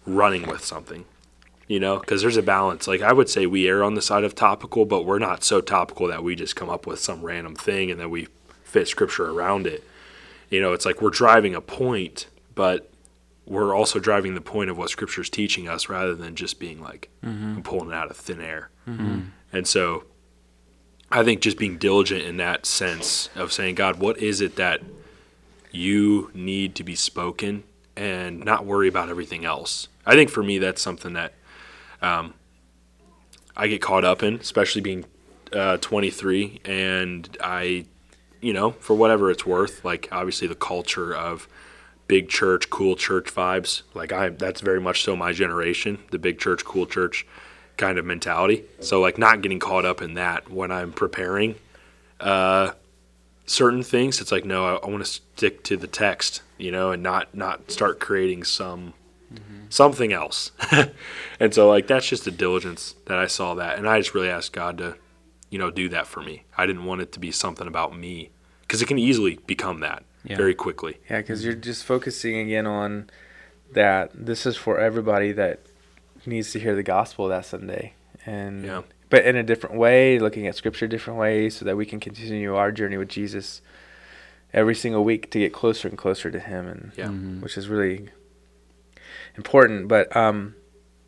running 0.05 0.47
with 0.47 0.63
something. 0.63 1.05
You 1.67 1.79
know, 1.79 1.99
because 1.99 2.21
there's 2.21 2.37
a 2.37 2.41
balance. 2.41 2.87
Like 2.87 3.01
I 3.01 3.13
would 3.13 3.29
say, 3.29 3.45
we 3.45 3.67
err 3.67 3.83
on 3.83 3.93
the 3.93 4.01
side 4.01 4.23
of 4.23 4.35
topical, 4.35 4.85
but 4.85 5.05
we're 5.05 5.19
not 5.19 5.43
so 5.43 5.61
topical 5.61 6.07
that 6.07 6.23
we 6.23 6.35
just 6.35 6.55
come 6.55 6.69
up 6.69 6.85
with 6.85 6.99
some 6.99 7.21
random 7.21 7.55
thing 7.55 7.89
and 7.89 7.99
then 7.99 8.09
we 8.09 8.27
fit 8.63 8.87
scripture 8.87 9.29
around 9.29 9.67
it. 9.67 9.83
You 10.49 10.59
know, 10.59 10.73
it's 10.73 10.85
like 10.85 11.01
we're 11.01 11.11
driving 11.11 11.55
a 11.55 11.61
point, 11.61 12.27
but 12.55 12.90
we're 13.45 13.75
also 13.75 13.99
driving 13.99 14.35
the 14.35 14.41
point 14.41 14.69
of 14.69 14.77
what 14.77 14.89
Scripture's 14.89 15.29
teaching 15.29 15.67
us 15.67 15.89
rather 15.89 16.15
than 16.15 16.35
just 16.35 16.59
being 16.59 16.81
like 16.81 17.09
I'm 17.23 17.63
pulling 17.63 17.89
it 17.89 17.95
out 17.95 18.09
of 18.11 18.17
thin 18.17 18.41
air. 18.41 18.69
And 19.53 19.67
so 19.67 20.03
I 21.11 21.23
think 21.23 21.41
just 21.41 21.57
being 21.57 21.77
diligent 21.77 22.23
in 22.23 22.37
that 22.37 22.65
sense 22.65 23.29
of 23.35 23.51
saying, 23.51 23.75
God, 23.75 23.99
what 23.99 24.17
is 24.19 24.41
it 24.41 24.55
that 24.55 24.81
you 25.71 26.29
need 26.33 26.75
to 26.75 26.83
be 26.83 26.95
spoken 26.95 27.63
and 27.95 28.43
not 28.43 28.65
worry 28.65 28.87
about 28.87 29.09
everything 29.09 29.45
else. 29.45 29.87
I 30.05 30.15
think 30.15 30.29
for 30.29 30.43
me, 30.43 30.57
that's 30.57 30.81
something 30.81 31.13
that 31.13 31.33
um, 32.01 32.33
I 33.55 33.67
get 33.67 33.81
caught 33.81 34.03
up 34.03 34.23
in, 34.23 34.35
especially 34.35 34.81
being 34.81 35.05
uh, 35.53 35.77
23. 35.77 36.61
And 36.65 37.37
I, 37.43 37.85
you 38.41 38.53
know, 38.53 38.71
for 38.71 38.95
whatever 38.95 39.29
it's 39.29 39.45
worth, 39.45 39.83
like 39.85 40.07
obviously 40.11 40.47
the 40.47 40.55
culture 40.55 41.15
of 41.15 41.47
big 42.11 42.27
church, 42.27 42.69
cool 42.69 42.97
church 42.97 43.33
vibes, 43.33 43.83
like 43.93 44.11
I, 44.11 44.27
that's 44.27 44.59
very 44.59 44.81
much 44.81 45.01
so 45.01 45.15
my 45.15 45.31
generation, 45.31 45.97
the 46.11 46.19
big 46.19 46.39
church, 46.39 46.65
cool 46.65 46.85
church 46.85 47.25
kind 47.77 47.97
of 47.97 48.03
mentality. 48.03 48.65
So 48.81 48.99
like 48.99 49.17
not 49.17 49.41
getting 49.41 49.59
caught 49.59 49.85
up 49.85 50.01
in 50.01 50.15
that 50.15 50.51
when 50.51 50.73
I'm 50.73 50.91
preparing 50.91 51.55
uh, 52.19 52.71
certain 53.45 53.81
things. 53.81 54.19
It's 54.19 54.29
like 54.29 54.43
no, 54.43 54.65
I, 54.65 54.85
I 54.85 54.89
want 54.89 55.05
to 55.05 55.09
stick 55.09 55.63
to 55.63 55.77
the 55.77 55.87
text, 55.87 56.41
you 56.57 56.69
know, 56.69 56.91
and 56.91 57.01
not 57.01 57.33
not 57.33 57.71
start 57.71 58.01
creating 58.01 58.43
some 58.43 58.93
something 59.69 60.11
else. 60.11 60.51
and 61.39 61.53
so 61.53 61.69
like 61.69 61.87
that's 61.87 62.09
just 62.09 62.25
the 62.25 62.31
diligence 62.31 62.93
that 63.05 63.19
I 63.19 63.27
saw 63.27 63.53
that, 63.53 63.77
and 63.77 63.87
I 63.87 63.97
just 63.99 64.13
really 64.13 64.27
asked 64.27 64.51
God 64.51 64.79
to, 64.79 64.97
you 65.49 65.57
know, 65.57 65.71
do 65.71 65.87
that 65.87 66.07
for 66.07 66.21
me. 66.21 66.43
I 66.57 66.65
didn't 66.65 66.83
want 66.83 66.99
it 66.99 67.13
to 67.13 67.21
be 67.21 67.31
something 67.31 67.67
about 67.67 67.97
me 67.97 68.31
because 68.71 68.81
it 68.81 68.85
can 68.85 68.97
easily 68.97 69.37
become 69.47 69.81
that 69.81 70.01
Yeah. 70.23 70.37
very 70.37 70.53
quickly. 70.55 70.95
Yeah, 71.09 71.17
because 71.17 71.43
you're 71.43 71.55
just 71.55 71.83
focusing 71.83 72.37
again 72.37 72.65
on 72.65 73.09
that. 73.73 74.11
This 74.13 74.45
is 74.45 74.55
for 74.55 74.79
everybody 74.79 75.33
that 75.33 75.59
needs 76.25 76.53
to 76.53 76.59
hear 76.59 76.73
the 76.73 76.83
gospel 76.83 77.27
that 77.27 77.43
Sunday, 77.45 77.95
and 78.25 78.63
Yeah. 78.63 78.83
but 79.09 79.25
in 79.25 79.35
a 79.35 79.43
different 79.43 79.75
way, 79.75 80.19
looking 80.19 80.47
at 80.47 80.55
Scripture 80.55 80.87
different 80.87 81.19
ways, 81.19 81.57
so 81.57 81.65
that 81.65 81.75
we 81.75 81.85
can 81.85 81.99
continue 81.99 82.55
our 82.55 82.71
journey 82.71 82.95
with 82.95 83.09
Jesus 83.09 83.61
every 84.53 84.75
single 84.75 85.03
week 85.03 85.29
to 85.31 85.39
get 85.39 85.51
closer 85.51 85.89
and 85.89 85.97
closer 85.97 86.31
to 86.31 86.39
Him, 86.39 86.65
and 86.67 86.91
Yeah. 86.95 87.09
which 87.43 87.57
is 87.57 87.67
really 87.67 88.07
important. 89.35 89.89
But 89.89 90.15
um, 90.15 90.55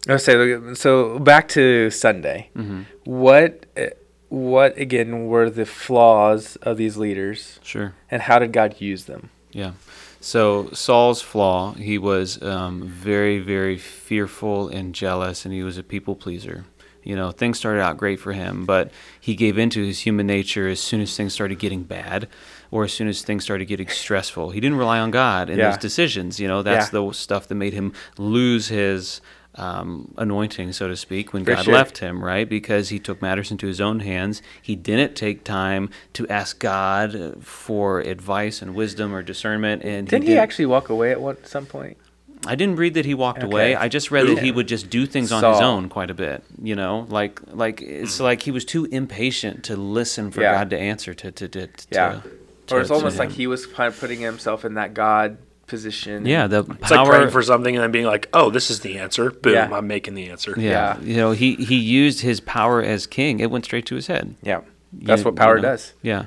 I 0.10 0.14
was 0.14 0.26
say 0.26 0.60
so. 0.74 1.18
Back 1.20 1.48
to 1.50 1.90
Sunday. 1.92 2.50
hmm 2.54 2.82
What 3.06 3.66
uh, 3.78 3.86
what 4.34 4.76
again 4.80 5.28
were 5.28 5.48
the 5.48 5.66
flaws 5.66 6.56
of 6.64 6.76
these 6.78 6.98
leaders, 6.98 7.60
Sure. 7.62 7.94
and 8.10 8.24
how 8.24 8.40
did 8.40 8.52
God 8.52 8.76
use 8.82 9.06
them? 9.06 9.30
Yeah. 9.52 9.74
So 10.20 10.70
Saul's 10.74 11.22
flaw, 11.22 11.74
he 11.74 12.00
was 12.00 12.42
um, 12.42 12.88
very, 12.88 13.38
very 13.38 13.78
fearful 13.78 14.70
and 14.70 14.96
jealous, 14.96 15.46
and 15.46 15.54
he 15.54 15.62
was 15.62 15.78
a 15.78 15.84
people 15.84 16.16
pleaser. 16.16 16.66
You 17.04 17.16
know, 17.16 17.30
things 17.32 17.60
started 17.60 17.82
out 17.82 17.98
great 17.98 18.20
for 18.20 18.32
him, 18.34 18.66
but 18.66 18.90
he 19.20 19.36
gave 19.36 19.58
into 19.60 19.84
his 19.86 20.00
human 20.00 20.26
nature 20.26 20.68
as 20.68 20.80
soon 20.80 21.02
as 21.02 21.16
things 21.16 21.34
started 21.34 21.60
getting 21.60 21.84
bad, 21.84 22.28
or 22.72 22.86
as 22.86 22.94
soon 22.94 23.08
as 23.10 23.22
things 23.22 23.44
started 23.44 23.66
getting 23.66 23.90
stressful. 23.90 24.50
He 24.50 24.60
didn't 24.62 24.78
rely 24.80 24.98
on 24.98 25.12
God 25.12 25.50
in 25.50 25.60
Yeah. 25.60 25.68
his 25.68 25.78
decisions. 25.78 26.40
You 26.40 26.48
know, 26.48 26.64
that's 26.64 26.92
Yeah. 26.92 27.02
the 27.02 27.12
stuff 27.14 27.48
that 27.50 27.56
made 27.56 27.74
him 27.74 27.92
lose 28.18 28.70
his 28.70 29.22
um, 29.56 30.14
anointing, 30.18 30.74
so 30.74 30.88
to 30.88 30.96
speak, 30.96 31.32
when 31.34 31.46
For 31.46 31.56
God 31.56 31.66
sure. 31.66 31.74
left 31.74 32.00
him, 32.00 32.24
right? 32.24 32.48
Because 32.48 32.90
he 32.90 33.00
took 33.00 33.22
matters 33.22 33.52
into 33.52 33.68
his 33.68 33.80
own 33.80 34.00
hands. 34.00 34.42
He 34.62 34.76
didn't 34.76 35.16
take 35.16 35.44
time 35.44 35.90
to 36.14 36.28
ask 36.28 36.60
God 36.60 37.16
uh, 37.16 37.32
for 37.40 38.00
advice 38.00 38.62
and 38.62 38.74
wisdom 38.76 39.14
or 39.14 39.22
discernment. 39.22 39.84
And 39.84 40.08
Didn't 40.08 40.24
he, 40.24 40.30
didn't- 40.30 40.44
actually 40.44 40.66
walk 40.68 40.90
away 40.90 41.12
at 41.12 41.22
one 41.22 41.38
some 41.46 41.66
point? 41.66 41.98
I 42.46 42.56
didn't 42.56 42.76
read 42.76 42.96
that 42.96 43.06
he 43.06 43.14
walked 43.14 43.40
Okay. 43.40 43.48
away. 43.48 43.76
I 43.76 43.88
just 43.88 44.12
read 44.12 44.28
that 44.28 44.40
he 44.40 44.52
would 44.52 44.68
just 44.68 44.90
do 44.90 45.06
things 45.06 45.32
on 45.32 45.42
his 45.54 45.62
own 45.62 45.88
quite 45.88 46.10
a 46.12 46.14
bit. 46.14 46.44
You 46.62 46.76
know, 46.76 47.06
like 47.10 47.40
like 47.54 47.82
it's 47.82 48.20
like 48.20 48.42
he 48.42 48.52
was 48.52 48.66
too 48.66 48.84
impatient 48.86 49.64
to 49.66 49.78
listen 49.78 50.30
for 50.30 50.42
Yeah. 50.42 50.52
God 50.56 50.70
to 50.72 50.78
answer 50.78 51.14
to 51.14 51.32
to 51.32 51.48
to. 51.48 51.68
to 51.68 51.86
Yeah. 51.90 52.22
to- 52.68 52.76
or 52.76 52.80
it's 52.82 52.90
to 52.90 52.96
almost 52.96 53.18
like 53.18 53.32
he 53.32 53.48
was 53.48 53.66
kind 53.66 53.88
of 53.88 53.98
putting 53.98 54.20
himself 54.20 54.66
in 54.66 54.74
that 54.74 54.94
God 54.94 55.38
position. 55.74 56.26
Yeah, 56.26 56.46
the 56.48 56.60
It's 56.62 56.70
like 56.70 56.92
power. 56.92 57.10
praying 57.10 57.30
for 57.32 57.42
something 57.42 57.76
and 57.76 57.84
then 57.84 57.92
being 57.92 58.06
like, 58.06 58.30
"Oh, 58.34 58.50
this 58.52 58.70
is 58.70 58.82
the 58.82 59.00
answer." 59.00 59.32
Boom, 59.32 59.54
Yeah. 59.54 59.70
I'm 59.74 59.88
making 59.88 60.14
the 60.14 60.30
answer. 60.30 60.54
yeah, 60.58 60.72
Yeah. 60.72 60.98
you 61.02 61.16
know, 61.18 61.32
he 61.32 61.56
he 61.56 61.76
used 61.76 62.22
his 62.22 62.40
power 62.40 62.82
as 62.82 63.08
king. 63.08 63.40
It 63.40 63.50
went 63.52 63.66
straight 63.66 63.86
to 63.88 63.96
his 63.96 64.08
head. 64.08 64.36
yeah. 64.44 64.62
That's 64.94 65.22
You- 65.22 65.26
what 65.26 65.36
power 65.36 65.56
you 65.56 65.64
know? 65.64 65.70
does. 65.70 65.94
Yeah. 66.04 66.26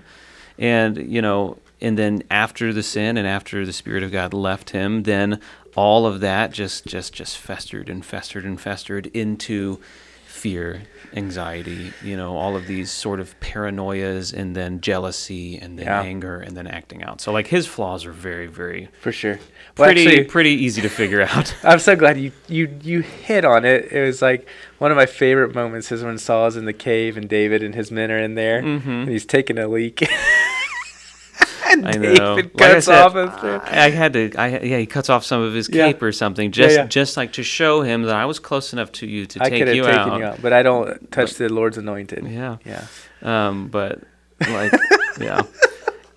And, 0.59 0.96
you 0.96 1.22
know, 1.22 1.59
and 1.80 1.96
then 1.96 2.22
after 2.30 2.72
the 2.72 2.82
sin 2.82 3.16
and 3.16 3.26
after 3.28 3.64
the 3.64 3.72
Spirit 3.72 4.02
of 4.02 4.11
God 4.11 4.35
left 4.35 4.70
him, 4.70 5.04
then 5.04 5.38
all 5.76 6.06
of 6.06 6.20
that 6.20 6.50
just 6.52 6.87
just 6.87 7.12
just 7.14 7.37
festered 7.38 7.88
and 7.88 8.04
festered 8.04 8.44
and 8.44 8.61
festered 8.61 9.06
into 9.14 9.78
fear, 10.26 10.82
anxiety, 11.14 11.92
you 12.02 12.16
know, 12.16 12.36
all 12.36 12.56
of 12.56 12.66
these 12.66 12.90
sort 12.90 13.20
of 13.20 13.38
paranoias 13.40 14.32
and 14.32 14.54
then 14.56 14.80
jealousy 14.80 15.58
and 15.58 15.78
then 15.78 15.86
Yeah. 15.86 16.02
anger 16.02 16.40
and 16.40 16.56
then 16.56 16.66
acting 16.66 17.02
out. 17.02 17.20
So 17.20 17.32
like 17.32 17.46
his 17.48 17.66
flaws 17.66 18.04
are 18.06 18.12
very, 18.12 18.46
very 18.46 18.88
For 19.00 19.12
sure. 19.12 19.38
Well, 19.78 19.86
pretty 19.88 20.06
actually, 20.06 20.24
pretty 20.24 20.50
easy 20.50 20.82
to 20.82 20.88
figure 20.88 21.22
out. 21.30 21.54
I'm 21.62 21.78
so 21.78 21.96
glad 21.96 22.18
you, 22.18 22.32
you 22.48 22.68
you 22.82 23.00
hit 23.00 23.44
on 23.44 23.64
it. 23.64 23.92
It 23.92 24.02
was 24.04 24.22
like 24.22 24.48
one 24.78 24.90
of 24.90 24.96
my 24.96 25.06
favorite 25.06 25.54
moments 25.54 25.92
is 25.92 26.02
when 26.02 26.18
Saul's 26.18 26.56
in 26.56 26.64
the 26.64 26.72
cave 26.72 27.16
and 27.16 27.28
David 27.28 27.62
and 27.62 27.74
his 27.74 27.90
men 27.90 28.10
are 28.10 28.18
in 28.18 28.34
there 28.34 28.62
Mhm. 28.62 28.86
and 28.86 29.08
he's 29.08 29.26
taking 29.26 29.58
a 29.58 29.68
leak. 29.68 30.02
I 31.84 31.92
know. 31.96 32.36
David 32.36 32.60
Like 32.60 32.70
I 32.76 32.80
said, 32.80 32.98
off 33.02 33.14
his 33.14 33.28
I, 33.64 33.86
I 33.86 33.90
had 33.90 34.12
to. 34.14 34.32
I 34.36 34.58
yeah, 34.60 34.78
he 34.78 34.86
cuts 34.86 35.10
off 35.10 35.24
some 35.24 35.42
of 35.42 35.52
his 35.54 35.68
Yeah. 35.68 35.86
cape 35.92 36.02
or 36.02 36.12
something, 36.12 36.52
just 36.52 36.76
yeah. 36.76 36.86
just 36.86 37.16
like 37.16 37.32
to 37.34 37.42
show 37.42 37.82
him 37.82 38.02
that 38.02 38.14
I 38.16 38.24
was 38.26 38.38
close 38.38 38.72
enough 38.72 38.92
to 38.92 39.06
you 39.06 39.26
to 39.26 39.42
I 39.42 39.50
take 39.50 39.58
could 39.60 39.68
have 39.68 39.76
you 39.76 39.82
taken 39.84 39.98
out. 39.98 40.18
you 40.18 40.24
out, 40.24 40.42
but 40.42 40.52
I 40.52 40.62
don't 40.62 41.10
touch 41.10 41.34
the 41.34 41.48
Lord's 41.48 41.78
anointed. 41.78 42.24
Yeah. 42.26 42.56
Yeah. 42.64 42.86
Um, 43.22 43.68
but 43.68 44.00
like, 44.48 44.72
yeah. 45.20 45.42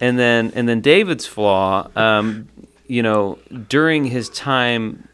And 0.01 0.17
then 0.17 0.51
and 0.55 0.67
then 0.69 0.81
David's 0.81 1.25
flaw. 1.25 1.89
Um, 1.95 2.47
you 2.87 3.03
know, 3.03 3.37
during 3.67 4.05
his 4.05 4.29
time, 4.29 5.07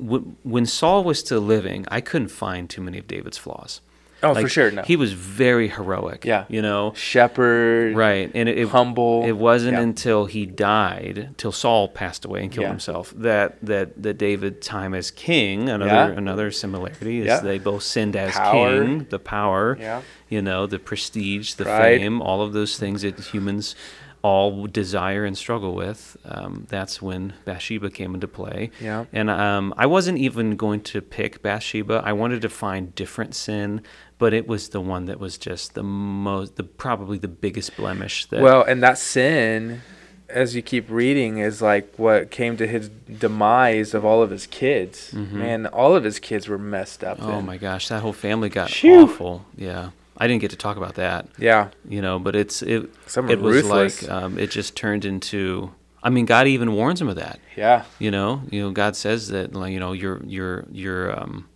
w- 0.00 0.34
when 0.42 0.66
Saul 0.66 1.04
was 1.04 1.18
still 1.20 1.40
living, 1.40 1.84
I 1.90 2.00
couldn't 2.00 2.28
find 2.28 2.68
too 2.68 2.80
many 2.82 2.98
of 2.98 3.06
David's 3.06 3.38
flaws. 3.38 3.80
Oh, 4.22 4.34
for 4.34 4.48
sure. 4.48 4.70
No. 4.70 4.82
He 4.82 4.96
was 4.96 5.12
very 5.12 5.68
heroic. 5.68 6.24
Yeah. 6.24 6.44
You 6.48 6.62
know. 6.62 6.92
Shepherd. 6.94 7.96
Right, 7.96 8.30
and 8.34 8.48
it, 8.48 8.58
it 8.58 8.68
Humble. 8.68 9.24
It 9.24 9.32
wasn't 9.32 9.74
Yeah. 9.74 9.80
until 9.82 10.26
he 10.26 10.46
died, 10.46 11.30
till 11.36 11.52
Saul 11.52 11.88
passed 11.88 12.24
away 12.24 12.42
and 12.42 12.52
killed 12.52 12.64
Yeah. 12.64 12.68
himself, 12.70 13.12
that 13.16 13.56
that 13.62 14.02
that 14.02 14.14
David 14.18 14.60
time 14.62 14.94
as 14.94 15.10
king. 15.10 15.68
Another 15.68 15.90
Yeah. 15.90 16.08
another 16.18 16.50
similarity 16.50 17.20
is 17.20 17.40
they 17.42 17.58
both 17.58 17.82
sinned 17.82 18.16
as 18.16 18.32
Power. 18.34 18.84
king. 18.84 19.06
The 19.10 19.18
power, 19.18 19.76
Yeah. 19.80 20.02
you 20.28 20.42
know, 20.42 20.66
the 20.66 20.78
prestige, 20.78 21.54
the 21.54 21.64
Pride. 21.64 22.00
fame, 22.00 22.20
all 22.22 22.42
of 22.42 22.52
those 22.52 22.78
things 22.78 23.02
that 23.02 23.18
humans 23.18 23.74
all 24.22 24.66
desire 24.66 25.24
and 25.24 25.36
struggle 25.36 25.74
with. 25.74 26.16
Um, 26.24 26.66
that's 26.68 27.00
when 27.00 27.32
Bathsheba 27.44 27.90
came 27.90 28.14
into 28.14 28.28
play. 28.28 28.70
Yeah. 28.80 29.06
And 29.12 29.30
um, 29.30 29.72
I 29.76 29.86
wasn't 29.86 30.18
even 30.18 30.56
going 30.56 30.82
to 30.82 31.00
pick 31.00 31.42
Bathsheba. 31.42 32.02
I 32.04 32.12
wanted 32.12 32.42
to 32.42 32.48
find 32.48 32.94
different 32.94 33.34
sin, 33.34 33.82
but 34.18 34.34
it 34.34 34.46
was 34.46 34.70
the 34.70 34.80
one 34.80 35.06
that 35.06 35.18
was 35.18 35.38
just 35.38 35.74
the 35.74 35.82
most, 35.82 36.56
the 36.56 36.64
probably 36.64 37.18
the 37.18 37.28
biggest 37.28 37.76
blemish. 37.76 38.26
That 38.26 38.42
Well, 38.42 38.62
and 38.62 38.82
that 38.82 38.98
sin, 38.98 39.80
as 40.28 40.54
you 40.54 40.60
keep 40.60 40.90
reading, 40.90 41.38
is 41.38 41.62
like 41.62 41.94
what 41.96 42.30
came 42.30 42.56
to 42.58 42.66
his 42.66 42.88
demise 42.90 43.94
of 43.94 44.04
all 44.04 44.22
of 44.22 44.30
his 44.30 44.46
kids. 44.46 45.14
Man, 45.14 45.66
all 45.66 45.96
of 45.96 46.04
his 46.04 46.18
kids 46.18 46.46
were 46.46 46.58
messed 46.58 47.02
up. 47.02 47.18
Mm-hmm. 47.18 47.28
oh 47.28 47.32
then. 47.36 47.46
my 47.46 47.56
gosh, 47.56 47.88
that 47.88 48.02
whole 48.02 48.12
family 48.12 48.50
got 48.50 48.70
Phew. 48.70 49.04
awful. 49.04 49.46
Yeah, 49.56 49.90
I 50.20 50.28
didn't 50.28 50.42
get 50.42 50.50
to 50.50 50.56
talk 50.56 50.76
about 50.76 50.94
that. 50.96 51.26
Yeah. 51.38 51.70
You 51.88 52.02
know, 52.02 52.18
but 52.18 52.36
it's 52.36 52.60
it. 52.62 52.90
Some 53.06 53.30
it 53.30 53.40
was 53.40 53.54
ruthless. 53.56 54.02
like 54.02 54.10
um, 54.12 54.38
it 54.38 54.50
just 54.50 54.76
turned 54.76 55.04
into. 55.06 55.72
I 56.02 56.10
mean, 56.10 56.26
God 56.26 56.46
even 56.46 56.74
warns 56.74 57.00
him 57.00 57.08
of 57.08 57.16
that. 57.16 57.40
Yeah. 57.56 57.84
You 57.98 58.10
know, 58.10 58.42
you 58.50 58.62
know, 58.62 58.70
God 58.70 58.96
says 58.96 59.28
that, 59.28 59.54
like, 59.54 59.72
you 59.72 59.80
know, 59.80 59.92
your 59.92 60.22
your 60.24 60.64
your 60.70 61.18
um, 61.18 61.48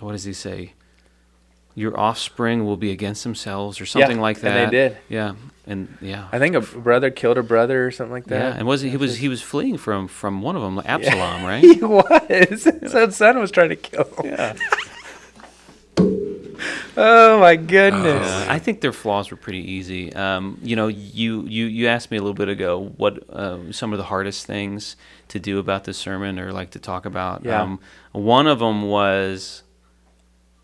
what 0.00 0.12
does 0.12 0.24
He 0.24 0.32
say? 0.32 0.72
Your 1.74 1.98
offspring 1.98 2.64
will 2.66 2.76
be 2.76 2.90
against 2.90 3.22
themselves, 3.22 3.80
or 3.80 3.86
something 3.86 4.20
like 4.20 4.40
that. 4.40 4.56
and 4.56 4.72
they 4.72 4.76
did. 4.88 4.98
Yeah, 5.08 5.34
and 5.66 5.96
yeah, 6.00 6.26
I 6.32 6.38
think 6.38 6.56
a 6.56 6.60
brother 6.60 7.10
killed 7.10 7.38
a 7.38 7.42
brother 7.42 7.86
or 7.86 7.90
something 7.90 8.12
like 8.12 8.24
that. 8.26 8.54
yeah. 8.54 8.58
And 8.58 8.66
was 8.66 8.80
he 8.80 8.96
was 8.96 9.18
he 9.18 9.28
was 9.28 9.40
fleeing 9.40 9.76
from 9.78 10.08
from 10.08 10.42
one 10.42 10.56
of 10.56 10.62
them, 10.62 10.82
Absalom, 10.84 11.44
right? 11.44 11.62
He 11.70 11.80
was. 11.82 12.64
His 12.64 13.16
son 13.16 13.38
was 13.38 13.50
trying 13.50 13.68
to 13.70 13.76
kill 13.76 14.04
him. 14.04 14.26
Yeah. 14.32 14.56
Oh 16.96 17.38
my 17.40 17.56
goodness. 17.56 18.26
Uh, 18.26 18.46
I 18.48 18.58
think 18.58 18.80
their 18.80 18.92
flaws 18.92 19.30
were 19.30 19.36
pretty 19.36 19.72
easy. 19.72 20.12
Um, 20.12 20.58
you 20.62 20.76
know, 20.76 20.88
you, 20.88 21.46
you 21.46 21.66
you 21.66 21.86
asked 21.86 22.10
me 22.10 22.16
a 22.16 22.20
little 22.20 22.34
bit 22.34 22.48
ago 22.48 22.92
what 22.96 23.28
uh, 23.30 23.72
some 23.72 23.92
of 23.92 23.98
the 23.98 24.04
hardest 24.04 24.46
things 24.46 24.96
to 25.28 25.38
do 25.38 25.58
about 25.58 25.84
the 25.84 25.94
sermon 25.94 26.38
or 26.38 26.52
like 26.52 26.70
to 26.72 26.78
talk 26.78 27.06
about. 27.06 27.44
Yeah. 27.44 27.62
Um, 27.62 27.80
one 28.12 28.46
of 28.46 28.58
them 28.58 28.82
was 28.82 29.62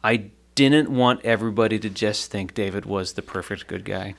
I 0.02 0.30
didn't 0.54 0.90
want 0.90 1.24
everybody 1.24 1.78
to 1.78 1.88
just 1.88 2.30
think 2.30 2.54
David 2.54 2.84
was 2.86 3.12
the 3.14 3.22
perfect 3.22 3.66
good 3.66 3.84
guy. 3.84 4.14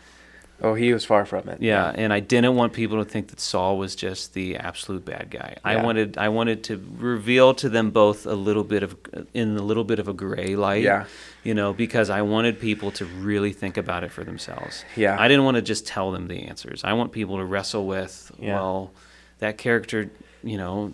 oh, 0.62 0.74
he 0.74 0.92
was 0.92 1.06
far 1.06 1.24
from 1.26 1.48
it. 1.50 1.62
Yeah, 1.62 1.92
and 1.94 2.12
I 2.12 2.20
didn't 2.20 2.56
want 2.56 2.74
people 2.74 3.04
to 3.04 3.08
think 3.10 3.28
that 3.28 3.40
Saul 3.40 3.78
was 3.78 3.96
just 3.96 4.34
the 4.34 4.56
absolute 4.58 5.06
bad 5.06 5.30
guy. 5.30 5.58
I 5.64 5.76
wanted 5.84 6.18
I 6.18 6.30
wanted 6.30 6.64
to 6.66 6.84
reveal 6.98 7.54
to 7.56 7.70
them 7.70 7.92
both 7.92 8.26
a 8.26 8.34
little 8.34 8.64
bit 8.64 8.82
of 8.84 8.96
in 9.36 9.56
a 9.58 9.62
little 9.62 9.84
bit 9.84 10.00
of 10.00 10.08
a 10.08 10.14
gray 10.14 10.56
light. 10.56 10.84
Yeah. 10.84 11.06
You 11.48 11.54
know, 11.54 11.72
because 11.72 12.10
I 12.10 12.22
wanted 12.24 12.60
people 12.60 12.92
to 12.92 13.06
really 13.06 13.54
think 13.54 13.78
about 13.78 14.04
it 14.04 14.12
for 14.12 14.26
themselves. 14.26 14.84
Yeah. 14.98 15.16
I 15.18 15.30
didn't 15.30 15.46
want 15.46 15.56
to 15.56 15.62
just 15.62 15.88
tell 15.88 16.12
them 16.12 16.28
the 16.28 16.40
answers. 16.44 16.84
I 16.84 16.92
want 16.92 17.14
people 17.14 17.38
to 17.38 17.46
wrestle 17.46 17.86
with, 17.88 18.32
Yeah. 18.38 18.56
well, 18.56 18.92
that 19.40 19.58
character, 19.58 20.12
you 20.44 20.58
know, 20.58 20.92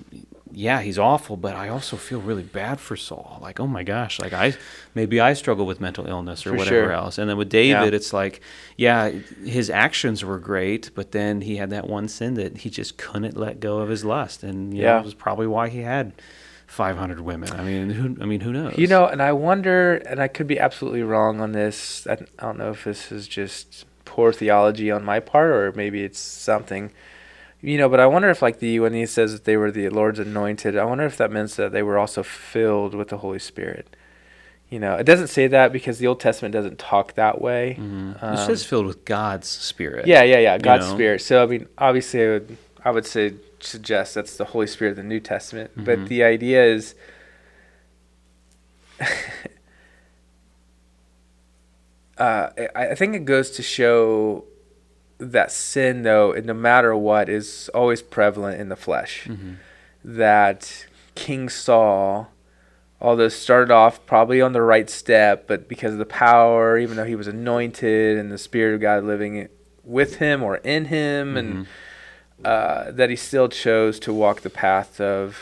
yeah, 0.51 0.81
he's 0.81 0.99
awful, 0.99 1.37
but 1.37 1.55
I 1.55 1.69
also 1.69 1.97
feel 1.97 2.21
really 2.21 2.43
bad 2.43 2.79
for 2.79 2.95
Saul. 2.95 3.39
Like, 3.41 3.59
oh 3.59 3.65
my 3.65 3.81
gosh, 3.81 4.19
like 4.19 4.31
I 4.33 4.53
maybe 4.93 5.19
I 5.19 5.33
struggle 5.33 5.65
with 5.65 5.81
mental 5.81 6.05
illness 6.05 6.45
or 6.45 6.51
For 6.51 6.57
whatever 6.57 6.83
sure. 6.83 6.91
else. 6.91 7.17
And 7.17 7.27
then 7.27 7.37
with 7.37 7.49
David, 7.49 7.91
Yeah. 7.91 7.97
it's 7.97 8.13
like, 8.13 8.39
yeah, 8.77 9.09
his 9.43 9.71
actions 9.71 10.23
were 10.23 10.37
great, 10.37 10.91
but 10.93 11.13
then 11.13 11.41
he 11.41 11.55
had 11.55 11.71
that 11.71 11.89
one 11.89 12.07
sin 12.07 12.35
that 12.35 12.57
he 12.59 12.69
just 12.69 12.99
couldn't 12.99 13.35
let 13.35 13.59
go 13.59 13.79
of 13.79 13.89
his 13.89 14.05
lust, 14.05 14.43
and 14.43 14.71
you 14.75 14.83
know, 14.83 14.89
Yeah. 14.89 14.99
it 14.99 15.05
was 15.05 15.15
probably 15.15 15.47
why 15.47 15.69
he 15.69 15.79
had 15.79 16.11
500 16.67 17.19
women. 17.19 17.51
I 17.51 17.63
mean, 17.63 17.89
who? 17.89 18.17
I 18.21 18.25
mean, 18.25 18.41
who 18.41 18.51
knows? 18.51 18.77
You 18.77 18.87
know, 18.87 19.05
and 19.05 19.21
I 19.21 19.31
wonder, 19.31 19.95
and 19.95 20.19
I 20.19 20.27
could 20.27 20.47
be 20.47 20.59
absolutely 20.59 21.03
wrong 21.03 21.39
on 21.41 21.51
this. 21.51 22.07
I, 22.07 22.17
don't 22.39 22.57
know 22.57 22.71
if 22.71 22.83
this 22.83 23.11
is 23.11 23.27
just 23.27 23.85
poor 24.05 24.33
theology 24.33 24.89
on 24.91 25.03
my 25.03 25.19
part, 25.19 25.51
or 25.51 25.71
maybe 25.73 26.03
it's 26.03 26.19
something. 26.19 26.91
You 27.61 27.77
know, 27.77 27.87
but 27.87 27.99
I 27.99 28.07
wonder 28.07 28.29
if, 28.29 28.41
like 28.41 28.59
the 28.59 28.79
when 28.79 28.93
he 28.93 29.05
says 29.05 29.33
that 29.33 29.45
they 29.45 29.55
were 29.55 29.71
the 29.71 29.87
Lord's 29.89 30.19
anointed, 30.19 30.77
I 30.77 30.83
wonder 30.85 31.05
if 31.05 31.17
that 31.17 31.31
means 31.31 31.55
that 31.55 31.71
they 31.71 31.83
were 31.83 31.97
also 31.97 32.23
filled 32.23 32.93
with 32.93 33.09
the 33.09 33.17
Holy 33.17 33.39
Spirit. 33.39 33.95
You 34.69 34.79
know, 34.79 34.95
it 34.95 35.03
doesn't 35.03 35.27
say 35.27 35.45
that 35.47 35.71
because 35.71 35.99
the 35.99 36.07
Old 36.07 36.19
Testament 36.19 36.51
doesn't 36.51 36.79
talk 36.79 37.13
that 37.13 37.39
way. 37.39 37.77
Mhm. 37.79 38.21
Um, 38.23 38.33
it 38.33 38.37
says 38.37 38.65
filled 38.65 38.87
with 38.87 39.05
God's 39.05 39.47
spirit. 39.47 40.07
Yeah, 40.07 40.23
yeah, 40.23 40.39
yeah. 40.39 40.57
God's 40.57 40.87
know? 40.87 40.95
Spirit. 40.95 41.21
So 41.21 41.43
I 41.43 41.45
mean, 41.45 41.67
obviously, 41.77 42.23
I 42.23 42.29
would 42.29 42.57
I 42.85 42.91
would 42.91 43.05
say 43.05 43.33
suggest 43.65 44.15
that's 44.15 44.37
the 44.37 44.45
Holy 44.45 44.67
Spirit 44.67 44.91
of 44.91 44.97
the 44.97 45.03
New 45.03 45.19
Testament. 45.19 45.71
But 45.75 45.99
Mhm. 45.99 46.07
the 46.07 46.23
idea 46.23 46.63
is, 46.65 46.95
uh, 52.17 52.49
I, 52.75 52.95
think 52.95 53.15
it 53.15 53.25
goes 53.25 53.49
to 53.51 53.63
show 53.63 54.45
that 55.17 55.51
sin, 55.51 56.03
though, 56.03 56.31
no 56.43 56.53
matter 56.53 56.95
what, 56.95 57.29
is 57.29 57.69
always 57.73 58.01
prevalent 58.01 58.59
in 58.59 58.69
the 58.69 58.75
flesh. 58.75 59.27
Mhm. 59.27 59.55
That 60.03 60.85
King 61.15 61.49
Saul, 61.49 62.31
although 63.01 63.29
started 63.29 63.71
off 63.71 64.05
probably 64.05 64.41
on 64.41 64.53
the 64.53 64.61
right 64.61 64.89
step, 64.89 65.45
but 65.47 65.67
because 65.67 65.93
of 65.93 65.99
the 65.99 66.05
power, 66.05 66.77
even 66.77 66.97
though 66.97 67.05
he 67.05 67.15
was 67.15 67.27
anointed 67.27 68.17
and 68.17 68.31
the 68.31 68.37
Spirit 68.37 68.75
of 68.75 68.81
God 68.81 69.03
living 69.03 69.49
with 69.83 70.17
him 70.17 70.43
or 70.43 70.57
in 70.57 70.85
him, 70.85 71.35
and 71.37 71.67
uh, 72.45 72.91
that 72.91 73.09
he 73.09 73.15
still 73.15 73.49
chose 73.49 73.99
to 74.01 74.13
walk 74.13 74.41
the 74.41 74.49
path 74.49 74.99
of 75.01 75.37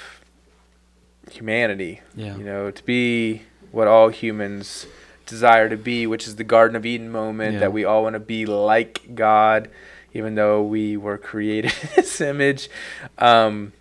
humanity. 1.32 2.02
Yeah. 2.16 2.36
You 2.38 2.44
know, 2.44 2.72
to 2.72 2.84
be 2.84 3.44
what 3.72 3.88
all 3.88 4.10
humans 4.10 4.86
desire 5.26 5.70
to 5.70 5.78
be, 5.78 6.06
which 6.08 6.28
is 6.28 6.36
the 6.36 6.44
Garden 6.44 6.76
of 6.76 6.86
Eden 6.86 7.10
moment 7.12 7.54
Yeah. 7.54 7.60
that 7.62 7.74
we 7.74 7.86
all 7.86 8.04
want 8.04 8.14
to 8.16 8.20
be 8.20 8.46
like 8.46 9.16
God, 9.16 9.70
even 10.14 10.36
though 10.36 10.62
we 10.62 10.98
were 10.98 11.18
created 11.18 11.72
in 11.82 11.88
His 12.04 12.20
image. 12.22 12.70
Um, 13.18 13.74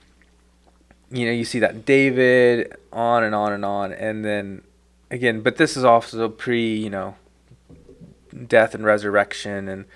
you 1.10 1.26
know, 1.26 1.32
you 1.32 1.44
see 1.44 1.58
that 1.58 1.72
in 1.72 1.82
David, 1.82 2.72
on 2.92 3.24
and 3.24 3.34
on 3.34 3.52
and 3.52 3.64
on, 3.64 3.92
and 3.92 4.24
then 4.24 4.62
again, 5.10 5.40
but 5.40 5.56
this 5.56 5.76
is 5.76 5.82
also 5.82 6.28
pre, 6.28 6.76
you 6.76 6.88
know, 6.88 7.16
death 8.46 8.76
and 8.76 8.84
resurrection, 8.84 9.68
and 9.68 9.86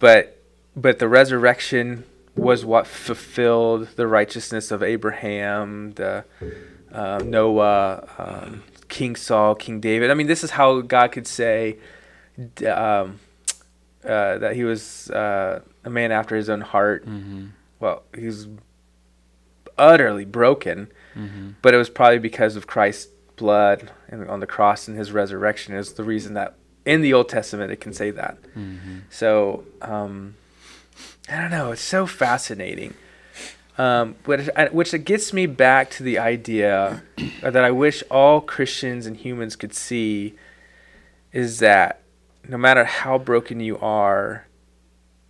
but 0.00 0.42
but 0.74 0.98
the 0.98 1.06
resurrection 1.06 2.02
was 2.36 2.64
what 2.64 2.86
fulfilled 2.86 3.88
the 3.96 4.06
righteousness 4.06 4.70
of 4.70 4.82
Abraham, 4.82 5.92
the 5.92 6.24
um, 6.92 7.30
Noah, 7.30 8.08
um, 8.18 8.62
King 8.88 9.16
Saul, 9.16 9.54
King 9.54 9.80
David. 9.80 10.10
I 10.10 10.14
mean, 10.14 10.26
this 10.26 10.42
is 10.44 10.50
how 10.52 10.80
God 10.80 11.12
could 11.12 11.26
say 11.26 11.76
um, 12.66 13.20
uh, 14.04 14.38
that 14.38 14.52
he 14.54 14.64
was 14.64 15.10
uh, 15.10 15.60
a 15.84 15.90
man 15.90 16.10
after 16.12 16.36
his 16.36 16.48
own 16.48 16.60
heart. 16.62 17.06
Mhm. 17.06 17.50
Well, 17.80 18.02
he 18.16 18.26
was 18.26 18.48
utterly 19.78 20.24
broken, 20.24 20.88
Mhm. 21.16 21.54
but 21.62 21.74
it 21.74 21.76
was 21.76 21.88
probably 21.90 22.18
because 22.18 22.56
of 22.56 22.66
Christ's 22.66 23.10
blood 23.36 23.90
and 24.08 24.28
on 24.28 24.40
the 24.40 24.46
cross 24.46 24.86
and 24.86 24.96
his 24.96 25.10
resurrection 25.12 25.74
is 25.74 25.94
the 25.94 26.04
reason 26.04 26.34
that 26.34 26.54
in 26.84 27.00
the 27.00 27.12
Old 27.12 27.28
Testament 27.28 27.72
it 27.72 27.80
can 27.80 27.92
say 27.92 28.10
that. 28.10 28.36
Mhm. 28.56 29.02
So 29.10 29.64
um, 29.80 30.34
I 31.28 31.40
don't 31.40 31.50
know. 31.50 31.72
It's 31.72 31.82
so 31.82 32.06
fascinating. 32.06 32.94
Um, 33.78 34.16
but 34.24 34.72
which 34.74 34.92
it 34.92 35.00
gets 35.04 35.32
me 35.32 35.46
back 35.46 35.88
to 35.92 36.02
the 36.02 36.18
idea 36.18 37.02
that 37.42 37.56
I 37.56 37.70
wish 37.70 38.02
all 38.10 38.40
Christians 38.40 39.06
and 39.06 39.16
humans 39.16 39.56
could 39.56 39.72
see 39.74 40.34
is 41.32 41.58
that 41.60 42.00
no 42.46 42.58
matter 42.58 42.84
how 42.84 43.16
broken 43.18 43.60
you 43.60 43.78
are, 43.78 44.46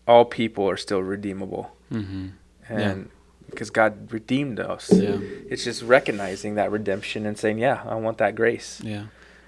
all 0.08 0.24
people 0.24 0.68
are 0.68 0.76
still 0.76 1.00
redeemable, 1.02 1.76
Mhm. 1.92 2.32
and 2.68 3.08
because 3.48 3.70
God 3.70 4.10
redeemed 4.12 4.58
us, 4.58 4.90
Yeah. 4.92 5.18
it's 5.48 5.62
just 5.62 5.82
recognizing 5.82 6.56
that 6.56 6.72
redemption 6.72 7.24
and 7.26 7.38
saying, 7.38 7.58
"Yeah, 7.58 7.82
I 7.86 7.94
want 7.94 8.18
that 8.18 8.34
grace." 8.34 8.80
Yeah. 8.82 9.04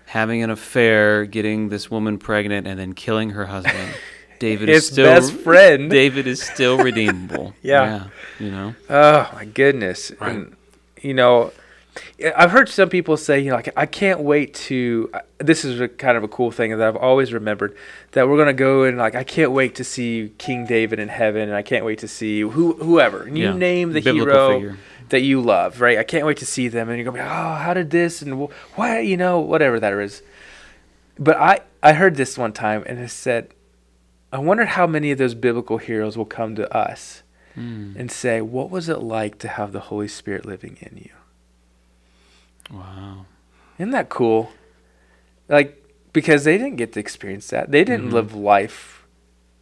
Having 0.07 0.43
an 0.45 0.51
affair, 0.51 1.25
getting 1.25 1.71
this 1.71 1.91
woman 1.91 2.19
pregnant, 2.19 2.67
and 2.69 2.79
then 2.79 2.93
killing 2.93 3.31
her 3.31 3.47
husband. 3.47 3.95
David 4.39 4.69
His 4.69 4.85
is 4.85 4.91
still 4.93 5.07
best 5.07 5.33
friend. 5.33 5.91
David 5.91 6.27
is 6.27 6.43
still 6.43 6.79
redeemable. 6.79 7.55
Yeah. 7.63 8.09
You 8.39 8.51
know. 8.51 8.75
Oh 8.91 9.31
my 9.35 9.45
goodness! 9.45 10.13
Right. 10.21 10.33
And 10.37 10.57
you 11.01 11.15
know, 11.15 11.53
I've 12.37 12.51
heard 12.51 12.69
some 12.69 12.89
people 12.89 13.17
say, 13.17 13.39
you 13.41 13.51
know, 13.51 13.57
like 13.57 13.73
I 13.77 13.87
can't 13.87 14.21
wait 14.21 14.55
to. 14.69 15.11
This 15.39 15.65
is 15.65 15.81
a 15.81 15.89
kind 15.89 16.17
of 16.17 16.25
a 16.25 16.29
cool 16.29 16.51
thing 16.51 16.71
that 16.77 16.87
I've 16.87 16.97
always 16.97 17.33
remembered 17.33 17.77
that 18.13 18.29
we're 18.29 18.37
gonna 18.39 18.53
go 18.53 18.83
and 18.85 18.99
like 18.99 19.15
I 19.15 19.25
can't 19.25 19.53
wait 19.53 19.75
to 19.77 19.85
see 19.85 20.33
King 20.39 20.67
David 20.67 20.99
in 20.99 21.09
heaven, 21.09 21.43
and 21.43 21.55
I 21.55 21.63
can't 21.63 21.85
wait 21.85 21.99
to 22.01 22.09
see 22.09 22.41
who 22.41 22.73
whoever 22.75 23.23
and 23.23 23.39
you 23.39 23.45
Yeah. 23.45 23.55
name 23.57 23.93
the 23.93 24.01
Biblical 24.01 24.33
hero 24.33 24.55
figure. 24.55 24.77
that 25.11 25.21
you 25.21 25.41
love, 25.41 25.81
right? 25.81 25.99
I 25.99 26.03
can't 26.05 26.27
wait 26.27 26.39
to 26.39 26.47
see 26.47 26.69
them, 26.69 26.89
and 26.89 26.99
you're 26.99 27.05
gonna 27.05 27.19
be, 27.19 27.23
oh, 27.23 27.55
how 27.63 27.73
did 27.75 27.91
this 27.91 28.21
and 28.23 28.35
wh- 28.49 28.79
why, 28.79 28.99
you 29.01 29.17
know, 29.17 29.39
whatever 29.39 29.79
that 29.79 29.93
is. 29.93 30.23
But 31.19 31.37
I 31.37 31.61
I 31.83 31.93
heard 31.93 32.17
this 32.17 32.37
one 32.37 32.53
time, 32.53 32.83
and 32.87 32.99
it 32.99 33.11
said, 33.11 33.49
I 34.35 34.39
wonder 34.39 34.65
how 34.65 34.87
many 34.87 35.13
of 35.13 35.19
those 35.19 35.35
biblical 35.35 35.79
heroes 35.79 36.17
will 36.19 36.25
come 36.27 36.55
to 36.57 36.67
us 36.77 37.23
Mm. 37.57 37.95
and 37.97 38.11
say, 38.11 38.41
What 38.41 38.69
was 38.69 38.89
it 38.89 38.99
like 38.99 39.39
to 39.39 39.49
have 39.49 39.71
the 39.73 39.79
Holy 39.91 40.09
Spirit 40.09 40.45
living 40.45 40.77
in 40.81 40.97
you? 40.97 41.11
Wow. 42.69 43.27
Isn't 43.79 43.93
that 43.93 44.09
cool? 44.09 44.51
Like, 45.49 45.81
because 46.13 46.43
they 46.43 46.59
didn't 46.59 46.77
get 46.77 46.93
to 46.95 47.01
experience 47.01 47.47
that. 47.49 47.71
They 47.71 47.85
didn't 47.85 48.09
Mhm. 48.11 48.13
live 48.13 48.35
life 48.35 49.07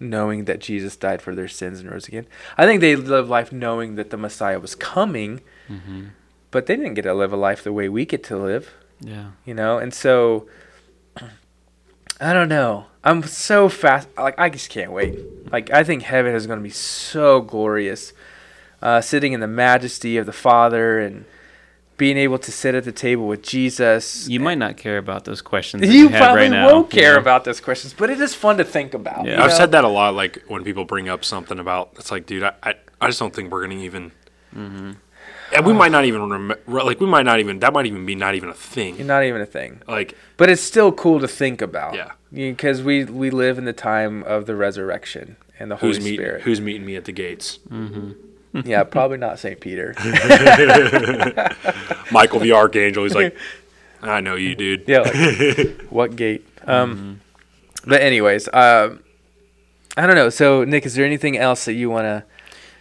knowing 0.01 0.47
that 0.47 0.59
Jesus 0.61 0.97
died 0.97 1.21
for 1.21 1.35
their 1.35 1.49
sins 1.49 1.81
and 1.81 1.91
rose 1.91 2.09
again. 2.09 2.27
I 2.57 2.65
think 2.67 2.81
they 2.81 2.97
lived 2.97 3.29
life 3.29 3.53
knowing 3.53 3.97
that 3.97 4.09
the 4.11 4.17
Messiah 4.17 4.59
was 4.59 4.75
coming, 4.75 5.41
hmm 5.69 6.05
but 6.51 6.67
they 6.67 6.77
didn't 6.77 6.95
get 6.95 7.03
to 7.03 7.15
live 7.15 7.33
a 7.33 7.37
life 7.37 7.63
the 7.65 7.73
way 7.73 7.89
we 7.89 8.05
get 8.05 8.23
to 8.25 8.37
live, 8.37 8.75
Yeah. 9.01 9.33
you 9.47 9.55
know? 9.55 9.79
And 9.79 9.93
so, 9.95 10.47
I 12.21 12.33
don't 12.35 12.49
know. 12.49 12.87
I'm 13.05 13.23
so 13.25 13.69
fast. 13.69 14.09
Like, 14.17 14.39
I 14.39 14.49
just 14.49 14.71
can't 14.71 14.93
wait. 14.93 15.19
Like, 15.53 15.71
I 15.71 15.85
think 15.85 16.03
heaven 16.03 16.35
is 16.35 16.47
going 16.47 16.59
to 16.59 16.63
be 16.63 16.71
so 16.71 17.41
glorious. 17.41 18.13
Uh, 18.81 19.01
sitting 19.01 19.33
in 19.33 19.41
the 19.41 19.47
majesty 19.47 20.17
of 20.17 20.27
the 20.27 20.33
Father 20.33 20.99
and 20.99 21.25
being 21.97 22.17
able 22.17 22.39
to 22.39 22.51
sit 22.51 22.75
at 22.75 22.83
the 22.83 22.91
table 22.91 23.29
with 23.29 23.43
Jesus. 23.43 24.29
You 24.29 24.41
might 24.41 24.59
not 24.59 24.77
care 24.77 24.99
about 24.99 25.25
those 25.25 25.41
questions. 25.41 25.83
that 25.83 25.93
You 25.93 26.09
have 26.09 26.21
probably 26.21 26.43
right 26.43 26.51
now, 26.51 26.67
won't 26.67 26.93
you 26.93 27.01
care 27.01 27.15
know? 27.15 27.21
about 27.21 27.45
those 27.45 27.61
questions, 27.61 27.95
but 27.97 28.11
it 28.11 28.21
is 28.21 28.35
fun 28.35 28.57
to 28.59 28.65
think 28.65 28.93
about. 28.93 29.25
Yeah. 29.25 29.43
I've 29.43 29.51
know? 29.51 29.57
said 29.57 29.71
that 29.71 29.85
a 29.85 29.89
lot. 29.89 30.15
Like 30.15 30.43
when 30.49 30.65
people 30.65 30.85
bring 30.85 31.09
up 31.09 31.25
something 31.25 31.61
about, 31.61 31.93
it's 31.97 32.11
like, 32.11 32.27
dude, 32.27 32.43
I, 32.43 32.55
I, 32.63 32.75
I 33.01 33.07
just 33.07 33.21
don't 33.21 33.33
think 33.33 33.53
we're 33.53 33.63
gonna 33.63 33.81
even. 33.81 34.11
Mm-hmm. 34.53 34.93
And 35.55 35.67
we 35.67 35.73
might 35.73 35.93
not 35.93 36.05
even 36.07 36.23
remember. 36.23 36.59
Like 36.67 36.99
we 36.99 37.07
might 37.07 37.25
not 37.25 37.39
even. 37.39 37.61
That 37.61 37.73
might 37.73 37.87
even 37.87 38.05
be 38.05 38.17
not 38.17 38.35
even 38.35 38.49
a 38.49 38.55
thing. 38.55 39.07
Not 39.07 39.23
even 39.23 39.41
a 39.41 39.47
thing. 39.47 39.83
Like 39.87 40.17
But 40.37 40.51
it's 40.51 40.63
still 40.63 40.91
cool 40.91 41.21
to 41.21 41.29
think 41.29 41.63
about. 41.63 41.95
Yeah. 41.95 42.13
Because 42.33 42.83
we, 42.83 43.05
we 43.05 43.31
live 43.31 43.59
in 43.59 43.65
the 43.67 43.73
time 43.73 44.23
of 44.23 44.47
the 44.47 44.55
resurrection 44.57 45.37
and 45.59 45.71
the 45.71 45.77
Holy 45.77 45.95
who's 45.95 46.05
meeting 46.05 46.19
Spirit. 46.19 46.43
who's 46.43 46.61
meeting 46.61 46.87
me 46.87 46.97
at 46.97 47.05
the 47.05 47.13
gates? 47.13 47.59
yeah, 48.65 48.85
probably 48.85 49.19
not 49.19 49.39
St. 49.39 49.61
Peter. 49.61 49.95
Michael 52.11 52.41
the 52.41 52.53
archangel. 52.53 53.03
He's 53.05 53.15
like, 53.15 53.37
I 54.03 54.21
know 54.21 54.35
you, 54.37 54.55
dude. 54.55 54.85
yeah, 54.89 55.01
like, 55.01 55.83
what 55.91 56.17
gate? 56.17 56.47
Um, 56.67 57.21
But, 57.87 58.01
anyways, 58.01 58.49
um, 58.53 59.03
I 59.97 60.07
don't 60.07 60.15
know. 60.17 60.31
So, 60.31 60.65
Nick, 60.65 60.87
is 60.87 60.95
there 60.95 61.05
anything 61.05 61.37
else 61.37 61.65
that 61.67 61.75
you 61.75 61.91
want 61.91 62.05
to. 62.05 62.25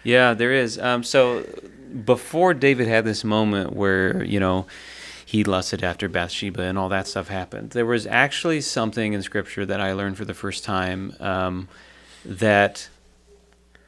Yeah, 0.04 0.34
there 0.34 0.52
is. 0.54 0.80
Um, 0.80 1.04
so 1.04 1.46
before 2.06 2.54
David 2.54 2.88
had 2.88 3.04
this 3.06 3.24
moment 3.24 3.74
where 3.74 4.24
you 4.24 4.40
know 4.40 4.66
he 5.32 5.46
lusted 5.46 5.82
after 5.82 6.10
Bathsheba 6.10 6.64
and 6.64 6.78
all 6.78 6.90
that 6.90 7.08
stuff 7.08 7.30
happened, 7.30 7.70
there 7.70 7.86
was 7.86 8.06
actually 8.06 8.60
something 8.60 9.14
in 9.14 9.22
Scripture 9.22 9.66
that 9.66 9.80
I 9.80 9.94
learned 9.94 10.18
for 10.18 10.26
the 10.26 10.34
first 10.34 10.66
time 10.66 11.16
um, 11.22 11.70
that 12.26 12.90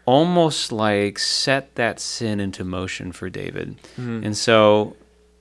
almost 0.06 0.72
like 0.72 1.20
set 1.20 1.76
that 1.76 2.00
sin 2.00 2.40
into 2.40 2.64
motion 2.64 3.12
for 3.12 3.30
David. 3.30 3.76
And 4.24 4.38
so 4.38 4.96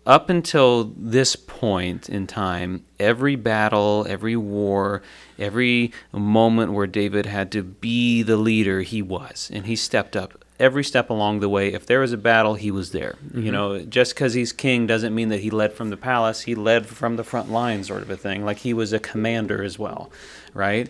up 0.04 0.28
until 0.28 0.92
this 0.96 1.36
point 1.36 2.08
in 2.08 2.26
time, 2.26 2.84
every 2.98 3.36
battle, 3.36 4.04
every 4.08 4.34
war, 4.34 5.02
every 5.38 5.92
moment 6.10 6.72
where 6.72 6.88
David 6.88 7.26
had 7.26 7.52
to 7.52 7.62
be 7.62 8.24
the 8.24 8.36
leader, 8.36 8.82
he 8.82 9.02
was. 9.02 9.52
And 9.54 9.66
he 9.66 9.76
stepped 9.76 10.16
up 10.16 10.41
every 10.62 10.84
step 10.84 11.10
along 11.10 11.40
the 11.40 11.48
way. 11.48 11.72
If 11.72 11.84
there 11.86 12.00
was 12.00 12.12
a 12.12 12.16
battle, 12.16 12.54
he 12.54 12.70
was 12.70 12.92
there. 12.92 13.16
Mm-hmm. 13.26 13.42
You 13.42 13.52
know, 13.52 13.80
just 13.82 14.14
because 14.14 14.34
he's 14.34 14.52
king 14.52 14.86
doesn't 14.86 15.14
mean 15.14 15.28
that 15.30 15.40
he 15.40 15.50
led 15.50 15.72
from 15.72 15.90
the 15.90 15.96
palace. 15.96 16.42
He 16.42 16.54
led 16.54 16.86
from 16.86 17.16
the 17.16 17.24
front 17.24 17.50
line, 17.50 17.82
sort 17.82 18.02
of 18.02 18.10
a 18.10 18.16
thing. 18.16 18.44
Like 18.44 18.58
he 18.58 18.72
was 18.72 18.92
a 18.92 19.00
commander 19.00 19.62
as 19.62 19.78
well, 19.78 20.10
right? 20.54 20.88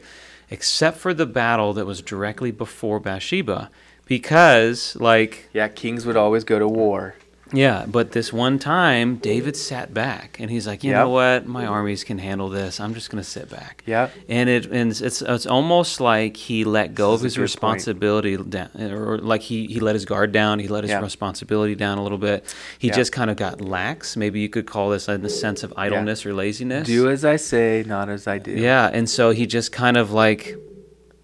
Except 0.50 0.98
for 0.98 1.14
the 1.14 1.24
battle 1.24 1.72
that 1.72 1.86
was 1.86 2.02
directly 2.02 2.50
before 2.50 3.00
Bathsheba, 3.00 3.70
because 4.04 4.94
like 4.96 5.48
Yeah, 5.54 5.68
kings 5.68 6.04
would 6.04 6.16
always 6.16 6.44
go 6.44 6.58
to 6.58 6.68
war. 6.68 7.14
Yeah, 7.52 7.84
but 7.86 8.12
this 8.12 8.32
one 8.32 8.58
time, 8.58 9.16
David 9.16 9.56
sat 9.56 9.92
back 9.92 10.38
and 10.40 10.50
he's 10.50 10.66
like, 10.66 10.82
you 10.84 10.90
Yep. 10.90 10.98
know 11.00 11.08
what? 11.10 11.46
My 11.46 11.66
armies 11.66 12.04
can 12.04 12.18
handle 12.18 12.48
this. 12.48 12.80
I'm 12.80 12.94
just 12.94 13.10
going 13.10 13.22
to 13.22 13.28
sit 13.28 13.50
back. 13.50 13.82
Yeah, 13.86 14.08
And 14.28 14.48
it 14.48 14.66
and 14.66 14.90
it's 14.90 15.22
it's 15.22 15.46
almost 15.46 16.00
like 16.00 16.36
he 16.36 16.64
let 16.64 16.94
go 16.94 17.12
This 17.12 17.20
of 17.20 17.24
his 17.24 17.34
good 17.34 17.38
point. 17.38 17.42
responsibility 17.42 18.36
down, 18.36 18.70
or 18.78 19.18
like 19.18 19.42
he 19.42 19.66
he 19.66 19.80
let 19.80 19.94
his 19.94 20.04
guard 20.04 20.32
down. 20.32 20.58
He 20.58 20.68
let 20.68 20.84
his 20.84 20.90
Yeah. 20.90 21.00
responsibility 21.00 21.74
down 21.74 21.98
a 21.98 22.02
little 22.02 22.18
bit. 22.18 22.44
He 22.78 22.88
Yeah. 22.88 22.94
just 22.94 23.12
kind 23.12 23.30
of 23.30 23.36
got 23.36 23.60
lax. 23.60 24.16
Maybe 24.16 24.40
you 24.40 24.48
could 24.48 24.66
call 24.66 24.90
this 24.90 25.08
in 25.08 25.22
the 25.22 25.28
sense 25.28 25.62
of 25.62 25.72
idleness 25.76 26.24
or 26.26 26.32
laziness. 26.34 26.86
Do 26.86 27.10
as 27.10 27.24
I 27.24 27.36
say, 27.36 27.84
not 27.86 28.08
as 28.08 28.26
I 28.26 28.38
do. 28.38 28.52
Yeah, 28.52 28.90
and 28.92 29.08
so 29.10 29.30
he 29.30 29.46
just 29.46 29.72
kind 29.72 29.96
of 29.96 30.10
like 30.12 30.56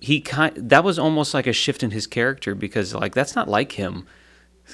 he 0.00 0.20
kind 0.20 0.52
that 0.56 0.84
was 0.84 0.98
almost 0.98 1.34
like 1.34 1.46
a 1.46 1.52
shift 1.52 1.82
in 1.82 1.90
his 1.90 2.06
character 2.06 2.54
because 2.54 2.94
like 2.94 3.14
that's 3.14 3.34
not 3.34 3.48
like 3.48 3.72
him. 3.72 4.06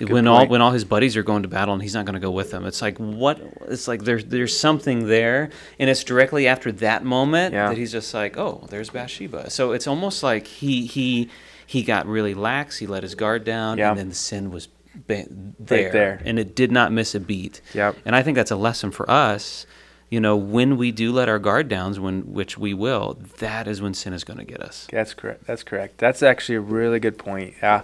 When 0.01 0.27
all 0.27 0.47
when 0.49 0.61
all 0.61 0.73
his 0.73 0.85
buddies 0.85 1.17
are 1.17 1.23
going 1.23 1.43
to 1.43 1.49
battle 1.49 1.73
and 1.75 1.83
he's 1.83 1.95
not 1.95 2.05
going 2.05 2.15
to 2.15 2.21
go 2.21 2.31
with 2.31 2.51
them, 2.51 2.65
it's 2.67 2.83
like 2.83 2.99
what? 2.99 3.41
It's 3.69 3.87
like 3.87 4.03
there's 4.05 4.25
there's 4.25 4.59
something 4.59 5.07
there, 5.07 5.51
and 5.79 5.89
it's 5.89 6.03
directly 6.03 6.49
after 6.49 6.73
that 6.73 7.05
moment 7.05 7.55
Yeah. 7.55 7.69
that 7.69 7.77
he's 7.79 7.93
just 7.93 8.13
like, 8.13 8.37
oh, 8.37 8.67
there's 8.71 8.91
Bathsheba. 8.91 9.51
So 9.51 9.73
it's 9.73 9.87
almost 9.87 10.23
like 10.23 10.47
he 10.47 10.87
he 10.87 11.31
he 11.67 11.83
got 11.83 12.07
really 12.07 12.35
lax. 12.35 12.79
He 12.79 12.87
let 12.87 13.03
his 13.05 13.15
guard 13.15 13.45
down, 13.45 13.79
Yeah. 13.79 13.91
and 13.91 13.99
then 13.99 14.09
the 14.09 14.15
sin 14.15 14.51
was 14.51 14.69
there, 15.07 15.27
there. 15.59 16.23
and 16.25 16.39
it 16.39 16.55
did 16.55 16.71
not 16.71 16.93
miss 16.93 17.15
a 17.15 17.21
beat. 17.21 17.61
Yep. 17.75 17.97
And 18.05 18.15
I 18.15 18.23
think 18.23 18.37
that's 18.37 18.51
a 18.51 18.57
lesson 18.57 18.91
for 18.91 19.09
us. 19.11 19.67
You 20.11 20.21
know, 20.21 20.37
when 20.37 20.77
we 20.77 20.93
do 20.93 21.11
let 21.13 21.29
our 21.29 21.39
guard 21.41 21.69
down, 21.69 21.95
when 22.01 22.33
which 22.33 22.57
we 22.59 22.75
will, 22.75 23.19
that 23.39 23.67
is 23.67 23.83
when 23.83 23.95
sin 23.95 24.13
is 24.13 24.23
going 24.23 24.39
to 24.39 24.45
get 24.45 24.61
us. 24.61 24.87
That's 24.93 25.15
correct. 25.15 25.47
That's 25.47 25.63
correct. 25.65 25.99
That's 25.99 26.23
actually 26.23 26.57
a 26.57 26.61
really 26.61 27.01
good 27.01 27.19
point. 27.19 27.55
Yeah, 27.63 27.83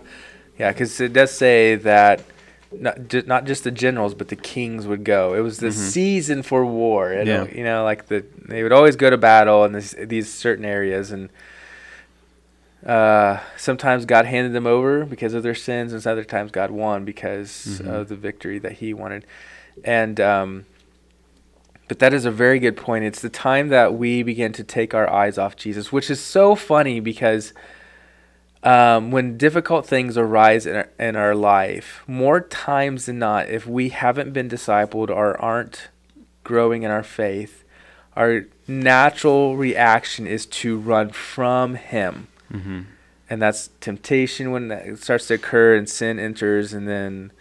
yeah, 0.60 0.70
because 0.72 1.00
it 1.00 1.12
does 1.12 1.30
say 1.32 1.74
that 1.76 2.22
not 2.72 3.08
ju- 3.08 3.24
not 3.26 3.46
just 3.46 3.64
the 3.64 3.70
generals, 3.70 4.14
but 4.14 4.28
the 4.28 4.36
kings 4.36 4.86
would 4.86 5.02
go. 5.04 5.34
It 5.34 5.40
was 5.40 5.58
the 5.58 5.72
season 5.72 6.42
for 6.42 6.64
war. 6.64 7.12
You 7.12 7.24
know, 7.24 7.44
Yeah. 7.44 7.56
you 7.58 7.64
know, 7.64 7.82
like 7.82 8.06
the 8.06 8.24
they 8.48 8.62
would 8.62 8.72
always 8.72 8.94
go 8.96 9.10
to 9.10 9.16
battle 9.18 9.64
in 9.64 9.72
this, 9.72 9.94
these 9.98 10.32
certain 10.32 10.64
areas, 10.64 11.10
and 11.10 11.30
uh, 12.86 13.38
sometimes 13.56 14.06
God 14.06 14.24
handed 14.26 14.52
them 14.52 14.66
over 14.66 15.04
because 15.04 15.34
of 15.34 15.42
their 15.42 15.54
sins, 15.54 15.92
and 15.92 16.06
other 16.06 16.24
times 16.24 16.50
God 16.50 16.70
won 16.70 17.04
because 17.04 17.80
Mhm. 17.82 17.86
of 17.88 18.08
the 18.08 18.16
victory 18.16 18.58
that 18.58 18.72
He 18.72 18.94
wanted. 18.94 19.24
And 19.84 20.20
um, 20.20 20.64
but 21.88 21.98
that 21.98 22.14
is 22.14 22.24
a 22.24 22.30
very 22.30 22.58
good 22.58 22.76
point. 22.76 23.04
It's 23.04 23.20
the 23.20 23.28
time 23.28 23.68
that 23.68 23.94
we 23.94 24.22
begin 24.22 24.52
to 24.54 24.64
take 24.64 24.94
our 24.94 25.10
eyes 25.10 25.38
off 25.38 25.56
Jesus, 25.56 25.92
which 25.92 26.08
is 26.10 26.20
so 26.20 26.54
funny 26.54 27.00
because 27.00 27.52
um, 28.62 29.10
when 29.10 29.38
difficult 29.38 29.86
things 29.86 30.18
arise 30.18 30.66
in 30.66 30.76
our, 30.76 30.88
in 30.98 31.16
our 31.16 31.34
life, 31.34 32.02
more 32.06 32.40
times 32.40 33.06
than 33.06 33.18
not, 33.18 33.48
if 33.48 33.66
we 33.66 33.88
haven't 33.88 34.32
been 34.32 34.48
discipled 34.48 35.08
or 35.08 35.40
aren't 35.40 35.88
growing 36.44 36.82
in 36.82 36.90
our 36.90 37.02
faith, 37.02 37.64
our 38.16 38.44
natural 38.68 39.56
reaction 39.56 40.26
is 40.26 40.44
to 40.46 40.78
run 40.78 41.10
from 41.10 41.74
Him. 41.74 42.28
Mm-hmm. 42.52 42.80
And 43.30 43.40
that's 43.40 43.70
temptation 43.80 44.50
when 44.50 44.70
it 44.70 44.98
starts 44.98 45.28
to 45.28 45.34
occur 45.34 45.76
and 45.76 45.88
sin 45.88 46.18
enters, 46.18 46.72
and 46.72 46.88
then 46.88 47.32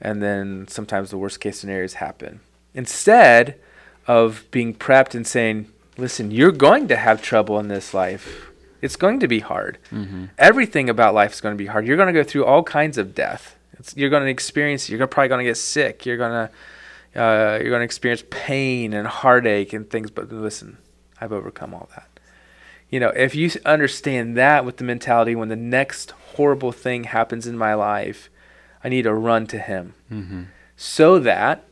and 0.00 0.22
then 0.22 0.66
sometimes 0.68 1.10
the 1.10 1.18
worst 1.18 1.40
case 1.40 1.58
scenarios 1.58 1.94
happen. 1.94 2.40
Instead 2.74 3.58
of 4.06 4.44
being 4.50 4.74
prepped 4.74 5.14
and 5.14 5.26
saying, 5.26 5.68
"Listen, 5.96 6.32
you're 6.32 6.52
going 6.52 6.88
to 6.88 6.96
have 6.96 7.22
trouble 7.22 7.58
in 7.60 7.68
this 7.68 7.94
life. 7.94 8.47
It's 8.80 8.96
going 8.96 9.20
to 9.20 9.28
be 9.28 9.40
hard. 9.40 9.78
Mm-hmm. 9.90 10.26
Everything 10.38 10.88
about 10.88 11.14
life 11.14 11.32
is 11.32 11.40
going 11.40 11.54
to 11.54 11.58
be 11.58 11.66
hard. 11.66 11.86
You're 11.86 11.96
going 11.96 12.12
to 12.12 12.12
go 12.12 12.22
through 12.22 12.44
all 12.44 12.62
kinds 12.62 12.96
of 12.98 13.14
death. 13.14 13.56
It's, 13.78 13.96
you're 13.96 14.10
going 14.10 14.24
to 14.24 14.30
experience. 14.30 14.88
You're 14.88 15.06
probably 15.06 15.28
going 15.28 15.44
to 15.44 15.50
get 15.50 15.56
sick. 15.56 16.06
You're 16.06 16.16
going 16.16 16.48
to 16.48 17.20
uh, 17.20 17.58
you're 17.60 17.70
going 17.70 17.80
to 17.80 17.84
experience 17.84 18.22
pain 18.30 18.92
and 18.92 19.06
heartache 19.08 19.72
and 19.72 19.88
things. 19.88 20.10
But 20.10 20.30
listen, 20.30 20.78
I've 21.20 21.32
overcome 21.32 21.74
all 21.74 21.88
that. 21.96 22.08
You 22.90 23.00
know, 23.00 23.08
if 23.08 23.34
you 23.34 23.50
understand 23.66 24.36
that 24.36 24.64
with 24.64 24.76
the 24.78 24.84
mentality, 24.84 25.34
when 25.34 25.48
the 25.48 25.56
next 25.56 26.12
horrible 26.36 26.72
thing 26.72 27.04
happens 27.04 27.46
in 27.46 27.58
my 27.58 27.74
life, 27.74 28.30
I 28.84 28.88
need 28.88 29.02
to 29.02 29.14
run 29.14 29.46
to 29.48 29.58
Him 29.58 29.94
Mm-hmm. 30.12 30.42
so 30.76 31.18
that 31.18 31.64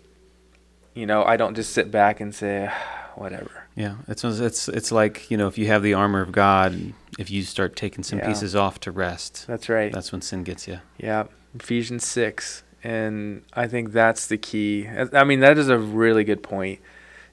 you 0.94 1.06
know 1.06 1.22
I 1.24 1.36
don't 1.36 1.54
just 1.54 1.72
sit 1.72 1.90
back 1.90 2.20
and 2.20 2.34
say 2.34 2.70
whatever. 3.14 3.65
Yeah, 3.76 3.96
it's 4.08 4.24
it's 4.24 4.68
it's 4.68 4.90
like 4.90 5.30
you 5.30 5.36
know 5.36 5.46
if 5.48 5.58
you 5.58 5.66
have 5.66 5.82
the 5.82 5.92
armor 5.94 6.22
of 6.22 6.32
God, 6.32 6.94
if 7.18 7.30
you 7.30 7.42
start 7.42 7.76
taking 7.76 8.02
some 8.02 8.18
Yeah. 8.18 8.26
pieces 8.28 8.56
off 8.56 8.80
to 8.80 8.90
rest, 8.90 9.46
That's 9.46 9.68
right. 9.68 9.92
that's 9.92 10.12
when 10.12 10.22
sin 10.22 10.42
gets 10.44 10.66
you. 10.66 10.80
Yeah, 10.98 11.24
Ephesians 11.54 12.06
6. 12.06 12.62
And 12.82 13.42
I 13.52 13.66
think 13.66 13.92
that's 13.92 14.26
the 14.28 14.36
key. 14.38 14.86
I- 14.86 15.20
I 15.20 15.24
mean, 15.24 15.40
that 15.40 15.58
is 15.58 15.68
a 15.68 15.76
really 15.78 16.22
good 16.24 16.42
point. 16.42 16.78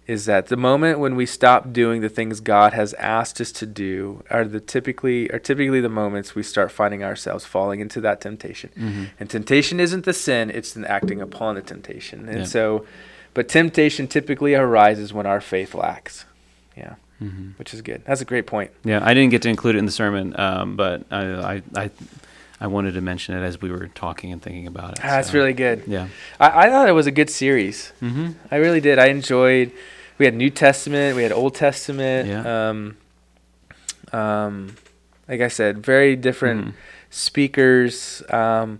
Is 0.07 0.25
that 0.25 0.47
the 0.47 0.57
moment 0.57 0.99
when 0.99 1.15
we 1.15 1.25
stop 1.25 1.71
doing 1.71 2.01
the 2.01 2.09
things 2.09 2.41
God 2.41 2.73
has 2.73 2.93
asked 2.95 3.39
us 3.39 3.51
to 3.53 3.65
do 3.65 4.23
are 4.29 4.43
the 4.43 4.59
typically 4.59 5.29
are 5.31 5.39
typically 5.39 5.79
the 5.79 5.89
moments 5.89 6.35
we 6.35 6.43
start 6.43 6.71
finding 6.71 7.03
ourselves 7.05 7.45
falling 7.45 7.79
into 7.79 8.01
that 8.01 8.19
temptation. 8.19 8.71
Mm-hmm. 8.77 9.03
And 9.19 9.29
temptation 9.29 9.79
isn't 9.79 10.03
the 10.03 10.11
sin, 10.13 10.49
it's 10.49 10.73
the 10.73 10.89
acting 10.91 11.21
upon 11.21 11.55
the 11.55 11.61
temptation. 11.61 12.27
And 12.27 12.39
Yeah. 12.39 12.45
so 12.45 12.85
but 13.33 13.47
temptation 13.47 14.07
typically 14.07 14.55
arises 14.55 15.13
when 15.13 15.25
our 15.25 15.39
faith 15.41 15.73
lacks. 15.73 16.25
Yeah, 16.77 16.95
Mm-hmm. 17.21 17.51
which 17.57 17.73
is 17.73 17.81
good. 17.81 18.01
That's 18.05 18.21
a 18.21 18.25
great 18.25 18.45
point. 18.47 18.71
Yeah, 18.83 18.99
I 19.03 19.13
didn't 19.13 19.31
get 19.31 19.41
to 19.43 19.49
include 19.49 19.75
it 19.75 19.79
in 19.79 19.85
the 19.85 19.91
sermon, 19.91 20.37
um, 20.39 20.75
but 20.75 21.03
I, 21.11 21.21
I 21.55 21.61
I 21.75 21.89
I 22.59 22.67
wanted 22.67 22.93
to 22.95 23.01
mention 23.01 23.35
it 23.37 23.43
as 23.43 23.61
we 23.61 23.69
were 23.71 23.87
talking 23.89 24.31
and 24.31 24.41
thinking 24.41 24.67
about 24.67 24.93
it. 24.93 24.99
Ah, 25.03 25.07
That's 25.09 25.33
really 25.33 25.53
good. 25.53 25.83
yeah. 25.87 26.07
I, 26.39 26.67
I 26.67 26.69
thought 26.69 26.87
it 26.89 26.93
was 26.93 27.07
a 27.07 27.11
good 27.11 27.29
series. 27.29 27.91
Mm-hmm. 28.01 28.31
I 28.51 28.55
really 28.57 28.81
did. 28.81 28.99
I 28.99 29.07
enjoyed. 29.07 29.71
We 30.17 30.25
had 30.25 30.33
New 30.35 30.49
Testament. 30.49 31.15
We 31.15 31.23
had 31.23 31.31
Old 31.31 31.55
Testament. 31.55 32.27
Yeah. 32.29 32.69
Um, 32.69 32.97
um, 34.11 34.75
like 35.27 35.41
I 35.41 35.47
said, 35.47 35.83
very 35.85 36.15
different 36.15 36.67
Mhm. 36.67 36.73
speakers. 37.09 38.21
Um, 38.29 38.79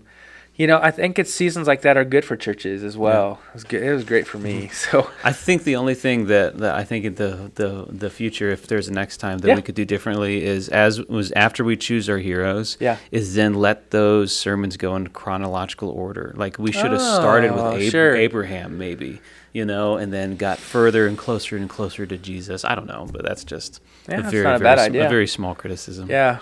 you 0.56 0.66
know, 0.68 0.78
I 0.80 0.92
think 0.92 1.18
it's 1.18 1.34
seasons 1.34 1.66
like 1.66 1.82
that 1.82 1.96
are 1.96 2.04
good 2.04 2.24
for 2.24 2.36
churches 2.36 2.84
as 2.84 2.96
well. 2.96 3.40
It 3.48 3.54
was 3.54 3.64
good. 3.64 3.82
It 3.82 3.92
was 3.92 4.04
great 4.04 4.26
for 4.26 4.38
me. 4.38 4.66
Mm-hmm. 4.68 4.72
So 4.72 5.10
I 5.24 5.32
think 5.32 5.64
the 5.64 5.74
only 5.76 5.94
thing 5.94 6.26
that, 6.26 6.58
that 6.58 6.74
I 6.76 6.84
think 6.84 7.04
in 7.04 7.14
the, 7.16 7.50
the 7.56 7.86
the 7.88 8.08
future, 8.10 8.50
if 8.50 8.66
there's 8.68 8.86
a 8.88 8.92
next 8.92 9.16
time 9.16 9.38
that 9.38 9.48
Yeah. 9.48 9.56
we 9.56 9.62
could 9.62 9.74
do 9.74 9.84
differently, 9.84 10.44
is 10.44 10.68
as 10.68 11.00
was 11.06 11.32
after 11.32 11.64
we 11.64 11.76
choose 11.76 12.08
our 12.08 12.18
heroes, 12.18 12.76
Yeah. 12.80 12.98
is 13.10 13.34
then 13.34 13.54
let 13.54 13.90
those 13.90 14.34
sermons 14.36 14.76
go 14.76 14.94
in 14.96 15.08
chronological 15.08 15.88
order. 15.90 16.32
Like 16.36 16.58
we 16.58 16.70
should 16.70 16.92
have 16.92 17.00
started 17.02 17.50
with 17.50 17.60
Oh, 17.60 17.74
Ab- 17.76 17.90
sure. 17.90 18.14
Abraham, 18.14 18.78
maybe, 18.78 19.20
you 19.52 19.64
know, 19.64 19.96
and 19.96 20.12
then 20.12 20.36
got 20.36 20.58
further 20.58 21.06
and 21.08 21.18
closer 21.18 21.56
and 21.56 21.68
closer 21.68 22.06
to 22.06 22.16
Jesus. 22.16 22.64
I 22.64 22.74
don't 22.76 22.86
know, 22.86 23.08
but 23.12 23.24
that's 23.24 23.42
just 23.44 23.80
Yeah, 24.08 24.18
a 24.18 24.22
that's 24.22 24.32
very 24.32 24.44
not 24.44 24.54
a 24.56 24.58
very 24.58 24.76
bad 24.76 24.78
sm- 24.78 24.90
idea. 24.92 25.06
a 25.06 25.08
very 25.08 25.26
small 25.26 25.54
criticism. 25.56 26.08
yeah, 26.08 26.38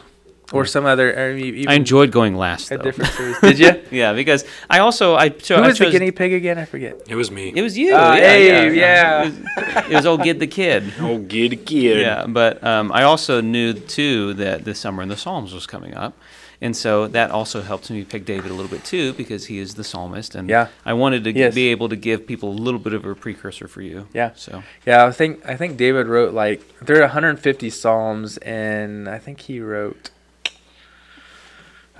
or 0.53 0.64
some 0.66 0.86
other. 0.86 1.12
Or 1.12 1.30
even 1.36 1.68
I 1.68 1.74
enjoyed 1.74 2.11
going 2.12 2.36
last 2.36 2.70
a 2.70 2.76
though. 2.78 2.84
different 2.84 3.11
series. 3.14 3.38
Did 3.40 3.59
you? 3.59 3.82
yeah, 3.98 4.12
because 4.12 4.44
I 4.70 4.78
also 4.80 5.14
I, 5.14 5.28
cho- 5.30 5.57
Who 5.57 5.62
I 5.64 5.68
was 5.68 5.78
the 5.78 5.90
guinea 5.90 6.11
pig 6.11 6.32
again? 6.32 6.59
I 6.59 6.64
forget. 6.64 7.03
It 7.09 7.14
was 7.16 7.30
me. 7.30 7.53
It 7.55 7.62
was 7.62 7.76
you. 7.76 7.92
Ah, 7.94 8.14
yeah, 8.14 8.20
hey, 8.20 8.46
yeah. 8.46 8.72
yeah. 8.72 9.22
It 9.22 9.24
was, 9.26 9.90
it 9.90 9.94
was 9.96 10.07
old 10.07 10.22
Gid 10.22 10.38
the 10.40 10.46
Kid. 10.46 10.92
Oh, 11.00 11.18
get 11.18 11.53
a 11.53 11.57
kid. 11.57 12.00
Yeah, 12.00 12.26
but 12.26 12.62
um, 12.64 12.92
I 12.92 13.03
also 13.05 13.40
knew 13.40 13.72
too 13.74 14.34
that 14.34 14.64
the 14.64 14.74
summer 14.74 15.03
in 15.03 15.09
the 15.09 15.16
Psalms 15.16 15.53
was 15.53 15.66
coming 15.66 15.94
up, 15.94 16.14
and 16.61 16.76
so 16.76 17.09
that 17.09 17.30
also 17.30 17.61
helped 17.62 17.90
me 17.90 18.05
pick 18.05 18.24
David 18.24 18.50
a 18.50 18.55
little 18.55 18.70
bit 18.70 18.84
too 18.84 19.12
because 19.14 19.46
he 19.46 19.59
is 19.59 19.74
the 19.74 19.82
psalmist, 19.84 20.34
and 20.34 20.48
Yeah. 20.48 20.68
I 20.84 20.92
wanted 20.92 21.24
to 21.24 21.32
g- 21.32 21.40
Yes. 21.40 21.55
be 21.55 21.68
able 21.68 21.88
to 21.88 21.96
give 21.96 22.26
people 22.26 22.50
a 22.50 22.59
little 22.66 22.78
bit 22.80 22.92
of 22.94 23.05
a 23.05 23.14
precursor 23.14 23.66
for 23.68 23.82
you. 23.82 24.07
Yeah. 24.12 24.30
So 24.36 24.62
Yeah, 24.86 25.05
I 25.07 25.12
think 25.12 25.44
I 25.48 25.57
think 25.57 25.76
David 25.76 26.07
wrote 26.07 26.32
like 26.34 26.61
there 26.80 26.98
are 26.98 27.03
150 27.03 27.68
psalms, 27.70 28.36
and 28.38 29.09
I 29.09 29.18
think 29.18 29.40
he 29.40 29.59
wrote. 29.61 30.11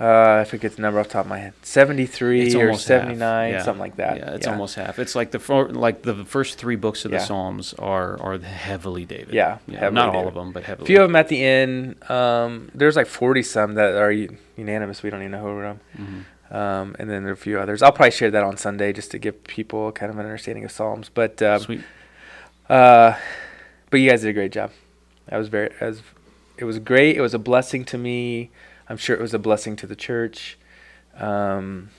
Uh, 0.03 0.41
I 0.41 0.43
forget 0.43 0.75
the 0.75 0.81
number 0.81 0.99
off 0.99 1.07
the 1.07 1.13
top 1.13 1.25
of 1.25 1.29
my 1.29 1.39
head. 1.39 1.53
73 1.61 2.41
it's 2.47 2.55
or 2.55 2.73
79, 2.73 3.51
Yeah. 3.53 3.61
something 3.63 3.79
like 3.79 3.95
that. 3.95 4.17
Yeah, 4.17 4.31
it's 4.35 4.47
almost 4.47 4.75
half. 4.75 4.99
It's 4.99 5.15
like 5.15 5.31
the 5.31 5.39
fir- 5.39 5.69
like 5.69 6.01
the 6.01 6.25
first 6.25 6.57
three 6.57 6.75
books 6.75 7.05
of 7.05 7.11
the 7.11 7.17
Yeah. 7.17 7.23
Psalms 7.23 7.73
are 7.79 8.19
are 8.21 8.37
heavily 8.37 9.05
David. 9.05 9.33
Yeah, 9.33 9.59
heavily 9.71 9.93
not 9.93 10.13
all 10.13 10.27
of 10.27 10.33
them, 10.33 10.51
but 10.51 10.63
heavily. 10.63 10.85
A 10.85 10.87
few 10.87 11.01
of 11.01 11.07
them 11.07 11.15
at 11.15 11.29
the 11.29 11.41
end. 11.41 11.95
Um, 12.11 12.69
there's 12.75 12.97
like 12.97 13.07
40 13.07 13.43
some 13.43 13.75
that 13.75 13.95
are 13.95 14.11
unanimous. 14.57 15.03
We 15.03 15.09
don't 15.09 15.21
even 15.21 15.31
know 15.31 15.39
who 15.41 15.53
wrote 15.53 15.77
them. 15.97 16.25
Mhm. 16.51 16.53
Um, 16.53 16.95
and 16.99 17.09
then 17.09 17.23
there 17.23 17.31
are 17.31 17.33
a 17.33 17.37
few 17.37 17.57
others. 17.57 17.81
I'll 17.81 17.93
probably 17.93 18.11
share 18.11 18.29
that 18.31 18.43
on 18.43 18.57
Sunday 18.57 18.91
just 18.91 19.09
to 19.11 19.17
give 19.19 19.43
people 19.45 19.91
kind 19.93 20.11
of 20.11 20.19
an 20.19 20.25
understanding 20.25 20.65
of 20.65 20.71
Psalms. 20.71 21.09
But 21.13 21.41
um, 21.41 21.59
Sweet. 21.61 21.81
Uh, 22.69 23.15
but 23.89 23.99
you 24.01 24.09
guys 24.09 24.21
did 24.21 24.29
a 24.29 24.33
great 24.33 24.51
job. 24.51 24.71
That 25.29 25.37
was 25.37 25.47
very, 25.47 25.69
as 25.79 26.01
it 26.57 26.65
was 26.65 26.79
great. 26.79 27.15
It 27.15 27.21
was 27.21 27.33
a 27.33 27.39
blessing 27.39 27.85
to 27.85 27.97
me. 27.97 28.51
I'm 28.89 28.97
sure 28.97 29.15
it 29.15 29.21
was 29.21 29.33
a 29.33 29.39
blessing 29.39 29.75
to 29.77 29.87
the 29.87 29.95
church. 29.95 30.57
Um, 31.17 31.89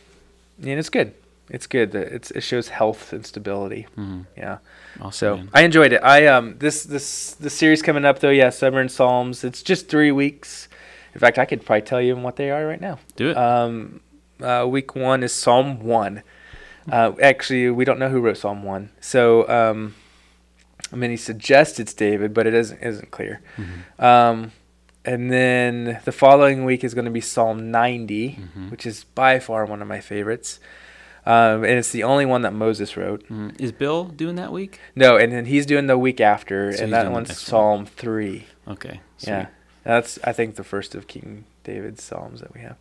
and 0.60 0.78
it's 0.78 0.88
good. 0.90 1.14
It's 1.50 1.66
good. 1.66 1.92
that 1.92 2.08
It's, 2.12 2.30
it 2.30 2.40
shows 2.42 2.68
health 2.68 3.12
and 3.12 3.24
stability. 3.26 3.86
Mhm. 3.96 4.26
Yeah. 4.36 4.58
Awesome. 5.00 5.10
So 5.12 5.36
man. 5.36 5.48
I 5.52 5.62
enjoyed 5.62 5.92
it. 5.92 6.00
I 6.02 6.26
um 6.26 6.56
this 6.58 6.84
this 6.84 7.32
the 7.34 7.50
series 7.50 7.82
coming 7.82 8.04
up 8.04 8.20
though. 8.20 8.30
Yeah, 8.30 8.50
Summer 8.50 8.80
and 8.80 8.90
Psalms. 8.90 9.44
It's 9.44 9.62
just 9.62 9.88
three 9.88 10.10
weeks. 10.12 10.68
In 11.12 11.20
fact, 11.20 11.38
I 11.38 11.44
could 11.44 11.64
probably 11.64 11.82
tell 11.82 12.00
you 12.00 12.16
what 12.16 12.36
they 12.36 12.50
are 12.50 12.66
right 12.66 12.80
now. 12.80 12.98
do 13.16 13.30
it. 13.30 13.36
Um, 13.36 14.00
uh, 14.42 14.66
week 14.68 14.96
one 14.96 15.22
is 15.22 15.32
Psalm 15.32 15.80
one. 15.80 16.22
Uh, 16.90 17.12
actually, 17.22 17.70
we 17.70 17.84
don't 17.84 17.98
know 17.98 18.08
who 18.08 18.20
wrote 18.20 18.36
Psalm 18.38 18.62
one. 18.64 18.90
So 19.00 19.46
um, 19.48 19.94
I 20.92 20.96
mean, 20.96 21.10
he 21.10 21.16
suggests 21.16 21.78
it's 21.78 21.92
David, 21.94 22.32
but 22.34 22.46
it 22.46 22.54
isn't 22.54 22.80
isn't 22.82 23.10
clear. 23.10 23.40
Mhm. 23.58 24.02
Um, 24.02 24.52
and 25.04 25.30
then 25.30 26.00
the 26.04 26.12
following 26.12 26.64
week 26.64 26.82
is 26.84 26.94
going 26.94 27.04
to 27.04 27.10
be 27.10 27.20
Psalm 27.20 27.70
90, 27.70 28.38
Mhm. 28.56 28.70
which 28.70 28.86
is 28.86 29.04
by 29.14 29.38
far 29.38 29.64
one 29.66 29.82
of 29.82 29.88
my 29.88 30.00
favorites. 30.00 30.60
Um, 31.26 31.64
and 31.64 31.78
it's 31.78 31.90
the 31.90 32.02
only 32.02 32.26
one 32.26 32.42
that 32.42 32.52
Moses 32.52 32.96
wrote. 32.96 33.26
Mhm. 33.28 33.58
Is 33.60 33.72
Bill 33.72 34.04
doing 34.04 34.36
that 34.36 34.52
week? 34.52 34.78
No, 34.94 35.16
and 35.16 35.32
then 35.32 35.46
he's 35.46 35.64
doing 35.64 35.86
the 35.86 35.96
week 35.96 36.20
after, 36.20 36.72
So 36.72 36.84
and 36.84 36.92
that 36.92 37.10
one's 37.10 37.28
next 37.28 37.44
one. 37.44 37.48
Psalm 37.50 37.86
3. 37.86 38.44
Okay. 38.68 39.00
Yeah. 39.20 39.46
That's, 39.84 40.18
I 40.24 40.32
think, 40.32 40.56
the 40.56 40.64
first 40.64 40.94
of 40.94 41.06
King 41.06 41.44
David's 41.64 42.02
Psalms 42.02 42.40
that 42.40 42.52
we 42.54 42.60
have. 42.60 42.76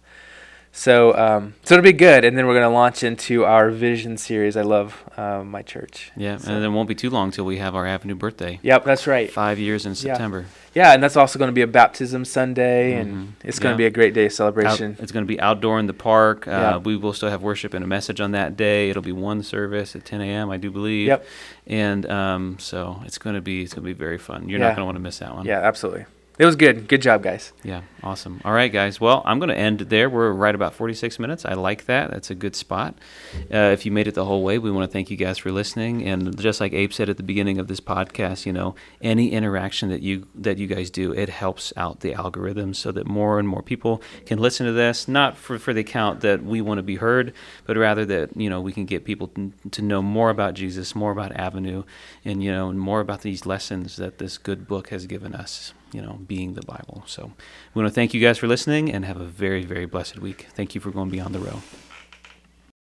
So, 0.76 1.16
um, 1.16 1.54
so 1.64 1.76
it'll 1.76 1.84
be 1.84 1.94
good. 1.94 2.26
And 2.26 2.36
then 2.36 2.48
we're 2.48 2.56
going 2.56 2.64
to 2.68 2.74
launch 2.74 3.04
into 3.04 3.46
our 3.46 3.70
vision 3.70 4.18
series. 4.18 4.58
I 4.58 4.64
love 4.64 5.04
uh, 5.16 5.44
my 5.44 5.62
church. 5.62 6.12
Yeah, 6.18 6.38
So- 6.38 6.52
and 6.52 6.66
it 6.66 6.70
won't 6.70 6.90
be 6.90 6.96
too 6.96 7.12
long 7.12 7.30
till 7.30 7.46
we 7.46 7.58
have 7.60 7.76
our 7.76 7.86
Avenue 7.86 8.16
birthday. 8.16 8.60
Yep, 8.64 8.84
that's 8.84 9.06
right. 9.06 9.32
Five 9.32 9.60
years 9.60 9.86
in 9.86 9.94
September. 9.94 10.46
Yeah, 10.74 10.94
and 10.94 11.04
that's 11.04 11.16
also 11.16 11.38
going 11.38 11.50
to 11.50 11.54
be 11.54 11.62
a 11.62 11.68
baptism 11.68 12.26
Sunday, 12.26 12.94
Mhm. 12.94 13.02
and 13.02 13.34
it's 13.44 13.60
going 13.60 13.74
Yeah. 13.74 13.76
to 13.76 13.78
be 13.78 13.86
a 13.86 13.92
great 13.92 14.16
day 14.16 14.26
of 14.26 14.32
Out- 14.32 14.36
celebration. 14.36 14.98
it's 15.00 15.12
going 15.12 15.24
to 15.24 15.28
be 15.28 15.40
outdoor 15.40 15.78
in 15.80 15.86
the 15.86 15.94
park. 15.94 16.48
Uh, 16.48 16.52
Yeah. 16.52 16.78
We 16.78 16.98
will 16.98 17.14
still 17.14 17.30
have 17.30 17.44
worship 17.44 17.76
and 17.76 17.84
a 17.86 17.88
message 17.88 18.20
on 18.20 18.32
that 18.32 18.58
day. 18.58 18.90
It'll 18.90 19.04
be 19.04 19.12
one 19.12 19.44
service 19.44 19.96
at 19.96 20.06
10 20.06 20.22
a.m. 20.22 20.50
I 20.50 20.58
do 20.58 20.72
believe. 20.72 21.06
Yep. 21.06 21.26
And 21.68 22.10
um, 22.10 22.56
so 22.60 23.00
it's 23.06 23.20
going 23.20 23.36
to 23.36 23.42
be 23.42 23.62
it's 23.62 23.76
going 23.76 23.84
to 23.84 23.94
be 23.94 23.98
very 23.98 24.18
fun. 24.18 24.50
You're 24.50 24.60
Yeah. 24.60 24.70
not 24.70 24.76
going 24.76 24.82
to 24.82 24.86
want 24.86 24.96
to 24.98 25.04
miss 25.04 25.20
that 25.20 25.36
one. 25.36 25.46
Yeah, 25.46 25.60
absolutely. 25.60 26.06
It 26.40 26.48
was 26.48 26.56
good. 26.56 26.88
Good 26.88 27.04
job, 27.04 27.22
guys. 27.22 27.54
Yeah, 27.64 27.82
awesome. 28.02 28.42
All 28.44 28.54
right, 28.54 28.72
guys. 28.72 29.00
Well, 29.00 29.22
I'm 29.24 29.38
going 29.38 29.50
to 29.50 29.58
end 29.58 29.82
there. 29.82 30.10
We're 30.10 30.32
right 30.32 30.56
about 30.56 30.74
46 30.74 31.20
minutes. 31.20 31.46
I 31.46 31.54
like 31.54 31.86
that. 31.86 32.10
That's 32.10 32.32
a 32.32 32.36
good 32.36 32.56
spot. 32.56 32.96
Uh, 33.54 33.70
if 33.72 33.86
you 33.86 33.92
made 33.92 34.08
it 34.08 34.16
the 34.16 34.26
whole 34.26 34.44
way, 34.44 34.58
we 34.58 34.72
want 34.72 34.90
to 34.90 34.92
thank 34.92 35.12
you 35.12 35.18
guys 35.18 35.38
for 35.38 35.52
listening. 35.52 36.04
And 36.04 36.36
just 36.40 36.60
like 36.60 36.74
Abe 36.74 36.92
said 36.92 37.08
at 37.08 37.18
the 37.18 37.24
beginning 37.24 37.60
of 37.60 37.68
this 37.68 37.80
podcast, 37.80 38.48
you 38.48 38.54
know, 38.54 38.74
any 39.00 39.32
interaction 39.32 39.90
that 39.90 40.02
you 40.02 40.26
that 40.34 40.58
you 40.58 40.66
guys 40.66 40.90
do, 40.90 41.14
it 41.14 41.30
helps 41.30 41.72
out 41.78 42.00
the 42.00 42.16
algorithm 42.16 42.74
so 42.74 42.92
that 42.92 43.06
more 43.06 43.38
and 43.38 43.48
more 43.48 43.62
people 43.62 44.02
can 44.26 44.40
listen 44.40 44.66
to 44.66 44.74
this. 44.74 45.08
Not 45.08 45.38
for 45.38 45.60
for 45.60 45.72
the 45.72 45.82
account 45.82 46.22
that 46.22 46.44
we 46.44 46.62
want 46.62 46.80
to 46.80 46.84
be 46.84 46.96
heard, 46.96 47.32
but 47.68 47.78
rather 47.78 48.06
that 48.06 48.36
you 48.36 48.50
know 48.50 48.60
we 48.60 48.74
can 48.74 48.86
get 48.86 49.06
people 49.06 49.28
to, 49.28 49.54
to 49.70 49.84
know 49.84 50.02
more 50.02 50.32
about 50.32 50.56
Jesus, 50.56 50.96
more 50.96 51.12
about 51.12 51.32
Avenue, 51.34 51.84
and 52.26 52.44
you 52.44 52.52
know, 52.52 52.74
more 52.74 53.02
about 53.02 53.22
these 53.22 53.46
lessons 53.46 53.98
that 53.98 54.18
this 54.18 54.40
good 54.40 54.68
book 54.68 54.90
has 54.90 55.06
given 55.06 55.36
us 55.36 55.74
you 55.94 56.02
know, 56.02 56.20
being 56.28 56.54
the 56.54 56.64
Bible. 56.64 57.04
So 57.06 57.32
we 57.74 57.82
want 57.82 57.92
to 57.92 57.96
thank 57.96 58.14
you 58.14 58.22
guys 58.22 58.38
for 58.38 58.48
listening 58.48 58.92
and 58.92 59.06
have 59.06 59.20
a 59.20 59.26
very, 59.26 59.64
very 59.64 59.86
blessed 59.86 60.20
week. 60.20 60.48
Thank 60.54 60.76
you 60.76 60.82
for 60.82 60.92
going 60.92 61.10
beyond 61.10 61.36
the 61.36 61.40
row. 61.40 61.62